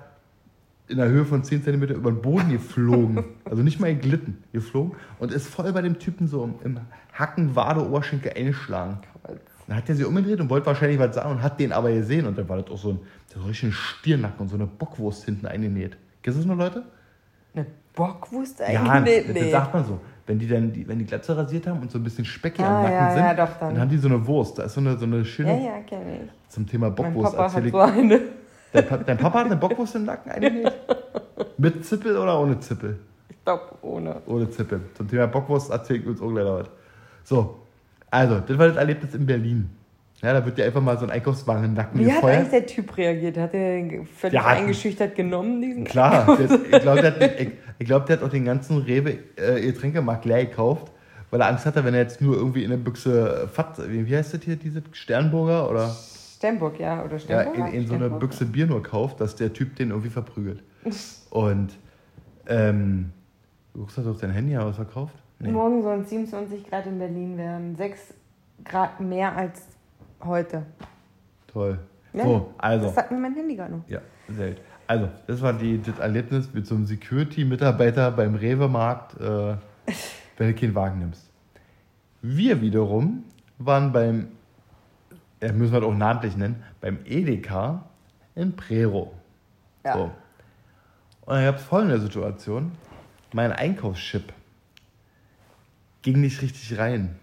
in 0.87 0.97
der 0.97 1.07
Höhe 1.07 1.25
von 1.25 1.43
10 1.43 1.63
Zentimeter 1.63 1.93
über 1.93 2.11
den 2.11 2.21
Boden 2.21 2.51
geflogen. 2.51 3.23
Also 3.43 3.61
nicht 3.61 3.79
mal 3.79 3.93
geglitten, 3.93 4.43
geflogen. 4.51 4.93
Und 5.19 5.31
ist 5.31 5.47
voll 5.47 5.71
bei 5.73 5.81
dem 5.81 5.99
Typen 5.99 6.27
so 6.27 6.59
im 6.63 6.79
Hacken, 7.13 7.55
Wade, 7.55 7.85
Oberschenkel 7.85 8.33
eingeschlagen. 8.35 8.97
Dann 9.67 9.77
hat 9.77 9.89
er 9.89 9.95
sich 9.95 10.05
umgedreht 10.05 10.39
und 10.39 10.49
wollte 10.49 10.67
wahrscheinlich 10.67 10.99
was 10.99 11.15
sagen 11.15 11.31
und 11.31 11.41
hat 11.41 11.59
den 11.59 11.71
aber 11.71 11.91
gesehen. 11.91 12.27
Und 12.27 12.37
dann 12.37 12.47
war 12.47 12.57
das 12.61 12.69
auch 12.71 12.77
so 12.77 12.89
ein, 12.91 12.99
so 13.35 13.41
ein 13.41 13.47
richtiger 13.47 13.71
Stirnacken 13.73 14.41
und 14.41 14.47
so 14.49 14.55
eine 14.55 14.65
Bockwurst 14.65 15.25
hinten 15.25 15.45
eingenäht. 15.45 15.97
Kennst 16.23 16.39
du 16.39 16.43
das 16.43 16.47
noch, 16.47 16.57
Leute? 16.57 16.83
Eine 17.53 17.65
Bockwurst 17.93 18.59
Ja, 18.59 18.83
eigentlich? 18.83 19.27
das, 19.27 19.35
das 19.35 19.51
sagt 19.51 19.73
man 19.73 19.85
so. 19.85 19.99
Wenn 20.27 20.39
die 20.39 20.47
dann 20.47 20.73
die, 20.73 20.87
wenn 20.87 20.97
die 20.97 21.05
Glatze 21.05 21.37
rasiert 21.37 21.67
haben 21.67 21.81
und 21.81 21.91
so 21.91 21.99
ein 21.99 22.03
bisschen 22.03 22.25
Speck 22.25 22.59
Ah, 22.59 22.65
am 22.77 22.81
Nacken 22.83 22.97
ja, 22.97 23.11
sind, 23.13 23.23
ja, 23.23 23.33
doch, 23.45 23.59
dann. 23.59 23.79
haben 23.79 23.89
die 23.89 23.97
so 23.97 24.07
eine 24.07 24.25
Wurst. 24.25 24.57
Da 24.57 24.63
ist 24.63 24.73
so 24.73 24.81
eine, 24.81 24.97
so 24.97 25.05
eine 25.05 25.23
schöne, 25.23 25.55
Ja, 25.63 25.75
ja, 25.77 25.81
kenne 25.81 26.21
ich. 26.25 26.51
zum 26.51 26.65
Thema 26.65 26.87
Mein 26.87 26.95
Bockwurst 26.95 27.35
Papa 27.35 27.43
erzähl 27.45 27.57
hat 27.57 27.65
ich. 27.65 27.71
so 27.71 27.79
eine. 27.79 28.21
Dein, 28.73 28.87
Pa- 28.87 28.97
dein 28.97 29.17
Papa 29.17 29.39
hat 29.39 29.45
eine 29.45 29.55
Bockwurst 29.57 29.95
im 29.95 30.05
Nacken 30.05 30.31
eingenäht? 30.31 30.73
Mit 31.57 31.85
Zippel 31.85 32.17
oder 32.17 32.39
ohne 32.39 32.59
Zippel? 32.59 32.97
Ich 33.29 33.35
glaube, 33.45 33.63
ohne. 33.83 34.21
Ohne 34.25 34.49
Zippel. 34.49 34.81
Zum 34.95 35.07
Thema 35.07 35.27
Bockwurst 35.27 35.69
erzähl 35.69 35.97
ich 35.97 36.07
uns 36.07 36.19
auch 36.21 36.31
gleich 36.31 36.45
was. 36.45 36.67
So, 37.23 37.59
also, 38.09 38.39
das 38.39 38.57
war 38.57 38.67
das 38.67 38.77
Erlebnis 38.77 39.13
in 39.13 39.25
Berlin. 39.27 39.69
Ja, 40.21 40.33
da 40.33 40.45
wird 40.45 40.57
dir 40.57 40.65
einfach 40.65 40.81
mal 40.81 40.97
so 40.97 41.05
ein 41.05 41.11
Einkaufswagen 41.11 41.63
in 41.65 41.71
den 41.71 41.77
Nacken 41.77 41.99
Wie 41.99 42.11
hat 42.11 42.23
eigentlich 42.23 42.45
gefeuert. 42.45 42.51
der 42.53 42.65
Typ 42.65 42.97
reagiert? 42.97 43.37
Hat 43.37 43.53
er 43.53 43.75
den 43.75 44.05
völlig 44.07 44.33
Ja, 44.33 44.45
eingeschüchtert 44.45 45.15
genommen, 45.15 45.61
diesen? 45.61 45.83
Klar, 45.83 46.37
der, 46.37 46.51
ich 46.51 46.81
glaube, 46.81 47.01
der, 47.01 47.51
glaub, 47.79 48.05
der 48.05 48.17
hat 48.17 48.23
auch 48.23 48.29
den 48.29 48.45
ganzen 48.45 48.77
Rewe 48.77 49.17
äh, 49.35 49.61
Getränkemarkt 49.61 50.25
leer 50.25 50.45
gekauft, 50.45 50.91
weil 51.31 51.41
er 51.41 51.47
Angst 51.47 51.65
hatte, 51.65 51.83
wenn 51.83 51.93
er 51.93 52.01
jetzt 52.01 52.21
nur 52.21 52.35
irgendwie 52.37 52.63
in 52.63 52.71
eine 52.71 52.81
Büchse 52.81 53.49
Fat, 53.51 53.77
wie, 53.89 54.07
wie 54.07 54.15
heißt 54.15 54.33
das 54.33 54.41
hier, 54.43 54.55
diese 54.55 54.81
Sternburger 54.93 55.69
oder 55.69 55.93
Sternburg, 56.37 56.79
ja, 56.79 57.03
oder 57.03 57.13
ja, 57.13 57.19
Sternburg? 57.19 57.57
in, 57.57 57.65
in 57.65 57.87
so 57.87 57.93
eine 57.93 58.05
Sternburg. 58.05 58.19
Büchse 58.21 58.45
Bier 58.45 58.67
nur 58.67 58.81
kauft, 58.81 59.19
dass 59.19 59.35
der 59.35 59.51
Typ 59.53 59.75
den 59.75 59.89
irgendwie 59.89 60.09
verprügelt. 60.09 60.63
Und 61.29 61.77
ähm, 62.47 63.11
du 63.73 63.81
guckst 63.81 63.97
halt 63.97 64.07
auf 64.07 64.19
dein 64.19 64.31
Handy, 64.31 64.55
aber 64.55 64.69
was 64.69 64.77
verkauft? 64.77 65.15
Nee. 65.39 65.51
Morgen 65.51 65.83
sollen 65.83 66.01
es 66.01 66.09
27 66.09 66.69
Grad 66.69 66.85
in 66.87 66.97
Berlin 66.99 67.37
werden. 67.37 67.75
6 67.75 68.13
Grad 68.63 69.01
mehr 69.01 69.35
als 69.35 69.63
heute. 70.23 70.65
Toll. 71.47 71.79
Ja, 72.13 72.23
So, 72.23 72.53
also. 72.57 72.85
Das 72.85 72.95
sagt 72.95 73.11
mir 73.11 73.17
mein 73.17 73.35
Handy 73.35 73.55
gerade 73.55 73.73
noch. 73.73 73.87
Ja, 73.87 73.99
gut. 74.27 74.57
Also, 74.87 75.09
das 75.27 75.41
war 75.41 75.53
die, 75.53 75.81
das 75.81 75.97
Erlebnis 75.99 76.53
mit 76.53 76.67
so 76.67 76.75
einem 76.75 76.85
Security-Mitarbeiter 76.85 78.11
beim 78.11 78.35
Rewe-Markt, 78.35 79.19
äh, 79.19 79.55
wenn 80.37 80.47
du 80.47 80.53
keinen 80.53 80.75
Wagen 80.75 80.99
nimmst. 80.99 81.29
Wir 82.21 82.61
wiederum 82.61 83.23
waren 83.57 83.91
beim, 83.91 84.27
ja, 85.41 85.51
müssen 85.51 85.73
wir 85.73 85.79
das 85.79 85.89
auch 85.89 85.95
namentlich 85.95 86.37
nennen, 86.37 86.63
beim 86.81 86.99
Edeka 87.05 87.83
in 88.35 88.55
Prero. 88.55 89.13
Ja. 89.83 89.93
So. 89.93 90.03
Und 91.25 91.33
dann 91.33 91.45
gab 91.45 91.55
es 91.55 91.63
folgende 91.63 91.99
Situation. 91.99 92.71
Mein 93.33 93.51
Einkaufschip 93.51 94.31
ging 96.03 96.21
nicht 96.21 96.41
richtig 96.41 96.77
rein 96.77 97.15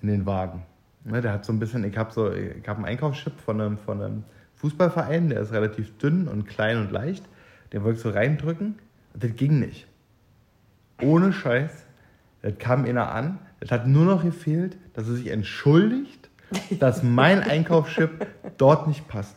in 0.00 0.08
den 0.08 0.24
Wagen. 0.24 0.62
Ne, 1.08 1.20
der 1.20 1.32
hat 1.32 1.44
so 1.44 1.52
ein 1.52 1.60
bisschen, 1.60 1.84
ich 1.84 1.96
habe 1.96 2.12
so, 2.12 2.32
ich 2.32 2.66
habe 2.66 2.78
einen 2.78 2.84
Einkaufschip 2.86 3.38
von 3.40 3.60
einem, 3.60 3.78
von 3.78 4.02
einem 4.02 4.24
Fußballverein, 4.56 5.28
der 5.28 5.40
ist 5.40 5.52
relativ 5.52 5.96
dünn 5.98 6.26
und 6.26 6.46
klein 6.46 6.78
und 6.78 6.90
leicht. 6.90 7.24
Den 7.72 7.84
wollte 7.84 7.98
ich 7.98 8.02
so 8.02 8.10
reindrücken 8.10 8.74
und 9.14 9.22
das 9.24 9.34
ging 9.36 9.60
nicht. 9.60 9.86
Ohne 11.00 11.32
Scheiß. 11.32 11.70
Das 12.42 12.54
kam 12.58 12.84
einer 12.84 13.12
an. 13.12 13.38
Das 13.60 13.70
hat 13.70 13.86
nur 13.86 14.04
noch 14.04 14.22
gefehlt, 14.24 14.76
dass 14.94 15.06
er 15.08 15.14
sich 15.14 15.28
entschuldigt, 15.28 16.28
dass 16.80 17.02
mein 17.02 17.40
Einkaufschip 17.40 18.26
dort 18.58 18.88
nicht 18.88 19.06
passt. 19.08 19.36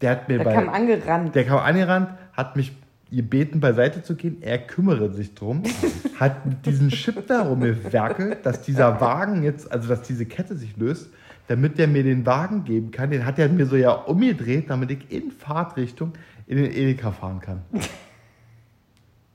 Der 0.00 0.10
hat 0.12 0.28
mir 0.28 0.38
Der 0.38 0.44
bei, 0.44 0.54
kam 0.54 0.68
angerannt. 0.68 1.34
der 1.34 1.44
kam 1.46 1.58
angerannt, 1.58 2.10
hat 2.32 2.54
mich 2.56 2.76
gebeten, 3.10 3.60
beiseite 3.60 4.02
zu 4.02 4.16
gehen. 4.16 4.38
Er 4.40 4.58
kümmere 4.58 5.12
sich 5.12 5.34
drum, 5.34 5.62
hat 6.18 6.44
mit 6.46 6.66
diesem 6.66 6.88
Chip 6.88 7.26
da 7.26 7.42
rumgewerkelt, 7.42 8.44
dass 8.44 8.62
dieser 8.62 9.00
Wagen 9.00 9.42
jetzt, 9.42 9.70
also 9.70 9.88
dass 9.88 10.02
diese 10.02 10.26
Kette 10.26 10.56
sich 10.56 10.76
löst, 10.76 11.10
damit 11.48 11.78
der 11.78 11.86
mir 11.86 12.02
den 12.02 12.26
Wagen 12.26 12.64
geben 12.64 12.90
kann. 12.90 13.10
Den 13.10 13.24
hat 13.24 13.38
er 13.38 13.48
mir 13.48 13.66
so 13.66 13.76
ja 13.76 13.92
umgedreht, 13.92 14.68
damit 14.70 14.90
ich 14.90 15.10
in 15.10 15.30
Fahrtrichtung 15.30 16.12
in 16.46 16.56
den 16.56 16.72
Edeka 16.72 17.12
fahren 17.12 17.40
kann. 17.40 17.62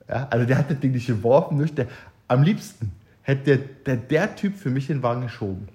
Ja, 0.09 0.28
also 0.30 0.45
der 0.45 0.57
hat 0.57 0.69
das 0.69 0.80
Ding 0.80 0.91
nicht 0.91 1.07
geworfen, 1.07 1.57
nicht. 1.57 1.78
Der, 1.78 1.88
am 2.28 2.43
liebsten 2.43 2.91
hätte 3.22 3.43
der, 3.43 3.57
der, 3.86 3.95
der 3.95 4.36
Typ 4.36 4.57
für 4.57 4.69
mich 4.69 4.88
den 4.88 5.01
Wagen 5.03 5.22
geschoben. 5.22 5.69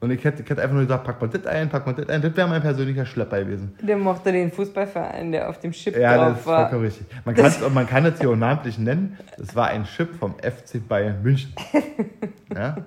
Und 0.00 0.12
ich 0.12 0.22
hätte, 0.22 0.42
ich 0.44 0.48
hätte 0.48 0.62
einfach 0.62 0.74
nur 0.74 0.84
gesagt, 0.84 1.04
pack 1.04 1.20
mal 1.20 1.28
das 1.28 1.44
ein, 1.46 1.68
pack 1.68 1.84
mal 1.84 1.92
das 1.92 2.08
ein. 2.08 2.22
Das 2.22 2.36
wäre 2.36 2.48
mein 2.48 2.62
persönlicher 2.62 3.04
Schlepper 3.04 3.40
gewesen. 3.40 3.74
Der 3.82 3.96
mochte 3.96 4.30
den 4.30 4.52
Fußballverein, 4.52 5.32
der 5.32 5.48
auf 5.48 5.58
dem 5.58 5.72
Chip 5.72 5.96
Ja, 5.96 6.16
das 6.16 6.20
drauf 6.28 6.38
ist 6.38 6.46
war. 6.46 6.60
vollkommen 6.60 6.84
richtig. 6.84 7.06
Man 7.24 7.34
kann, 7.34 7.46
es, 7.46 7.70
man 7.70 7.86
kann 7.86 8.06
es 8.06 8.20
hier 8.20 8.30
auch 8.30 8.36
namentlich 8.36 8.78
nennen. 8.78 9.18
Das 9.36 9.56
war 9.56 9.68
ein 9.68 9.84
Chip 9.84 10.14
vom 10.14 10.34
FC 10.38 10.86
Bayern 10.86 11.22
München. 11.22 11.52
Ja? 12.54 12.78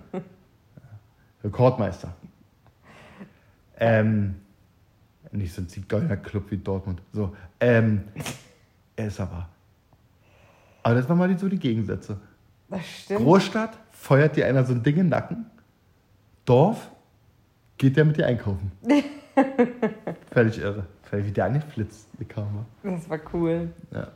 Rekordmeister. 1.43 2.14
Ähm, 3.78 4.36
nicht 5.32 5.53
so 5.53 5.62
ein 5.62 5.70
Zigeuner 5.70 6.18
Club 6.18 6.45
wie 6.49 6.57
Dortmund. 6.57 7.01
So, 7.14 7.36
ähm, 7.59 8.03
er 8.95 9.07
ist 9.07 9.20
aber. 9.20 9.47
Aber 10.84 10.95
das 10.95 11.07
waren 11.07 11.18
mal 11.18 11.28
die, 11.28 11.38
so 11.38 11.47
die 11.47 11.59
Gegensätze. 11.59 12.18
Das 12.70 12.86
stimmt. 12.86 13.22
Großstadt 13.22 13.78
feuert 13.91 14.36
dir 14.36 14.47
einer 14.47 14.64
so 14.66 14.74
ein 14.74 14.82
Ding 14.82 14.95
in 14.95 15.01
den 15.03 15.09
Nacken. 15.09 15.45
Dorf 16.45 16.89
geht 17.82 17.97
der 17.97 18.05
mit 18.05 18.15
dir 18.17 18.27
einkaufen. 18.27 18.71
Völlig 20.32 20.59
irre. 20.59 20.86
Völlig 21.01 21.25
wie 21.25 21.32
der 21.32 21.45
angeflitzt, 21.45 22.07
die 22.19 22.25
Kamera. 22.25 22.63
Das 22.84 23.09
war 23.09 23.19
cool. 23.34 23.69
Ja. 23.91 24.09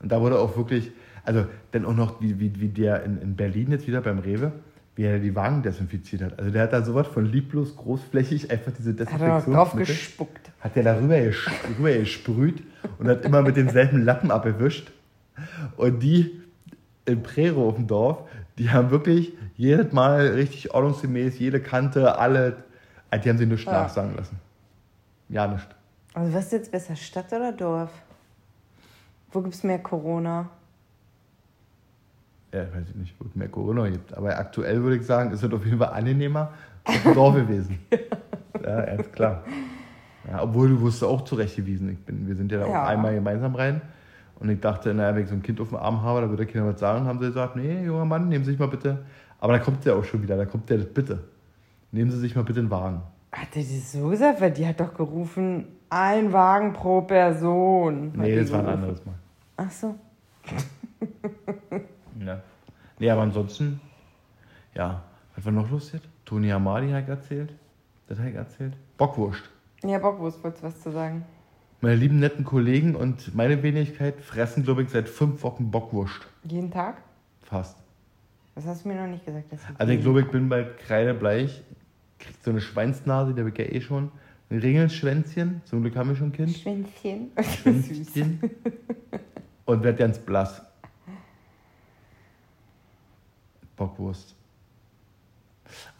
Und 0.00 0.12
da 0.12 0.20
wurde 0.20 0.38
auch 0.38 0.56
wirklich, 0.56 0.92
also 1.24 1.44
dann 1.72 1.84
auch 1.84 1.96
noch, 1.96 2.20
wie, 2.20 2.38
wie, 2.38 2.60
wie 2.60 2.68
der 2.68 3.02
in, 3.02 3.20
in 3.20 3.34
Berlin 3.34 3.72
jetzt 3.72 3.88
wieder 3.88 4.00
beim 4.02 4.20
Rewe, 4.20 4.52
wie 4.94 5.02
er 5.02 5.18
die 5.18 5.34
Wagen 5.34 5.62
desinfiziert 5.64 6.22
hat. 6.22 6.38
Also 6.38 6.52
der 6.52 6.62
hat 6.62 6.72
da 6.72 6.82
sowas 6.82 7.08
von 7.08 7.26
lieblos, 7.26 7.76
großflächig 7.76 8.52
einfach 8.52 8.70
diese 8.78 8.90
Hat 9.04 9.20
er 9.20 9.76
gespuckt. 9.76 10.52
hat 10.60 10.76
der 10.76 10.84
darüber 10.84 11.16
rüber 11.16 11.92
gesprüht 11.98 12.62
und 12.98 13.08
hat 13.08 13.24
immer 13.24 13.42
mit 13.42 13.56
denselben 13.56 14.04
Lappen 14.04 14.30
abgewischt. 14.30 14.92
Und 15.76 16.04
die 16.04 16.40
in 17.04 17.24
Prero 17.24 17.68
auf 17.68 17.74
dem 17.74 17.88
Dorf, 17.88 18.28
die 18.58 18.70
haben 18.70 18.90
wirklich 18.90 19.32
jedes 19.56 19.92
Mal 19.92 20.28
richtig 20.28 20.72
ordnungsgemäß, 20.72 21.38
jede 21.40 21.60
Kante, 21.60 22.16
alle, 22.16 22.67
also 23.10 23.22
die 23.22 23.28
haben 23.30 23.38
sie 23.38 23.46
nichts 23.46 23.64
Ja. 23.66 23.72
nachsagen 23.72 24.16
lassen. 24.16 24.38
Ja, 25.28 25.46
nicht. 25.46 25.66
Also 26.14 26.32
was 26.34 26.46
ist 26.46 26.52
jetzt 26.52 26.72
besser, 26.72 26.96
Stadt 26.96 27.32
oder 27.32 27.52
Dorf? 27.52 27.90
Wo 29.32 29.42
gibt 29.42 29.54
es 29.54 29.62
mehr 29.62 29.78
Corona? 29.78 30.48
Ja, 32.52 32.60
weiß 32.60 32.88
ich 32.90 32.94
nicht, 32.96 33.14
wo 33.18 33.26
es 33.26 33.34
mehr 33.34 33.48
Corona 33.48 33.88
gibt. 33.90 34.14
Aber 34.16 34.36
aktuell 34.38 34.82
würde 34.82 34.96
ich 34.96 35.04
sagen, 35.06 35.30
ist 35.32 35.42
es 35.42 35.52
auf 35.52 35.64
jeden 35.64 35.78
Fall 35.78 35.88
angenehmer 35.92 36.52
auf 36.84 37.02
dem 37.02 37.14
Dorf 37.14 37.34
gewesen. 37.34 37.78
ja, 38.62 38.80
ganz 38.86 39.12
klar. 39.12 39.44
Ja, 40.30 40.42
obwohl 40.42 40.70
du 40.70 40.80
wusstest 40.80 41.04
auch 41.04 41.22
zurechtgewiesen. 41.22 41.90
Ich 41.92 41.98
bin, 41.98 42.26
wir 42.26 42.34
sind 42.36 42.50
ja 42.50 42.58
da 42.60 42.66
Ja. 42.66 42.82
auch 42.84 42.88
einmal 42.88 43.14
gemeinsam 43.14 43.54
rein. 43.54 43.82
Und 44.40 44.48
ich 44.48 44.60
dachte, 44.60 44.94
naja, 44.94 45.14
wenn 45.14 45.24
ich 45.24 45.28
so 45.28 45.34
ein 45.34 45.42
Kind 45.42 45.60
auf 45.60 45.68
dem 45.68 45.76
Arm 45.78 46.00
habe, 46.02 46.22
da 46.22 46.30
würde 46.30 46.46
keiner 46.46 46.66
was 46.66 46.80
sagen. 46.80 47.04
Haben 47.06 47.18
sie 47.18 47.26
gesagt, 47.26 47.56
nee, 47.56 47.84
junger 47.84 48.04
Mann, 48.06 48.28
nehmen 48.28 48.44
Sie 48.44 48.52
sich 48.52 48.58
mal 48.60 48.68
bitte. 48.68 49.04
Aber 49.40 49.52
da 49.52 49.58
kommt 49.58 49.84
der 49.84 49.96
auch 49.96 50.04
schon 50.04 50.22
wieder, 50.22 50.36
da 50.36 50.46
kommt 50.46 50.70
der 50.70 50.78
das 50.78 50.86
bitte. 50.86 51.24
Nehmen 51.92 52.10
Sie 52.10 52.18
sich 52.18 52.34
mal 52.36 52.42
bitte 52.44 52.60
einen 52.60 52.70
Wagen. 52.70 53.02
Hat 53.32 53.54
die 53.54 53.60
das 53.60 53.92
so 53.92 54.08
gesagt? 54.08 54.40
Weil 54.40 54.52
die 54.52 54.66
hat 54.66 54.80
doch 54.80 54.94
gerufen, 54.94 55.66
ein 55.90 56.32
Wagen 56.32 56.72
pro 56.72 57.02
Person. 57.02 58.12
Nee, 58.16 58.36
das 58.36 58.52
war 58.52 58.60
ein 58.60 58.66
anderes 58.66 59.04
Mal. 59.04 59.14
Ach 59.56 59.70
so. 59.70 59.94
Ja. 62.24 62.42
Nee, 62.98 63.10
aber 63.10 63.22
ansonsten, 63.22 63.80
ja, 64.74 65.02
was 65.36 65.44
war 65.44 65.52
noch 65.52 65.70
lustig? 65.70 66.00
Toni 66.24 66.50
Amadi 66.50 66.90
hat 66.90 67.08
erzählt. 67.08 67.54
Das 68.08 68.18
hat 68.18 68.34
erzählt. 68.34 68.74
Bockwurst. 68.96 69.42
Ja, 69.84 69.98
Bockwurst, 69.98 70.42
wolltest 70.42 70.64
was 70.64 70.80
zu 70.80 70.90
sagen? 70.90 71.24
Meine 71.80 71.94
lieben 71.94 72.18
netten 72.18 72.44
Kollegen 72.44 72.96
und 72.96 73.36
meine 73.36 73.62
Wenigkeit 73.62 74.20
fressen, 74.20 74.64
glaube 74.64 74.82
ich, 74.82 74.88
seit 74.90 75.08
fünf 75.08 75.44
Wochen 75.44 75.70
Bockwurst. 75.70 76.26
Jeden 76.42 76.72
Tag? 76.72 76.96
Fast. 77.42 77.76
Das 78.56 78.66
hast 78.66 78.84
du 78.84 78.88
mir 78.88 78.96
noch 79.00 79.06
nicht 79.06 79.24
gesagt. 79.24 79.44
Also 79.78 79.92
ich 79.92 80.02
glaube, 80.02 80.22
ich 80.22 80.30
bin 80.30 80.48
bald 80.48 80.76
kreidebleich. 80.78 81.62
Krieg 82.18 82.34
so 82.42 82.50
eine 82.50 82.60
Schweinsnase, 82.60 83.34
die 83.34 83.40
habe 83.40 83.50
ich 83.50 83.58
ja 83.58 83.64
eh 83.64 83.80
schon. 83.80 84.10
Ein 84.50 84.58
Ringelschwänzchen. 84.58 85.60
Zum 85.64 85.82
Glück 85.82 85.96
haben 85.96 86.08
wir 86.08 86.16
schon 86.16 86.28
ein 86.28 86.32
Kind. 86.32 86.56
Schwänzchen. 86.56 87.30
Schwänzchen. 87.42 88.40
Und 89.66 89.82
werd 89.82 89.98
ganz 89.98 90.18
blass. 90.18 90.62
Bockwurst. 93.76 94.34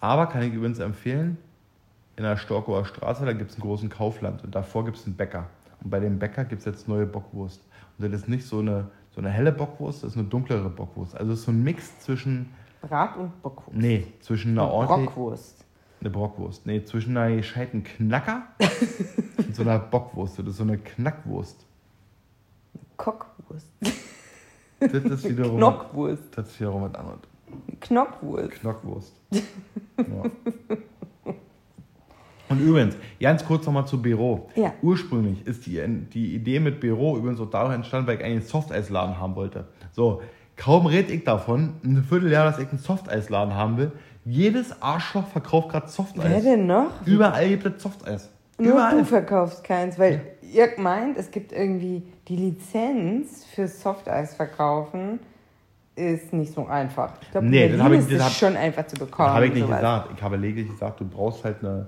Aber 0.01 0.27
kann 0.27 0.43
ich 0.43 0.53
übrigens 0.53 0.79
empfehlen, 0.79 1.39
in 2.17 2.25
der 2.25 2.37
Storkower 2.37 2.85
Straße, 2.85 3.25
da 3.25 3.33
gibt 3.33 3.51
es 3.51 3.57
einen 3.57 3.63
großen 3.63 3.89
Kaufland 3.89 4.43
und 4.43 4.55
davor 4.55 4.85
gibt 4.85 4.97
es 4.97 5.07
einen 5.07 5.17
Bäcker. 5.17 5.47
Und 5.83 5.91
bei 5.91 6.01
dem 6.01 6.19
Bäcker 6.19 6.45
gibt 6.45 6.61
es 6.61 6.65
jetzt 6.65 6.89
neue 6.89 7.07
Bockwurst. 7.07 7.63
Und 7.97 8.13
das 8.13 8.23
ist 8.23 8.29
nicht 8.29 8.47
so 8.47 8.59
eine, 8.59 8.91
so 9.11 9.21
eine 9.21 9.31
helle 9.31 9.53
Bockwurst, 9.53 10.03
das 10.03 10.13
ist 10.13 10.19
eine 10.19 10.27
dunklere 10.27 10.69
Bockwurst. 10.69 11.17
Also 11.17 11.33
es 11.33 11.41
ist 11.41 11.45
so 11.45 11.53
ein 11.53 11.63
Mix 11.63 12.01
zwischen, 12.01 12.53
Brat 12.81 13.17
und 13.17 13.41
Bockwurst. 13.43 13.79
nee, 13.79 14.07
zwischen 14.21 14.53
einer 14.53 14.69
ordentlichen, 14.69 15.07
Brockwurst. 15.07 15.65
Eine 16.01 16.11
Brockwurst. 16.11 16.67
Nee, 16.67 16.85
zwischen 16.85 17.17
einer 17.17 17.37
gescheiten 17.37 17.83
Knacker 17.83 18.43
und 19.37 19.55
so 19.55 19.63
einer 19.63 19.79
Bockwurst. 19.79 20.39
Das 20.39 20.47
ist 20.47 20.57
so 20.57 20.63
eine 20.63 20.79
Knackwurst. 20.79 21.65
Kockwurst. 22.97 23.67
Das 24.81 25.05
ist 25.05 25.29
wiederum, 25.29 25.57
Knockwurst. 25.57 26.23
das 26.37 26.49
ist 26.49 26.61
wiederum 26.61 26.83
was 26.83 26.95
anderes. 26.95 27.21
Knockwurst. 27.81 28.51
Knockwurst. 28.61 29.13
Ja. 29.33 30.31
Und 32.49 32.61
übrigens, 32.61 32.97
ganz 33.21 33.45
kurz 33.45 33.67
nochmal 33.67 33.87
zu 33.87 34.01
Büro. 34.01 34.49
Ja. 34.55 34.73
Ursprünglich 34.83 35.47
ist 35.47 35.67
die, 35.67 35.83
die 36.13 36.35
Idee 36.35 36.61
mit 36.61 36.81
Büro 36.81 37.17
übrigens 37.17 37.41
auch 37.41 37.51
dadurch 37.51 37.75
entstanden, 37.75 38.07
weil 38.07 38.17
ich 38.17 38.25
eigentlich 38.25 38.39
einen 38.39 38.47
Softeisladen 38.47 39.19
haben 39.19 39.37
wollte. 39.37 39.67
So, 39.93 40.23
kaum 40.57 40.87
red 40.87 41.11
ich 41.11 41.25
davon, 41.25 41.75
ein 41.85 42.05
Vierteljahr, 42.05 42.45
dass 42.45 42.59
ich 42.59 42.69
einen 42.69 42.79
Softeisladen 42.79 43.55
haben 43.55 43.77
will. 43.77 43.93
Jedes 44.29 44.83
Arschloch 44.83 45.27
verkauft 45.29 45.71
gerade 45.71 45.87
Wer 45.87 45.91
Softeis. 45.93 46.43
denn 46.45 46.67
noch? 46.67 46.91
Überall 47.07 47.49
gibt 47.49 47.67
es 47.67 47.83
Softeis. 47.83 48.29
Nur 48.59 48.73
Überall. 48.73 48.99
du 48.99 49.05
verkaufst 49.05 49.65
keins, 49.65 49.99
weil 49.99 50.21
ihr 50.43 50.69
meint, 50.79 51.17
es 51.17 51.31
gibt 51.31 51.53
irgendwie 51.53 52.03
die 52.29 52.37
Lizenz 52.37 53.45
für 53.45 53.67
Softeis 53.69 54.35
verkaufen 54.35 55.21
ist 55.95 56.33
nicht 56.33 56.53
so 56.55 56.67
einfach. 56.67 57.15
Ich 57.23 57.31
glaube, 57.33 57.47
Nee, 57.49 57.69
das 57.69 57.77
Berlin 57.79 57.85
hab 57.85 57.93
ich- 57.93 57.99
ist 58.01 58.13
das 58.13 58.23
hab- 58.27 58.33
schon 58.33 58.57
einfach 58.57 58.87
zu 58.87 58.97
bekommen. 58.97 59.27
Das 59.29 59.35
habe 59.35 59.47
ich 59.47 59.53
nicht 59.55 59.63
sowas. 59.65 59.77
gesagt. 59.81 60.09
Ich 60.17 60.23
habe 60.23 60.37
lediglich 60.37 60.69
gesagt, 60.71 61.01
du 61.01 61.05
brauchst 61.09 61.43
halt 61.45 61.57
eine, 61.61 61.87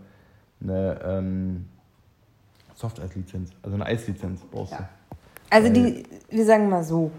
eine 0.62 1.00
ähm, 1.04 1.66
Softeis-Lizenz, 2.74 3.50
also 3.62 3.74
eine 3.76 3.86
Eislizenz 3.86 4.40
brauchst 4.50 4.72
Ja. 4.72 4.78
du. 4.78 4.84
Also 5.50 5.72
die, 5.72 6.04
wir 6.30 6.44
sagen 6.44 6.68
mal 6.68 6.82
so, 6.84 7.10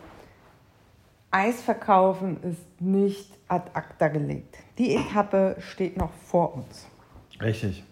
Eis 1.32 1.62
verkaufen 1.62 2.38
ist 2.44 2.82
nicht 2.82 3.30
ad 3.48 3.72
acta 3.74 4.08
gelegt. 4.10 4.58
Die 4.78 4.96
Etappe 4.96 5.56
steht 5.60 5.98
noch 5.98 6.12
vor 6.26 6.56
uns. 6.56 6.88
Richtig. 7.42 7.84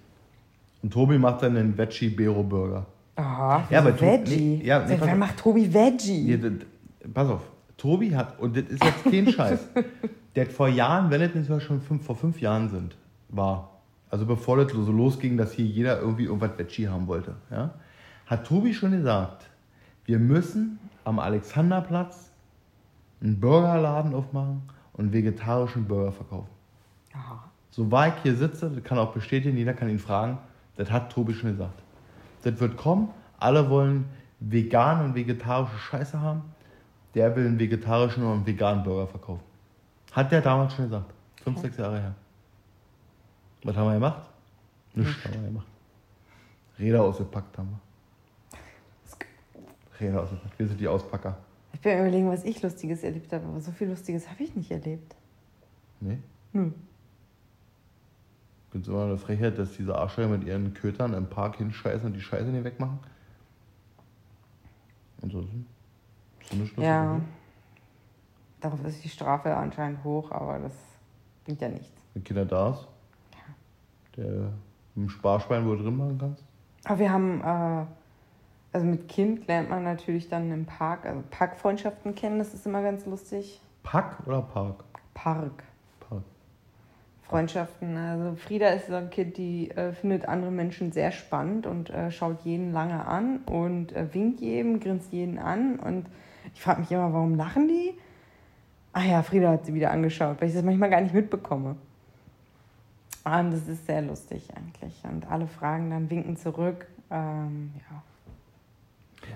Und 0.84 0.92
Tobi 0.94 1.18
macht 1.18 1.42
dann 1.44 1.56
den 1.56 1.78
Veggie 1.78 2.10
Bero 2.10 2.44
Burger. 2.44 2.86
Aha, 3.16 3.64
Ja, 3.70 3.80
aber 3.80 4.00
Veggie. 4.00 4.58
nee, 4.62 4.66
ja, 4.66 4.80
nee, 4.80 4.88
Seit 4.90 5.00
pass 5.00 5.08
wann 5.08 5.14
auf. 5.14 5.28
macht 5.28 5.38
Tobi 5.38 5.74
Veggie? 5.74 6.24
Hier, 6.26 6.38
d- 6.38 6.50
d- 6.52 6.66
pass 7.14 7.28
auf, 7.30 7.42
Tobi 7.78 8.16
hat, 8.16 8.40
und 8.40 8.56
das 8.56 8.64
ist 8.66 8.84
jetzt 8.84 9.04
kein 9.04 9.28
Scheiß, 9.32 9.60
der 10.36 10.46
hat 10.46 10.52
vor 10.54 10.68
Jahren, 10.70 11.10
wenn 11.10 11.22
es 11.22 11.34
nicht 11.36 11.48
sogar 11.48 11.60
schon 11.60 11.82
fünf, 11.82 12.06
vor 12.06 12.16
fünf 12.16 12.40
Jahren 12.40 12.70
sind, 12.70 12.96
war, 13.30 13.82
also 14.10 14.26
bevor 14.26 14.56
das 14.58 14.72
so 14.72 14.92
losging, 14.92 15.36
dass 15.38 15.52
hier 15.52 15.66
jeder 15.66 16.00
irgendwie 16.00 16.26
irgendwas 16.26 16.58
Veggie 16.58 16.88
haben 16.88 17.08
wollte, 17.08 17.36
ja, 17.52 17.74
hat 18.26 18.48
Tobi 18.48 18.74
schon 18.74 18.92
gesagt, 18.92 19.50
wir 20.06 20.20
müssen 20.20 20.80
am 21.04 21.20
Alexanderplatz 21.20 22.29
einen 23.22 23.40
Burgerladen 23.40 24.14
aufmachen 24.14 24.64
und 24.94 25.06
einen 25.06 25.14
vegetarischen 25.14 25.88
Burger 25.88 26.12
verkaufen. 26.12 26.50
Aha. 27.14 27.44
So 27.72 27.92
wahr 27.92 28.10
ich 28.10 28.24
hier 28.24 28.36
sitze, 28.36 28.70
das 28.70 28.84
kann 28.84 28.98
auch 28.98 29.14
bestätigen, 29.14 29.58
jeder 29.58 29.74
kann 29.74 29.90
ihn 29.90 30.00
fragen, 30.00 30.38
das 30.76 30.92
hat 30.92 31.12
Tobi 31.12 31.34
schon 31.34 31.52
gesagt. 31.52 31.82
Das 32.44 32.60
wird 32.60 32.78
kommen, 32.78 33.10
alle 33.38 33.70
wollen 33.70 34.06
vegan 34.40 35.04
und 35.04 35.16
vegetarische 35.16 35.78
Scheiße 35.78 36.20
haben. 36.20 36.42
Der 37.16 37.36
will 37.36 37.46
einen 37.46 37.60
vegetarischen 37.60 38.24
und 38.24 38.32
einen 38.32 38.46
veganen 38.46 38.84
Burger 38.84 39.08
verkaufen. 39.08 39.44
Hat 40.12 40.32
der 40.32 40.42
damals 40.42 40.74
schon 40.74 40.86
gesagt. 40.86 41.14
Fünf, 41.44 41.60
sechs 41.60 41.78
Jahre 41.78 42.00
her. 42.00 42.16
Was 43.64 43.76
haben 43.76 43.88
wir 43.88 43.94
gemacht? 43.96 44.30
Nichts 44.94 45.26
haben 45.26 45.42
wir 45.42 45.48
gemacht. 45.48 45.68
Räder 46.78 47.04
ausgepackt 47.04 47.58
haben 47.58 47.70
wir. 47.72 47.80
Räder 50.00 50.22
ausgepackt. 50.22 50.58
Wir 50.58 50.68
sind 50.68 50.80
die 50.80 50.88
Auspacker. 50.88 51.38
Ich 51.80 51.84
bin 51.84 51.98
überlegen, 51.98 52.30
was 52.30 52.44
ich 52.44 52.62
Lustiges 52.62 53.04
erlebt 53.04 53.32
habe, 53.32 53.46
aber 53.48 53.62
so 53.62 53.72
viel 53.72 53.88
Lustiges 53.88 54.30
habe 54.30 54.44
ich 54.44 54.54
nicht 54.54 54.70
erlebt. 54.70 55.16
Nee? 56.02 56.20
Nö. 56.52 56.72
Finde 58.70 58.84
es 58.84 58.94
immer 58.94 59.06
eine 59.06 59.18
Frechheit, 59.18 59.58
dass 59.58 59.78
diese 59.78 59.98
Arschlöcher 59.98 60.28
mit 60.28 60.44
ihren 60.44 60.74
Kötern 60.74 61.14
im 61.14 61.30
Park 61.30 61.56
hinscheißen 61.56 62.06
und 62.06 62.14
die 62.14 62.22
Scheiße 62.22 62.48
nicht 62.48 62.66
wegmachen. 62.66 63.00
Ansonsten. 65.22 65.66
So 66.50 66.56
eine 66.56 66.66
Schluss. 66.68 66.86
Ja. 66.86 67.22
Darauf 68.60 68.84
ist 68.84 69.02
die 69.02 69.10
Strafe 69.10 69.56
anscheinend 69.56 70.04
hoch, 70.04 70.32
aber 70.32 70.60
das 70.60 70.74
bringt 71.46 71.62
ja 71.62 71.70
nichts. 71.70 71.94
Wenn 72.14 72.26
Kinder 72.26 72.46
da 72.46 72.72
ist. 72.72 72.88
Der 74.18 74.52
im 74.98 75.08
Sparschwein, 75.08 75.66
wo 75.66 75.76
du 75.76 75.84
drin 75.84 75.96
machen 75.96 76.18
kannst. 76.18 76.44
Aber 76.84 77.00
wir 77.00 77.10
haben, 77.10 77.40
äh, 77.42 77.86
also 78.72 78.86
mit 78.86 79.08
Kind 79.08 79.48
lernt 79.48 79.70
man 79.70 79.84
natürlich 79.84 80.30
dann 80.30 80.52
im 80.52 80.66
Park, 80.66 81.06
also 81.06 81.24
Parkfreundschaften 81.32 82.14
kennen, 82.16 82.40
das 82.40 82.54
ist 82.54 82.66
immer 82.66 82.84
ganz 82.84 83.06
lustig. 83.06 83.62
Pack 83.84 84.18
oder 84.28 84.42
Park? 84.42 84.84
Park. 85.14 85.64
Park. 86.00 86.24
Freundschaften. 87.24 87.98
Also 87.98 88.36
Frieda 88.36 88.70
ist 88.70 88.88
so 88.88 88.96
ein 88.96 89.10
Kind, 89.10 89.38
die 89.38 89.72
äh, 89.72 89.94
findet 89.94 90.28
andere 90.28 90.52
Menschen 90.52 90.92
sehr 90.92 91.12
spannend 91.12 91.66
und 91.66 91.90
äh, 91.90 92.12
schaut 92.12 92.42
jeden 92.44 92.72
lange 92.72 93.06
an 93.06 93.40
und 93.46 93.92
äh, 93.94 94.14
winkt 94.14 94.40
jedem, 94.40 94.80
grinst 94.80 95.12
jeden 95.12 95.40
an. 95.40 95.80
Und 95.80 96.08
ich 96.54 96.62
frage 96.62 96.82
mich 96.82 96.92
immer, 96.92 97.12
warum 97.12 97.36
lachen 97.36 97.68
die? 97.68 97.96
Ah 98.94 99.04
ja, 99.04 99.24
Frieda 99.24 99.52
hat 99.52 99.66
sie 99.66 99.74
wieder 99.74 99.92
angeschaut, 99.92 100.42
weil 100.42 100.50
ich 100.50 100.56
das 100.56 100.64
manchmal 100.64 100.90
gar 100.90 101.02
nicht 101.02 101.14
mitbekomme. 101.14 101.76
Und 103.24 103.52
das 103.52 103.68
ist 103.68 103.86
sehr 103.86 104.02
lustig 104.02 104.48
eigentlich. 104.56 105.04
Und 105.04 105.30
alle 105.30 105.48
fragen 105.48 105.90
dann, 105.90 106.10
winken 106.10 106.38
zurück. 106.38 106.88
Ähm, 107.12 107.74
ja. 107.76 108.02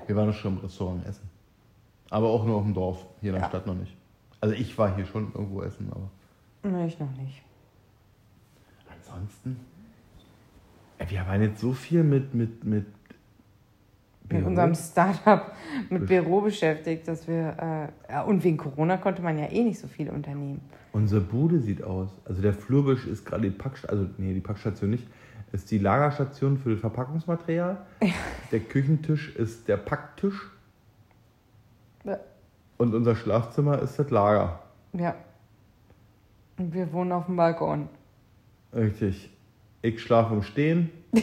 Wir 0.07 0.15
waren 0.15 0.33
schon 0.33 0.53
im 0.57 0.59
Restaurant 0.59 1.05
essen. 1.05 1.29
Aber 2.09 2.27
auch 2.29 2.45
nur 2.45 2.57
auf 2.57 2.63
dem 2.63 2.73
Dorf, 2.73 3.05
hier 3.21 3.29
in 3.31 3.35
der 3.35 3.43
Ja. 3.43 3.49
Stadt 3.49 3.65
noch 3.67 3.75
nicht. 3.75 3.95
Also 4.41 4.55
ich 4.55 4.77
war 4.77 4.95
hier 4.95 5.05
schon 5.05 5.31
irgendwo 5.33 5.61
essen, 5.61 5.89
aber 5.91 6.09
Nee, 6.63 6.85
ich 6.87 6.99
noch 6.99 7.11
nicht. 7.17 7.41
ansonsten. 8.89 9.59
Wir 11.07 11.25
waren 11.27 11.41
jetzt 11.41 11.59
so 11.59 11.73
viel 11.73 12.03
mit, 12.03 12.33
mit, 12.33 12.63
mit, 12.63 12.85
Mit 12.85 14.29
Büro. 14.29 14.47
unserem 14.47 14.73
Startup 14.75 15.51
mit 15.89 16.05
Büro 16.07 16.41
beschäftigt, 16.41 17.07
dass 17.07 17.27
wir. 17.27 17.91
Äh, 18.07 18.11
ja, 18.11 18.21
und 18.23 18.43
wegen 18.43 18.57
Corona 18.57 18.97
konnte 18.97 19.21
man 19.21 19.37
ja 19.37 19.49
eh 19.51 19.63
nicht 19.63 19.79
so 19.79 19.87
viel 19.87 20.09
unternehmen. 20.09 20.61
Unsere 20.93 21.21
Bude 21.21 21.59
sieht 21.59 21.83
aus. 21.83 22.09
Also 22.25 22.41
der 22.41 22.53
Flurbisch 22.53 23.05
ist 23.07 23.25
gerade 23.25 23.43
die 23.49 23.55
Packstation, 23.57 23.99
also 23.99 24.13
nee, 24.17 24.33
die 24.33 24.39
Packstation 24.39 24.91
nicht, 24.91 25.07
ist 25.53 25.71
die 25.71 25.77
Lagerstation 25.77 26.57
für 26.57 26.71
das 26.71 26.81
Verpackungsmaterial. 26.81 27.77
Der 28.51 28.59
Küchentisch 28.59 29.33
ist 29.35 29.67
der 29.69 29.77
Packtisch 29.77 30.49
Ja. 32.03 32.19
und 32.77 32.93
unser 32.93 33.15
Schlafzimmer 33.15 33.79
ist 33.81 33.97
das 33.97 34.09
Lager. 34.09 34.59
Ja. 34.93 35.15
Und 36.57 36.73
wir 36.73 36.91
wohnen 36.91 37.11
auf 37.13 37.27
dem 37.27 37.35
Balkon. 37.37 37.87
Richtig. 38.73 39.29
Ich 39.81 40.01
schlafe 40.01 40.33
im 40.35 40.43
Stehen. 40.43 40.89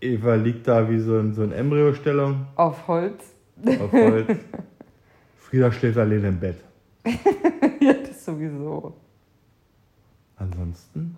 Eva 0.00 0.34
liegt 0.34 0.66
da 0.66 0.88
wie 0.90 0.98
so, 0.98 1.18
in, 1.18 1.32
so 1.34 1.42
eine 1.42 1.54
Embryostellung 1.54 2.46
Auf 2.56 2.88
Holz. 2.88 3.24
auf 3.80 3.92
Holz. 3.92 4.36
Frieda 5.38 5.70
schläft 5.70 5.98
alleine 5.98 6.28
im 6.28 6.40
Bett. 6.40 6.56
ja, 7.80 7.92
das 7.92 8.24
sowieso. 8.24 8.94
Ansonsten? 10.36 11.16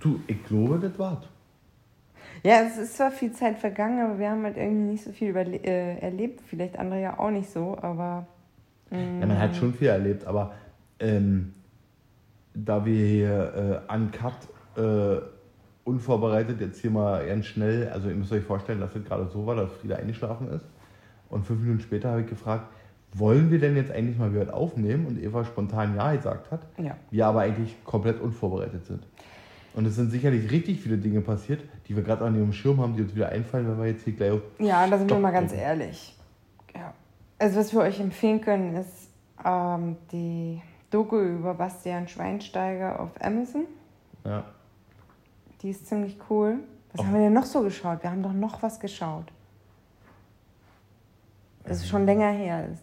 Du, 0.00 0.20
ich 0.26 0.44
glaube, 0.44 0.78
das 0.78 0.98
war's. 0.98 1.26
Ja, 2.42 2.60
es 2.62 2.76
ist 2.76 2.96
zwar 2.96 3.10
viel 3.10 3.32
Zeit 3.32 3.58
vergangen, 3.58 4.00
aber 4.00 4.18
wir 4.18 4.30
haben 4.30 4.44
halt 4.44 4.56
irgendwie 4.56 4.92
nicht 4.92 5.04
so 5.04 5.12
viel 5.12 5.34
äh, 5.36 5.98
erlebt. 5.98 6.42
Vielleicht 6.46 6.78
andere 6.78 7.00
ja 7.00 7.18
auch 7.18 7.30
nicht 7.30 7.50
so, 7.50 7.76
aber. 7.80 8.26
mm, 8.90 9.20
Ja, 9.20 9.26
man 9.26 9.38
hat 9.38 9.56
schon 9.56 9.74
viel 9.74 9.88
erlebt, 9.88 10.26
aber 10.26 10.54
ähm, 11.00 11.54
da 12.54 12.84
wir 12.84 13.06
hier 13.06 13.82
äh, 13.88 13.92
uncut, 13.94 14.34
äh, 14.76 15.20
unvorbereitet 15.84 16.60
jetzt 16.60 16.80
hier 16.80 16.90
mal 16.90 17.26
ganz 17.26 17.46
schnell, 17.46 17.88
also 17.88 18.08
ihr 18.08 18.14
müsst 18.14 18.32
euch 18.32 18.44
vorstellen, 18.44 18.80
dass 18.80 18.94
es 18.94 19.04
gerade 19.04 19.28
so 19.28 19.46
war, 19.46 19.54
dass 19.54 19.72
Frieda 19.72 19.96
eingeschlafen 19.96 20.48
ist. 20.48 20.64
Und 21.28 21.44
fünf 21.46 21.60
Minuten 21.60 21.80
später 21.80 22.10
habe 22.10 22.22
ich 22.22 22.28
gefragt, 22.28 22.68
wollen 23.12 23.50
wir 23.50 23.58
denn 23.58 23.76
jetzt 23.76 23.90
eigentlich 23.90 24.18
mal 24.18 24.32
wieder 24.34 24.54
aufnehmen? 24.54 25.06
Und 25.06 25.22
Eva 25.22 25.44
spontan 25.44 25.96
Ja 25.96 26.14
gesagt 26.14 26.50
hat. 26.50 26.66
Ja. 26.78 26.96
Wir 27.10 27.26
aber 27.26 27.40
eigentlich 27.40 27.82
komplett 27.84 28.20
unvorbereitet 28.20 28.84
sind. 28.84 29.06
Und 29.76 29.84
es 29.86 29.94
sind 29.94 30.10
sicherlich 30.10 30.50
richtig 30.50 30.80
viele 30.80 30.96
Dinge 30.96 31.20
passiert, 31.20 31.62
die 31.86 31.94
wir 31.94 32.02
gerade 32.02 32.24
an 32.24 32.34
ihrem 32.34 32.52
Schirm 32.52 32.80
haben, 32.80 32.96
die 32.96 33.02
uns 33.02 33.14
wieder 33.14 33.28
einfallen, 33.28 33.68
wenn 33.68 33.78
wir 33.78 33.86
jetzt 33.86 34.02
hier 34.04 34.14
gleich 34.14 34.30
auf 34.32 34.40
Ja, 34.58 34.86
da 34.86 34.96
sind 34.98 35.08
wir 35.10 35.18
mal 35.18 35.30
ganz 35.30 35.50
drücken. 35.52 35.62
ehrlich. 35.64 36.16
Ja. 36.74 36.92
Also, 37.38 37.60
was 37.60 37.72
wir 37.72 37.80
euch 37.80 38.00
empfehlen 38.00 38.40
können, 38.40 38.74
ist 38.74 39.10
ähm, 39.44 39.96
die 40.10 40.62
Doku 40.90 41.18
über 41.20 41.52
Bastian 41.54 42.08
Schweinsteiger 42.08 42.98
auf 42.98 43.10
Amazon. 43.20 43.66
Ja. 44.24 44.44
Die 45.60 45.68
ist 45.70 45.86
ziemlich 45.86 46.16
cool. 46.30 46.58
Was 46.92 47.02
Oh. 47.02 47.04
haben 47.06 47.12
wir 47.14 47.20
denn 47.20 47.34
noch 47.34 47.44
so 47.44 47.60
geschaut? 47.62 48.02
Wir 48.02 48.10
haben 48.10 48.22
doch 48.22 48.32
noch 48.32 48.62
was 48.62 48.80
geschaut. 48.80 49.26
Das 51.64 51.78
ist 51.78 51.88
schon 51.88 52.06
länger 52.06 52.30
her 52.30 52.66
ist. 52.72 52.82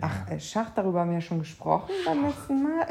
Ach, 0.00 0.30
äh, 0.30 0.38
Schach, 0.38 0.70
darüber 0.74 1.00
haben 1.00 1.10
wir 1.10 1.16
ja 1.16 1.20
schon 1.20 1.40
gesprochen 1.40 1.90
beim 2.04 2.24
letzten 2.24 2.62
Mal. 2.62 2.86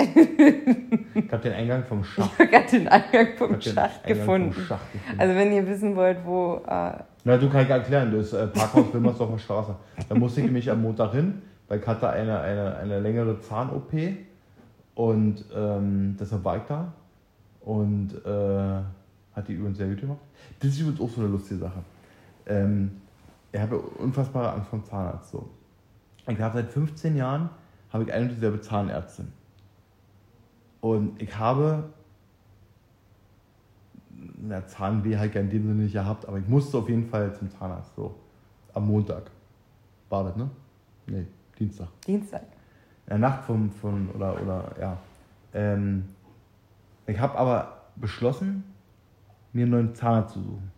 Ich 1.16 1.32
habe 1.32 1.44
den 1.44 1.54
Eingang 1.54 1.84
vom 1.86 2.04
Schach, 2.04 2.30
Ich 2.34 2.40
habe 2.40 2.50
gerade 2.50 2.70
den 2.70 2.88
Eingang 2.88 3.28
vom 3.38 3.62
Schach 3.62 3.92
Eingang 4.04 4.18
gefunden. 4.18 4.54
Vom 4.54 4.64
Schach 4.66 4.92
gefunden. 4.92 5.20
Also 5.22 5.36
wenn 5.36 5.54
ihr 5.54 5.68
wissen 5.68 5.96
wollt, 5.96 6.18
wo... 6.26 6.62
Äh, 6.68 6.92
Na, 7.24 7.38
du 7.38 7.50
kannst 7.50 7.70
erklären, 7.70 8.12
das 8.12 8.34
äh, 8.34 8.48
Parkhaus 8.48 8.94
Wilmersdorfer 8.94 9.40
Straße. 9.40 9.76
Da 10.10 10.16
musste 10.16 10.42
ich 10.42 10.46
nämlich 10.48 10.70
am 10.70 10.82
Montag 10.82 11.14
hin, 11.14 11.42
weil 11.68 11.80
ich 11.80 11.88
hatte 11.88 12.10
eine, 12.10 12.42
eine, 12.42 12.76
eine 12.78 13.00
längere 13.00 13.40
Zahn-OP 13.40 13.94
und 14.96 15.46
ähm, 15.56 16.18
deshalb 16.20 16.44
war 16.44 16.58
ich 16.58 16.64
da 16.64 16.92
und 17.62 18.14
äh, 18.26 18.82
hat 19.36 19.48
die 19.48 19.54
übrigens 19.54 19.78
sehr 19.78 19.88
gut 19.88 20.02
gemacht. 20.02 20.20
Das 20.60 20.72
ist 20.72 20.80
übrigens 20.80 21.02
auch 21.02 21.10
so 21.10 21.22
eine 21.22 21.30
lustige 21.30 21.60
Sache. 21.60 21.80
Ähm, 22.48 22.92
ich 23.52 23.60
habe 23.60 23.78
unfassbare 23.78 24.54
Angst 24.54 24.70
vom 24.70 24.84
Zahnarzt. 24.84 25.32
So. 25.32 25.50
Ich 26.28 26.40
habe 26.40 26.62
seit 26.62 26.72
15 26.72 27.16
Jahren 27.16 27.50
habe 27.92 28.04
ich 28.04 28.14
eine 28.14 28.26
und 28.26 28.32
dieselbe 28.32 28.60
Zahnärztin. 28.62 29.32
Und 30.82 31.22
ich 31.22 31.38
habe 31.38 31.86
na, 34.40 34.66
Zahnweh 34.66 35.18
halt 35.18 35.36
ja 35.36 35.42
in 35.42 35.50
dem 35.50 35.64
Sinne 35.64 35.84
nicht 35.84 35.94
gehabt, 35.94 36.28
aber 36.28 36.38
ich 36.38 36.48
musste 36.48 36.78
auf 36.78 36.90
jeden 36.90 37.08
Fall 37.08 37.34
zum 37.36 37.50
Zahnarzt. 37.50 37.96
So. 37.96 38.16
Am 38.74 38.88
Montag. 38.88 39.32
War 40.10 40.26
das, 40.26 40.36
ne? 40.36 40.50
Nee, 41.08 41.26
Dienstag. 41.58 41.88
Dienstag. 42.06 42.44
In 43.06 43.10
der 43.12 43.18
Nacht 43.20 43.46
vom, 43.46 43.72
von, 43.72 44.10
oder, 44.12 44.42
oder, 44.42 44.76
ja. 44.80 44.98
Ähm, 45.54 46.06
ich 47.06 47.20
habe 47.20 47.38
aber 47.38 47.84
beschlossen, 47.96 48.64
mir 49.54 49.64
einen 49.64 49.72
neuen 49.72 49.96
Zahnarzt 49.96 50.34
zu 50.34 50.42
suchen. 50.42 50.72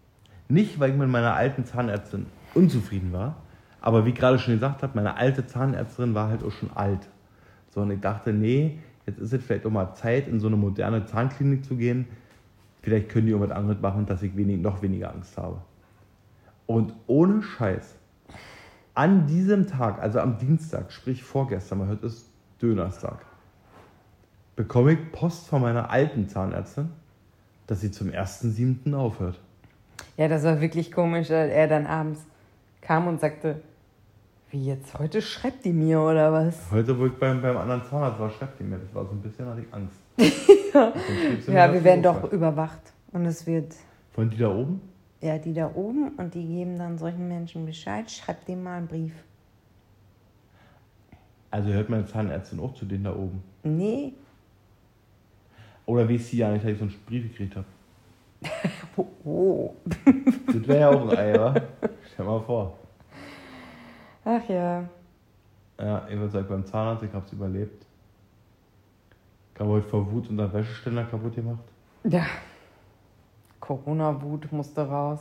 Nicht, 0.48 0.80
weil 0.80 0.92
ich 0.92 0.96
mit 0.96 1.10
meiner 1.10 1.34
alten 1.34 1.66
Zahnärztin 1.66 2.28
unzufrieden 2.54 3.12
war, 3.12 3.36
aber 3.82 4.06
wie 4.06 4.10
ich 4.10 4.16
gerade 4.16 4.40
schon 4.40 4.56
gesagt 4.56 4.84
habe, 4.84 4.94
meine 4.96 5.16
alte 5.16 5.46
Zahnärztin 5.46 6.14
war 6.14 6.30
halt 6.30 6.44
auch 6.44 6.52
schon 6.52 6.72
alt. 6.76 7.08
So, 7.70 7.82
und 7.82 7.92
ich 7.92 8.00
dachte, 8.00 8.34
nee, 8.34 8.80
jetzt 9.06 9.20
ist 9.20 9.34
es 9.34 9.44
vielleicht 9.44 9.66
auch 9.66 9.72
mal 9.72 9.94
Zeit, 9.94 10.28
in 10.28 10.40
so 10.40 10.48
eine 10.48 10.56
moderne 10.56 11.06
Zahnklinik 11.06 11.64
zu 11.64 11.76
gehen. 11.76 12.08
Vielleicht 12.82 13.10
können 13.10 13.26
die 13.28 13.32
irgendwas 13.32 13.56
anderes 13.56 13.82
machen, 13.82 14.06
dass 14.06 14.22
ich 14.24 14.36
wenig, 14.36 14.60
noch 14.60 14.82
weniger 14.82 15.12
Angst 15.12 15.38
habe. 15.38 15.62
Und 16.66 16.94
ohne 17.08 17.42
Scheiß, 17.42 17.96
an 18.94 19.28
diesem 19.28 19.68
Tag, 19.68 20.02
also 20.02 20.20
am 20.20 20.38
Dienstag, 20.38 20.92
sprich 20.92 21.24
vorgestern, 21.24 21.80
weil 21.80 21.88
heute 21.90 22.08
ist 22.08 22.30
Dönerstag, 22.62 23.26
bekomme 24.56 24.94
ich 24.94 25.12
Post 25.12 25.48
von 25.48 25.62
meiner 25.62 25.90
alten 25.90 26.28
Zahnärztin, 26.28 26.90
dass 27.68 27.82
sie 27.82 27.92
zum 27.92 28.10
1.7. 28.10 28.94
aufhört. 28.94 29.40
Ja, 30.18 30.28
das 30.28 30.44
war 30.44 30.60
wirklich 30.60 30.92
komisch, 30.92 31.32
als 31.32 31.52
er 31.52 31.68
dann 31.68 31.88
abends 31.88 32.22
kam 32.82 33.08
und 33.08 33.22
sagte, 33.22 33.62
wie 34.52 34.66
jetzt, 34.66 34.98
heute 34.98 35.22
schreibt 35.22 35.64
die 35.66 35.74
mir 35.74 36.02
oder 36.02 36.32
was? 36.34 36.72
Heute, 36.72 36.98
wo 36.98 37.06
ich 37.06 37.14
beim, 37.14 37.42
beim 37.42 37.56
anderen 37.58 37.84
Zahnarzt 37.84 38.20
war, 38.20 38.30
schreibt 38.32 38.60
die 38.60 38.64
mir, 38.64 38.78
das 38.78 38.94
war 38.94 39.06
so 39.06 39.12
ein 39.12 39.22
bisschen, 39.22 39.46
hatte 39.46 39.62
ich 39.62 39.74
Angst. 39.74 39.96
Ja, 40.72 40.92
dass 41.68 41.74
wir 41.74 41.84
werden 41.84 42.04
doch 42.04 42.32
überwacht. 42.32 42.94
Und 43.12 43.26
es 43.26 43.48
wird, 43.48 43.74
Von 44.14 44.30
die 44.30 44.38
da 44.38 44.50
oben? 44.54 44.82
ja, 45.22 45.38
die 45.40 45.52
da 45.54 45.72
oben 45.74 46.10
und 46.18 46.34
die 46.36 46.46
geben 46.46 46.78
dann 46.78 46.98
solchen 47.00 47.28
Menschen 47.28 47.66
Bescheid, 47.66 48.10
schreibt 48.12 48.48
dem 48.48 48.62
mal 48.64 48.78
einen 48.78 48.88
Brief. 48.88 49.14
Also 51.52 51.70
hört 51.70 51.90
meine 51.90 52.06
Zahnärztin 52.06 52.60
auch 52.60 52.76
zu 52.76 52.86
denen 52.86 53.04
da 53.06 53.16
oben. 53.16 53.42
Nee, 53.64 54.14
Oder 55.88 56.08
wie 56.08 56.20
sie 56.20 56.38
ja 56.38 56.52
nicht, 56.52 56.64
dass 56.64 56.72
ich 56.72 56.78
so 56.78 56.84
einen 56.86 56.94
Brief 57.08 57.24
gekriegt 57.32 57.56
habe. 57.56 57.66
oh, 58.96 59.06
oh. 59.26 59.74
Das 60.46 60.68
wäre 60.68 60.80
ja 60.82 60.90
auch 60.92 61.10
ein 61.10 61.18
Ei, 61.18 61.34
wa? 61.40 61.56
Stell 62.14 62.26
mal 62.26 62.42
vor. 62.42 62.78
Ach 64.32 64.48
ja. 64.48 64.88
Ja, 65.80 66.08
ich 66.08 66.16
würde 66.16 66.30
sagen, 66.30 66.48
beim 66.48 66.64
Zahnarzt, 66.64 67.02
ich 67.02 67.12
hab's 67.12 67.34
überlebt. 67.34 67.84
Ich 69.54 69.60
habe 69.60 69.72
heute 69.72 69.88
vor 69.88 70.12
Wut 70.12 70.30
unseren 70.30 70.54
Wäscheständer 70.54 71.04
kaputt 71.06 71.34
gemacht. 71.34 71.64
Ja. 72.04 72.28
Corona-Wut 73.60 74.52
musste 74.52 74.88
raus. 74.88 75.20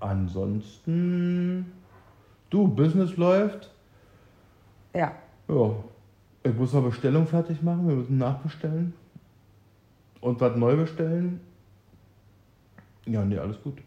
Ansonsten, 0.00 1.70
du, 2.50 2.66
Business 2.66 3.16
läuft. 3.16 3.70
Ja. 4.92 5.12
Ja, 5.46 5.70
ich 6.42 6.54
muss 6.54 6.72
noch 6.72 6.82
Bestellung 6.82 7.28
fertig 7.28 7.62
machen, 7.62 7.86
wir 7.86 7.94
müssen 7.94 8.18
nachbestellen. 8.18 8.92
Und 10.20 10.40
was 10.40 10.56
neu 10.56 10.74
bestellen. 10.76 11.40
Ja, 13.06 13.24
nee, 13.24 13.38
alles 13.38 13.62
gut. 13.62 13.78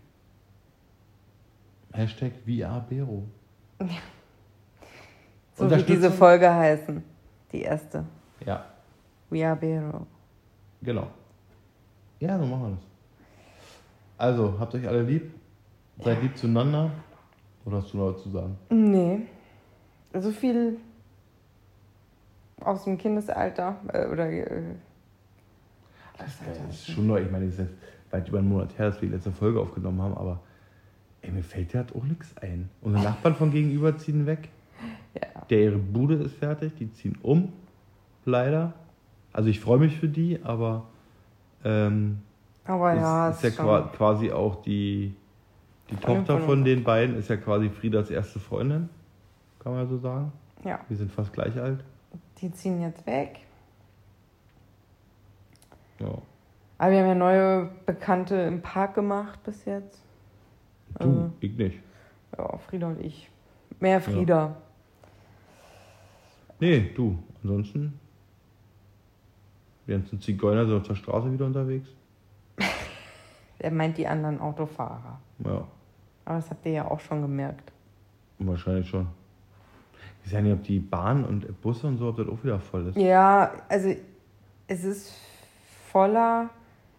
Hashtag 1.91 2.32
VRBero. 2.45 3.28
So 5.56 5.70
wie 5.70 5.84
diese 5.84 6.12
Folge 6.12 6.54
heißen. 6.54 7.04
Die 7.52 7.62
erste. 7.62 8.06
Ja, 8.45 8.66
We 9.30 9.45
are 9.45 9.56
Bero. 9.56 10.08
genau. 10.82 11.08
Ja, 12.20 12.38
so 12.38 12.45
machen 12.45 12.62
wir 12.64 12.70
das. 12.72 12.80
Also, 14.18 14.56
habt 14.60 14.76
euch 14.76 14.88
alle 14.88 15.02
lieb. 15.04 15.34
Seid 15.99 16.22
lieb 16.22 16.38
zueinander. 16.38 16.91
Oder 17.66 17.78
hast 17.78 17.93
du 17.93 17.97
noch 17.97 18.14
was 18.14 18.24
zu 18.24 18.30
sagen? 18.30 18.58
Nee. 18.70 19.22
so 20.14 20.32
viel 20.32 20.78
aus 22.60 22.84
dem 22.84 22.97
Kindesalter 22.97 23.76
äh, 23.93 24.06
oder 24.08 24.30
äh, 24.30 24.62
Das 26.18 26.30
ist 26.70 26.91
schon 26.91 27.08
neu. 27.08 27.22
Ich 27.22 27.32
meine, 27.32 27.45
es 27.45 27.54
ist 27.54 27.60
jetzt 27.60 27.74
weit 28.12 28.28
über 28.28 28.39
einen 28.39 28.49
Monat 28.49 28.78
her, 28.78 28.88
dass 28.89 29.02
wir 29.02 29.10
die 29.10 29.16
letzte 29.16 29.32
Folge 29.32 29.60
aufgenommen 29.60 30.02
haben, 30.02 30.16
aber 30.16 30.39
ey, 31.22 31.32
mir 31.32 31.43
fällt 31.43 31.74
ja 31.74 31.84
auch 31.95 32.04
nichts 32.04 32.36
ein. 32.38 32.70
Unsere 32.82 33.04
Nachbarn 33.04 33.36
von 33.36 33.52
gegenüber 33.52 33.97
ziehen 33.97 34.26
weg. 34.26 34.49
Ja. 35.16 35.41
Der 35.49 35.59
ihre 35.59 35.78
Bude 35.78 36.16
ist 36.16 36.36
fertig, 36.36 36.74
die 36.76 36.91
ziehen 36.93 37.18
um. 37.22 37.51
Leider. 38.26 38.74
Also 39.34 39.49
ich 39.49 39.59
freue 39.59 39.80
mich 39.80 39.97
für 39.97 40.07
die, 40.07 40.39
aber 40.43 40.84
ähm, 41.64 42.20
Aber 42.66 42.93
ja, 42.93 43.30
ist, 43.30 43.43
ist 43.43 43.57
ja 43.57 43.82
quasi 43.95 44.32
auch 44.32 44.62
die, 44.62 45.16
die 45.89 45.95
Freundin 45.95 46.26
Tochter 46.26 46.45
von 46.45 46.64
den 46.64 46.84
beiden, 46.84 47.18
ist 47.18 47.30
ja 47.30 47.38
quasi 47.38 47.70
Friedas 47.70 48.09
erste 48.09 48.39
Freundin. 48.39 48.89
Kann 49.59 49.74
man 49.74 49.84
ja 49.84 49.88
so 49.88 49.97
sagen. 49.97 50.32
ja, 50.64 50.80
Wir 50.88 50.97
sind 50.97 51.12
fast 51.12 51.32
gleich 51.34 51.59
alt. 51.59 51.84
die 52.39 52.51
ziehen 52.51 52.82
jetzt 52.82 53.05
weg. 53.05 53.39
Ja. 55.99 56.18
Aber 56.78 56.91
wir 56.91 56.99
haben 56.99 57.07
ja 57.07 57.16
neue 57.16 57.70
Bekannte 57.86 58.36
im 58.36 58.62
Park 58.62 58.95
gemacht 58.95 59.39
bis 59.43 59.66
jetzt. 59.66 60.01
Du, 60.99 61.32
ich 61.39 61.55
nicht. 61.55 61.80
Ja, 62.38 62.57
Frieda 62.57 62.88
und 62.88 62.99
ich. 63.01 63.30
Mehr 63.80 64.01
Frieda. 64.01 64.57
Nee, 66.62 66.91
du. 66.95 67.18
Ansonsten. 67.43 67.99
Die 69.86 69.91
ganzen 69.91 70.22
Zigeuner 70.22 70.66
sind 70.66 70.78
auf 70.78 70.88
der 70.88 70.95
Straße 70.95 71.32
wieder 71.34 71.45
unterwegs. 71.45 71.89
Er 73.64 73.70
meint 73.70 73.95
die 73.95 74.07
anderen 74.07 74.39
Autofahrer. 74.39 75.20
Ja, 75.45 75.68
Aber 76.26 76.36
das 76.38 76.49
habt 76.49 76.66
ihr 76.66 76.72
ja 76.72 76.89
auch 76.89 76.99
schon 76.99 77.22
gemerkt. 77.22 77.72
wahrscheinlich 78.39 78.89
schon. 78.89 79.05
Ich 80.26 80.34
weiß 80.34 80.41
nicht, 80.41 80.53
ob 80.53 80.64
die 80.64 80.80
Bahn 80.80 81.24
und 81.24 81.62
Busse 81.62 81.86
und 81.86 81.97
so, 81.99 82.07
ob 82.09 82.18
das 82.18 82.28
auch 82.28 82.43
wieder 82.43 82.59
voll 82.59 82.88
ist. 82.88 82.97
Ja, 82.97 83.51
also 83.70 83.95
es 84.66 84.84
ist 84.84 85.14
voller. 85.91 86.49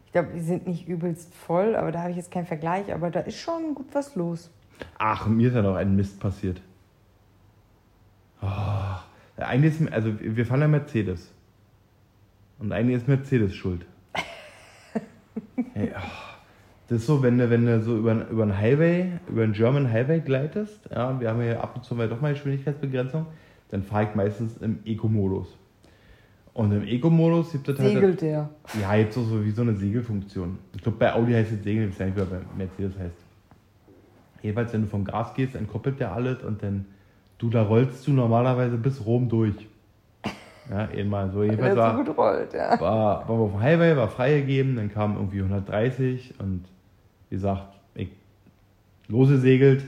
Ich 0.07 0.13
glaube, 0.13 0.29
die 0.35 0.41
sind 0.41 0.69
nicht 0.69 0.87
übelst 0.87 1.35
voll, 1.35 1.75
aber 1.75 1.91
da 1.91 2.03
habe 2.03 2.13
ich 2.13 2.17
jetzt 2.17 2.31
keinen 2.31 2.47
Vergleich. 2.47 2.93
Aber 2.95 3.11
da 3.11 3.19
ist 3.21 3.39
schon 3.39 3.75
gut 3.75 3.87
was 3.93 4.15
los. 4.15 4.49
Ach, 4.99 5.27
mir 5.27 5.49
ist 5.49 5.55
ja 5.55 5.63
noch 5.63 5.75
ein 5.75 5.97
Mist 5.97 6.21
passiert. 6.21 6.61
Eigentlich 9.43 9.81
ist, 9.81 9.93
also 9.93 10.13
wir 10.21 10.47
fahren 10.47 10.61
ja 10.61 10.69
Mercedes. 10.69 11.33
Und 12.59 12.73
eigentlich 12.73 12.97
ist 12.97 13.09
Mercedes 13.09 13.55
schuld. 13.55 13.87
Hey, 15.75 15.91
oh, 15.97 16.33
das 16.89 16.99
ist 17.01 17.07
so, 17.07 17.23
wenn 17.23 17.39
du, 17.39 17.49
wenn 17.49 17.65
du 17.65 17.81
so 17.81 17.97
über, 17.97 18.29
über 18.29 18.43
einen 18.43 18.59
Highway, 18.59 19.13
über 19.27 19.45
einen 19.45 19.55
German 19.55 19.91
Highway 19.91 20.21
gleitest, 20.21 20.91
ja, 20.91 21.19
wir 21.19 21.31
haben 21.31 21.41
ja 21.41 21.59
ab 21.59 21.75
und 21.75 21.85
zu 21.85 21.95
mal 21.95 22.07
doch 22.07 22.21
mal 22.21 22.35
Geschwindigkeitsbegrenzung, 22.35 23.25
dann 23.71 23.83
fahre 23.83 24.05
ich 24.05 24.15
meistens 24.15 24.59
im 24.59 24.81
Eco-Modus. 24.85 25.57
Und 26.53 26.73
im 26.73 26.87
Eco-Modus 26.87 27.53
gibt 27.53 27.69
es 27.71 27.79
halt. 27.79 27.93
Segelt 27.95 28.21
der. 28.21 28.51
Ja, 28.79 28.95
jetzt 28.95 29.15
so, 29.15 29.25
so 29.25 29.43
wie 29.43 29.51
so 29.51 29.63
eine 29.63 29.75
Segelfunktion. 29.75 30.59
Ich 30.75 30.83
glaube, 30.83 30.99
bei 30.99 31.15
Audi 31.15 31.33
heißt 31.33 31.53
es 31.53 31.65
Segeln, 31.65 31.89
ich 31.89 31.99
weiß 31.99 32.09
nicht, 32.09 32.17
wie 32.17 32.31
bei 32.31 32.41
Mercedes 32.57 32.99
heißt. 32.99 33.17
Jedenfalls, 34.43 34.73
wenn 34.73 34.83
du 34.83 34.89
vom 34.89 35.05
Gas 35.05 35.33
gehst, 35.35 35.55
dann 35.55 35.67
koppelt 35.67 35.99
der 36.01 36.13
alles 36.13 36.43
und 36.43 36.63
dann, 36.63 36.85
du, 37.43 37.51
da 37.51 37.63
rollst 37.63 38.07
du 38.07 38.13
normalerweise 38.13 38.77
bis 38.77 39.05
Rom 39.05 39.29
durch. 39.29 39.55
Ja, 40.71 40.89
einmal 40.97 41.31
so. 41.31 41.41
Weil 41.41 41.47
Jedenfalls 41.47 41.75
der 41.75 41.83
so 41.85 41.97
war, 41.97 42.05
gut 42.05 42.17
rollt, 42.17 42.55
ja. 42.55 42.81
war, 42.81 43.29
wir 43.29 43.35
auf 43.35 43.51
dem 43.51 43.61
Highway, 43.61 43.97
war 43.97 44.09
freigegeben, 44.09 44.77
dann 44.77 44.93
kam 44.93 45.17
irgendwie 45.17 45.39
130 45.39 46.35
und 46.39 46.65
wie 47.29 47.35
gesagt, 47.35 47.75
ich 47.95 48.09
losgesegelt. 49.09 49.83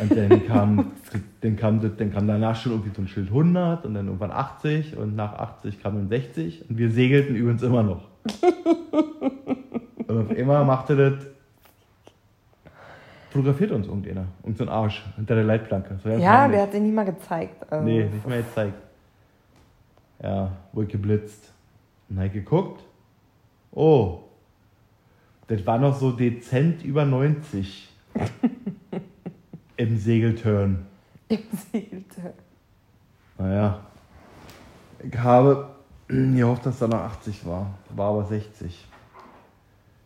Und 0.00 0.16
dann 0.16 0.46
kam, 0.46 0.92
dann, 1.40 1.56
kam, 1.56 1.96
dann 1.96 2.12
kam 2.12 2.26
danach 2.26 2.56
schon 2.56 2.72
irgendwie 2.72 2.94
so 2.94 3.02
ein 3.02 3.08
Schild 3.08 3.28
100 3.28 3.86
und 3.86 3.94
dann 3.94 4.06
irgendwann 4.06 4.32
80 4.32 4.96
und 4.98 5.16
nach 5.16 5.32
80 5.32 5.82
kam 5.82 5.94
dann 5.94 6.08
60 6.08 6.68
und 6.68 6.76
wir 6.76 6.90
segelten 6.90 7.34
übrigens 7.34 7.62
immer 7.62 7.82
noch. 7.82 8.08
Und 10.06 10.18
auf 10.22 10.36
einmal 10.36 10.64
machte 10.64 10.96
das, 10.96 11.24
fotografiert 13.30 13.70
uns 13.70 13.86
irgendeiner, 13.86 14.26
irgend 14.42 14.58
so 14.58 14.64
ein 14.64 14.68
Arsch 14.68 15.04
hinter 15.16 15.36
der 15.36 15.44
Leitplanke. 15.44 15.98
Ja, 16.18 16.48
der 16.48 16.62
hat 16.62 16.72
sich 16.72 16.80
nicht 16.80 16.94
mal 16.94 17.04
gezeigt. 17.04 17.64
Also, 17.70 17.84
Nee, 17.84 18.04
nicht 18.04 18.26
mehr 18.26 18.42
gezeigt. 18.42 18.74
Ja, 20.22 20.52
wurde 20.72 20.88
geblitzt. 20.88 21.52
Und 22.08 22.20
ich 22.20 22.32
geguckt. 22.32 22.82
Oh, 23.72 24.20
das 25.46 25.64
war 25.66 25.78
noch 25.78 25.94
so 25.96 26.10
dezent 26.10 26.84
über 26.84 27.04
90 27.04 27.88
im 29.76 29.98
Segelturn. 29.98 30.86
Im 31.28 31.38
Segelte. 31.72 32.34
Naja, 33.38 33.80
ich 35.02 35.18
habe 35.18 35.70
gehofft, 36.08 36.66
dass 36.66 36.80
da 36.80 36.88
noch 36.88 36.98
80 36.98 37.46
war. 37.46 37.74
War 37.90 38.10
aber 38.10 38.24
60. 38.24 38.86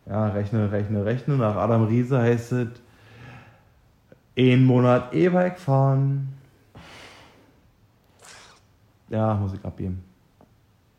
Ja, 0.05 0.27
rechne, 0.27 0.71
rechne, 0.71 1.03
rechne. 1.03 1.35
Nach 1.35 1.55
Adam 1.55 1.85
Riese 1.85 2.19
heißt 2.19 2.51
es, 2.53 2.67
einen 4.37 4.65
Monat 4.65 5.13
E-Bike 5.13 5.59
fahren. 5.59 6.29
Ja, 9.09 9.35
muss 9.35 9.53
ich 9.53 9.63
abgeben. 9.63 10.03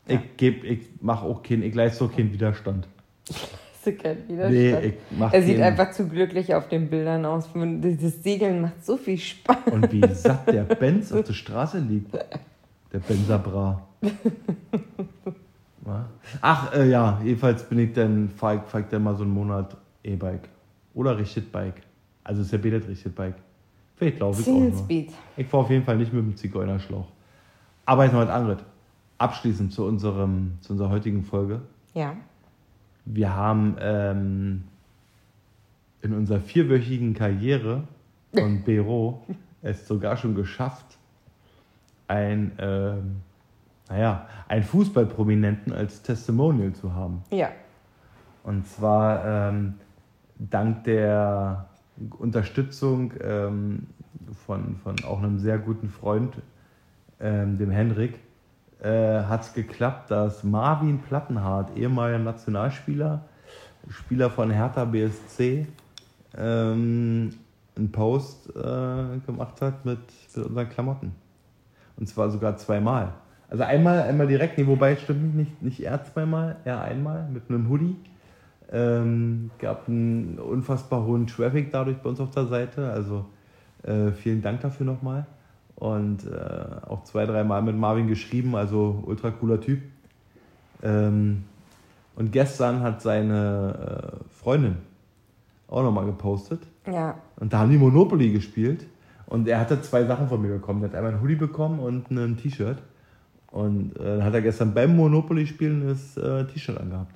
Ich, 0.07 0.19
geb, 0.37 0.63
ich 0.63 0.87
mache 1.01 1.25
auch 1.25 1.43
keinen, 1.43 1.63
ich 1.63 1.75
leiste 1.75 2.05
auch 2.05 2.11
keinen 2.15 2.31
Widerstand. 2.31 2.87
Hast 3.29 3.85
du 3.85 3.93
keinen 3.93 4.27
Widerstand? 4.27 4.53
Nee, 4.53 4.87
ich 4.87 4.93
mach 5.17 5.33
er 5.33 5.43
sieht 5.43 5.59
einfach 5.59 5.91
zu 5.91 6.07
glücklich 6.07 6.55
auf 6.55 6.67
den 6.67 6.89
Bildern 6.89 7.25
aus. 7.25 7.49
Das 7.53 8.23
Segeln 8.23 8.61
macht 8.61 8.85
so 8.85 8.97
viel 8.97 9.17
Spaß. 9.17 9.57
Und 9.71 9.91
wie 9.91 10.01
satt 10.13 10.51
der 10.51 10.63
Benz 10.63 11.11
auf 11.11 11.23
der 11.23 11.33
Straße 11.33 11.79
liegt. 11.79 12.13
Der 12.93 12.99
Benzabra. 12.99 13.85
Ja. 15.85 16.05
Ach, 16.41 16.73
äh, 16.73 16.89
ja, 16.89 17.21
jedenfalls 17.23 17.63
bin 17.63 17.79
ich 17.79 17.93
dann, 17.93 18.29
fahr 18.29 18.55
ich, 18.55 18.61
fahr 18.63 18.81
ich 18.81 18.87
dann 18.87 19.03
mal 19.03 19.15
so 19.15 19.23
einen 19.23 19.33
Monat 19.33 19.77
E-Bike. 20.03 20.49
Oder 20.93 21.17
richtet 21.17 21.51
Bike. 21.51 21.81
Also 22.27 22.41
ist 22.41 22.51
ja 22.51 22.57
betet 22.57 22.87
richtet 22.87 23.15
Bike. 23.15 23.35
Vielleicht 23.95 24.19
laufe 24.19 24.41
ich 24.41 24.47
auch 24.47 24.59
nur. 24.59 24.77
Speed. 24.77 25.13
Ich 25.37 25.47
fahre 25.47 25.63
auf 25.63 25.69
jeden 25.69 25.85
Fall 25.85 25.97
nicht 25.97 26.11
mit 26.11 26.23
dem 26.23 26.35
Zigeunerschlauch. 26.35 27.07
Aber 27.85 28.03
jetzt 28.03 28.13
noch 28.13 28.19
was 28.19 28.29
anderes. 28.29 28.59
Abschließend 29.17 29.71
zu, 29.71 29.85
unserem, 29.85 30.57
zu 30.59 30.73
unserer 30.73 30.89
heutigen 30.89 31.23
Folge. 31.23 31.61
Ja. 31.93 32.15
Wir 33.05 33.33
haben 33.33 33.77
ähm, 33.79 34.63
in 36.01 36.13
unserer 36.13 36.41
vierwöchigen 36.41 37.13
Karriere 37.13 37.83
von 38.35 38.61
Bero 38.65 39.25
es 39.61 39.87
sogar 39.87 40.17
schon 40.17 40.35
geschafft, 40.35 40.97
ein, 42.09 42.51
ähm, 42.59 43.21
naja, 43.89 44.27
einen 44.49 44.63
Fußballprominenten 44.63 45.71
als 45.71 46.01
Testimonial 46.01 46.73
zu 46.73 46.93
haben. 46.93 47.23
Ja. 47.31 47.51
Und 48.43 48.67
zwar 48.67 49.49
ähm, 49.49 49.75
dank 50.37 50.83
der 50.83 51.67
Unterstützung 52.17 53.13
ähm, 53.21 53.87
von, 54.45 54.77
von 54.77 54.95
auch 55.03 55.19
einem 55.19 55.39
sehr 55.39 55.57
guten 55.57 55.89
Freund, 55.89 56.35
ähm, 57.19 57.57
dem 57.57 57.71
Henrik, 57.71 58.19
äh, 58.81 59.23
hat 59.23 59.41
es 59.41 59.53
geklappt, 59.53 60.11
dass 60.11 60.43
Marvin 60.43 60.99
Plattenhardt, 60.99 61.75
ehemaliger 61.77 62.19
Nationalspieler, 62.19 63.23
Spieler 63.89 64.29
von 64.29 64.51
Hertha 64.51 64.85
BSC, 64.85 65.67
ähm, 66.37 67.33
einen 67.75 67.91
Post 67.91 68.49
äh, 68.55 69.19
gemacht 69.25 69.61
hat 69.61 69.85
mit, 69.85 69.99
mit 70.35 70.45
unseren 70.45 70.69
Klamotten. 70.69 71.11
Und 71.95 72.07
zwar 72.07 72.29
sogar 72.29 72.57
zweimal. 72.57 73.13
Also 73.49 73.63
einmal, 73.63 74.01
einmal 74.01 74.27
direkt, 74.27 74.57
nee, 74.57 74.67
wobei 74.67 74.95
stimmt 74.97 75.35
nicht, 75.35 75.61
nicht 75.61 75.79
er 75.79 76.03
zweimal, 76.03 76.57
er 76.65 76.81
einmal 76.81 77.27
mit 77.29 77.49
einem 77.49 77.69
Hoodie. 77.69 77.95
Ähm, 78.71 79.51
gab 79.59 79.87
einen 79.87 80.39
unfassbar 80.39 81.05
hohen 81.05 81.27
Traffic 81.27 81.71
dadurch 81.71 81.97
bei 81.97 82.09
uns 82.09 82.19
auf 82.19 82.31
der 82.31 82.47
Seite. 82.47 82.91
Also 82.91 83.25
äh, 83.83 84.11
vielen 84.11 84.41
Dank 84.41 84.61
dafür 84.61 84.85
nochmal. 84.85 85.25
Und 85.75 86.25
äh, 86.25 86.87
auch 86.87 87.03
zwei, 87.03 87.25
dreimal 87.25 87.61
mit 87.61 87.77
Marvin 87.77 88.07
geschrieben, 88.07 88.55
also 88.55 89.03
ultra 89.05 89.31
cooler 89.31 89.61
Typ. 89.61 89.79
Ähm, 90.81 91.43
und 92.15 92.31
gestern 92.31 92.81
hat 92.81 93.01
seine 93.01 94.19
äh, 94.21 94.33
Freundin 94.33 94.77
auch 95.67 95.83
nochmal 95.83 96.05
gepostet. 96.05 96.61
Ja. 96.85 97.15
Und 97.35 97.53
da 97.53 97.59
haben 97.59 97.69
die 97.69 97.77
Monopoly 97.77 98.31
gespielt. 98.31 98.87
Und 99.27 99.47
er 99.47 99.59
hatte 99.59 99.81
zwei 99.81 100.05
Sachen 100.05 100.27
von 100.27 100.41
mir 100.41 100.53
bekommen. 100.53 100.81
Er 100.81 100.89
hat 100.89 100.95
einmal 100.95 101.13
ein 101.13 101.21
Hoodie 101.21 101.35
bekommen 101.35 101.79
und 101.79 102.09
ein 102.09 102.37
T-Shirt. 102.37 102.77
Und 103.51 103.95
äh, 103.97 104.03
dann 104.03 104.23
hat 104.23 104.33
er 104.33 104.41
gestern 104.41 104.73
beim 104.73 104.95
Monopoly-Spielen 104.95 105.87
das 105.87 106.17
äh, 106.17 106.45
T-Shirt 106.45 106.79
angehabt. 106.79 107.15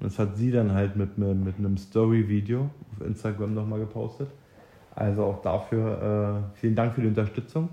Und 0.00 0.06
das 0.06 0.18
hat 0.18 0.36
sie 0.36 0.50
dann 0.50 0.72
halt 0.72 0.96
mit, 0.96 1.18
mit, 1.18 1.44
mit 1.44 1.58
einem 1.58 1.76
Story-Video 1.76 2.70
auf 2.92 3.06
Instagram 3.06 3.54
nochmal 3.54 3.80
gepostet. 3.80 4.30
Also 4.94 5.24
auch 5.24 5.42
dafür 5.42 6.42
äh, 6.54 6.58
vielen 6.58 6.74
Dank 6.74 6.94
für 6.94 7.02
die 7.02 7.08
Unterstützung. 7.08 7.68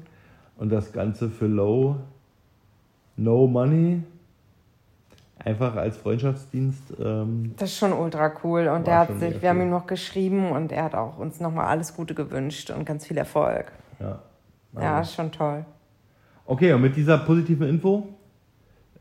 Und 0.58 0.70
das 0.72 0.92
Ganze 0.92 1.30
für 1.30 1.48
Low, 1.48 1.96
No 3.16 3.48
Money, 3.48 4.04
einfach 5.40 5.76
als 5.76 5.98
Freundschaftsdienst. 5.98 6.94
Ähm, 7.00 7.54
Das 7.58 7.70
ist 7.72 7.78
schon 7.78 7.94
ultra 7.94 8.32
cool. 8.44 8.68
Und 8.68 8.88
der 8.88 9.00
hat 9.00 9.20
sich, 9.20 9.42
wir 9.42 9.50
haben 9.50 9.62
ihm 9.62 9.70
noch 9.70 9.88
geschrieben 9.88 10.52
und 10.52 10.72
er 10.72 10.84
hat 10.84 10.96
auch 10.96 11.18
uns 11.18 11.40
nochmal 11.40 11.68
alles 11.68 11.96
Gute 11.96 12.14
gewünscht 12.14 12.72
und 12.72 12.86
ganz 12.86 13.08
viel 13.08 13.18
Erfolg. 13.18 13.72
ja. 14.00 14.20
Ja, 14.80 15.00
ist 15.00 15.16
schon 15.16 15.32
toll. 15.32 15.66
Okay, 16.46 16.72
und 16.74 16.82
mit 16.82 16.96
dieser 16.96 17.18
positiven 17.18 17.68
Info, 17.68 18.10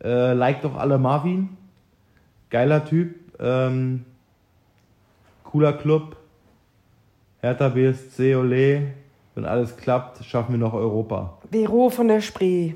äh, 0.03 0.33
like 0.33 0.63
doch 0.63 0.75
alle 0.77 0.97
Marvin. 0.97 1.51
Geiler 2.57 2.87
Typ, 2.87 3.15
ähm, 3.39 4.07
cooler 5.45 5.75
Club. 5.75 6.17
Hertha 7.43 7.69
BSC, 7.69 8.35
Ole. 8.35 8.95
Wenn 9.35 9.45
alles 9.45 9.77
klappt, 9.77 10.25
schaffen 10.25 10.53
wir 10.53 10.59
noch 10.59 10.73
Europa. 10.73 11.37
Büro 11.51 11.91
von 11.91 12.09
der 12.09 12.23
Spree. 12.23 12.73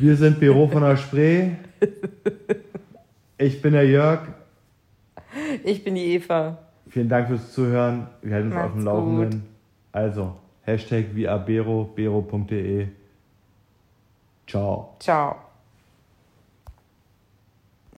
Wir 0.00 0.16
sind 0.16 0.40
Büro 0.40 0.66
von 0.66 0.82
der 0.82 0.96
Spree. 0.96 1.50
Ich 3.38 3.62
bin 3.62 3.74
der 3.74 3.86
Jörg. 3.86 4.22
Ich 5.62 5.84
bin 5.84 5.94
die 5.94 6.14
Eva. 6.14 6.58
Vielen 6.88 7.08
Dank 7.08 7.28
fürs 7.28 7.52
Zuhören. 7.52 8.08
Wir 8.20 8.34
halten 8.34 8.48
uns 8.48 8.56
auf 8.56 8.72
dem 8.72 8.84
Laufenden. 8.84 9.42
Also, 9.92 10.34
Hashtag 10.62 11.14
viabero, 11.14 11.84
bero.de. 11.94 12.88
Ciao. 14.48 14.96
Ciao. 14.98 15.43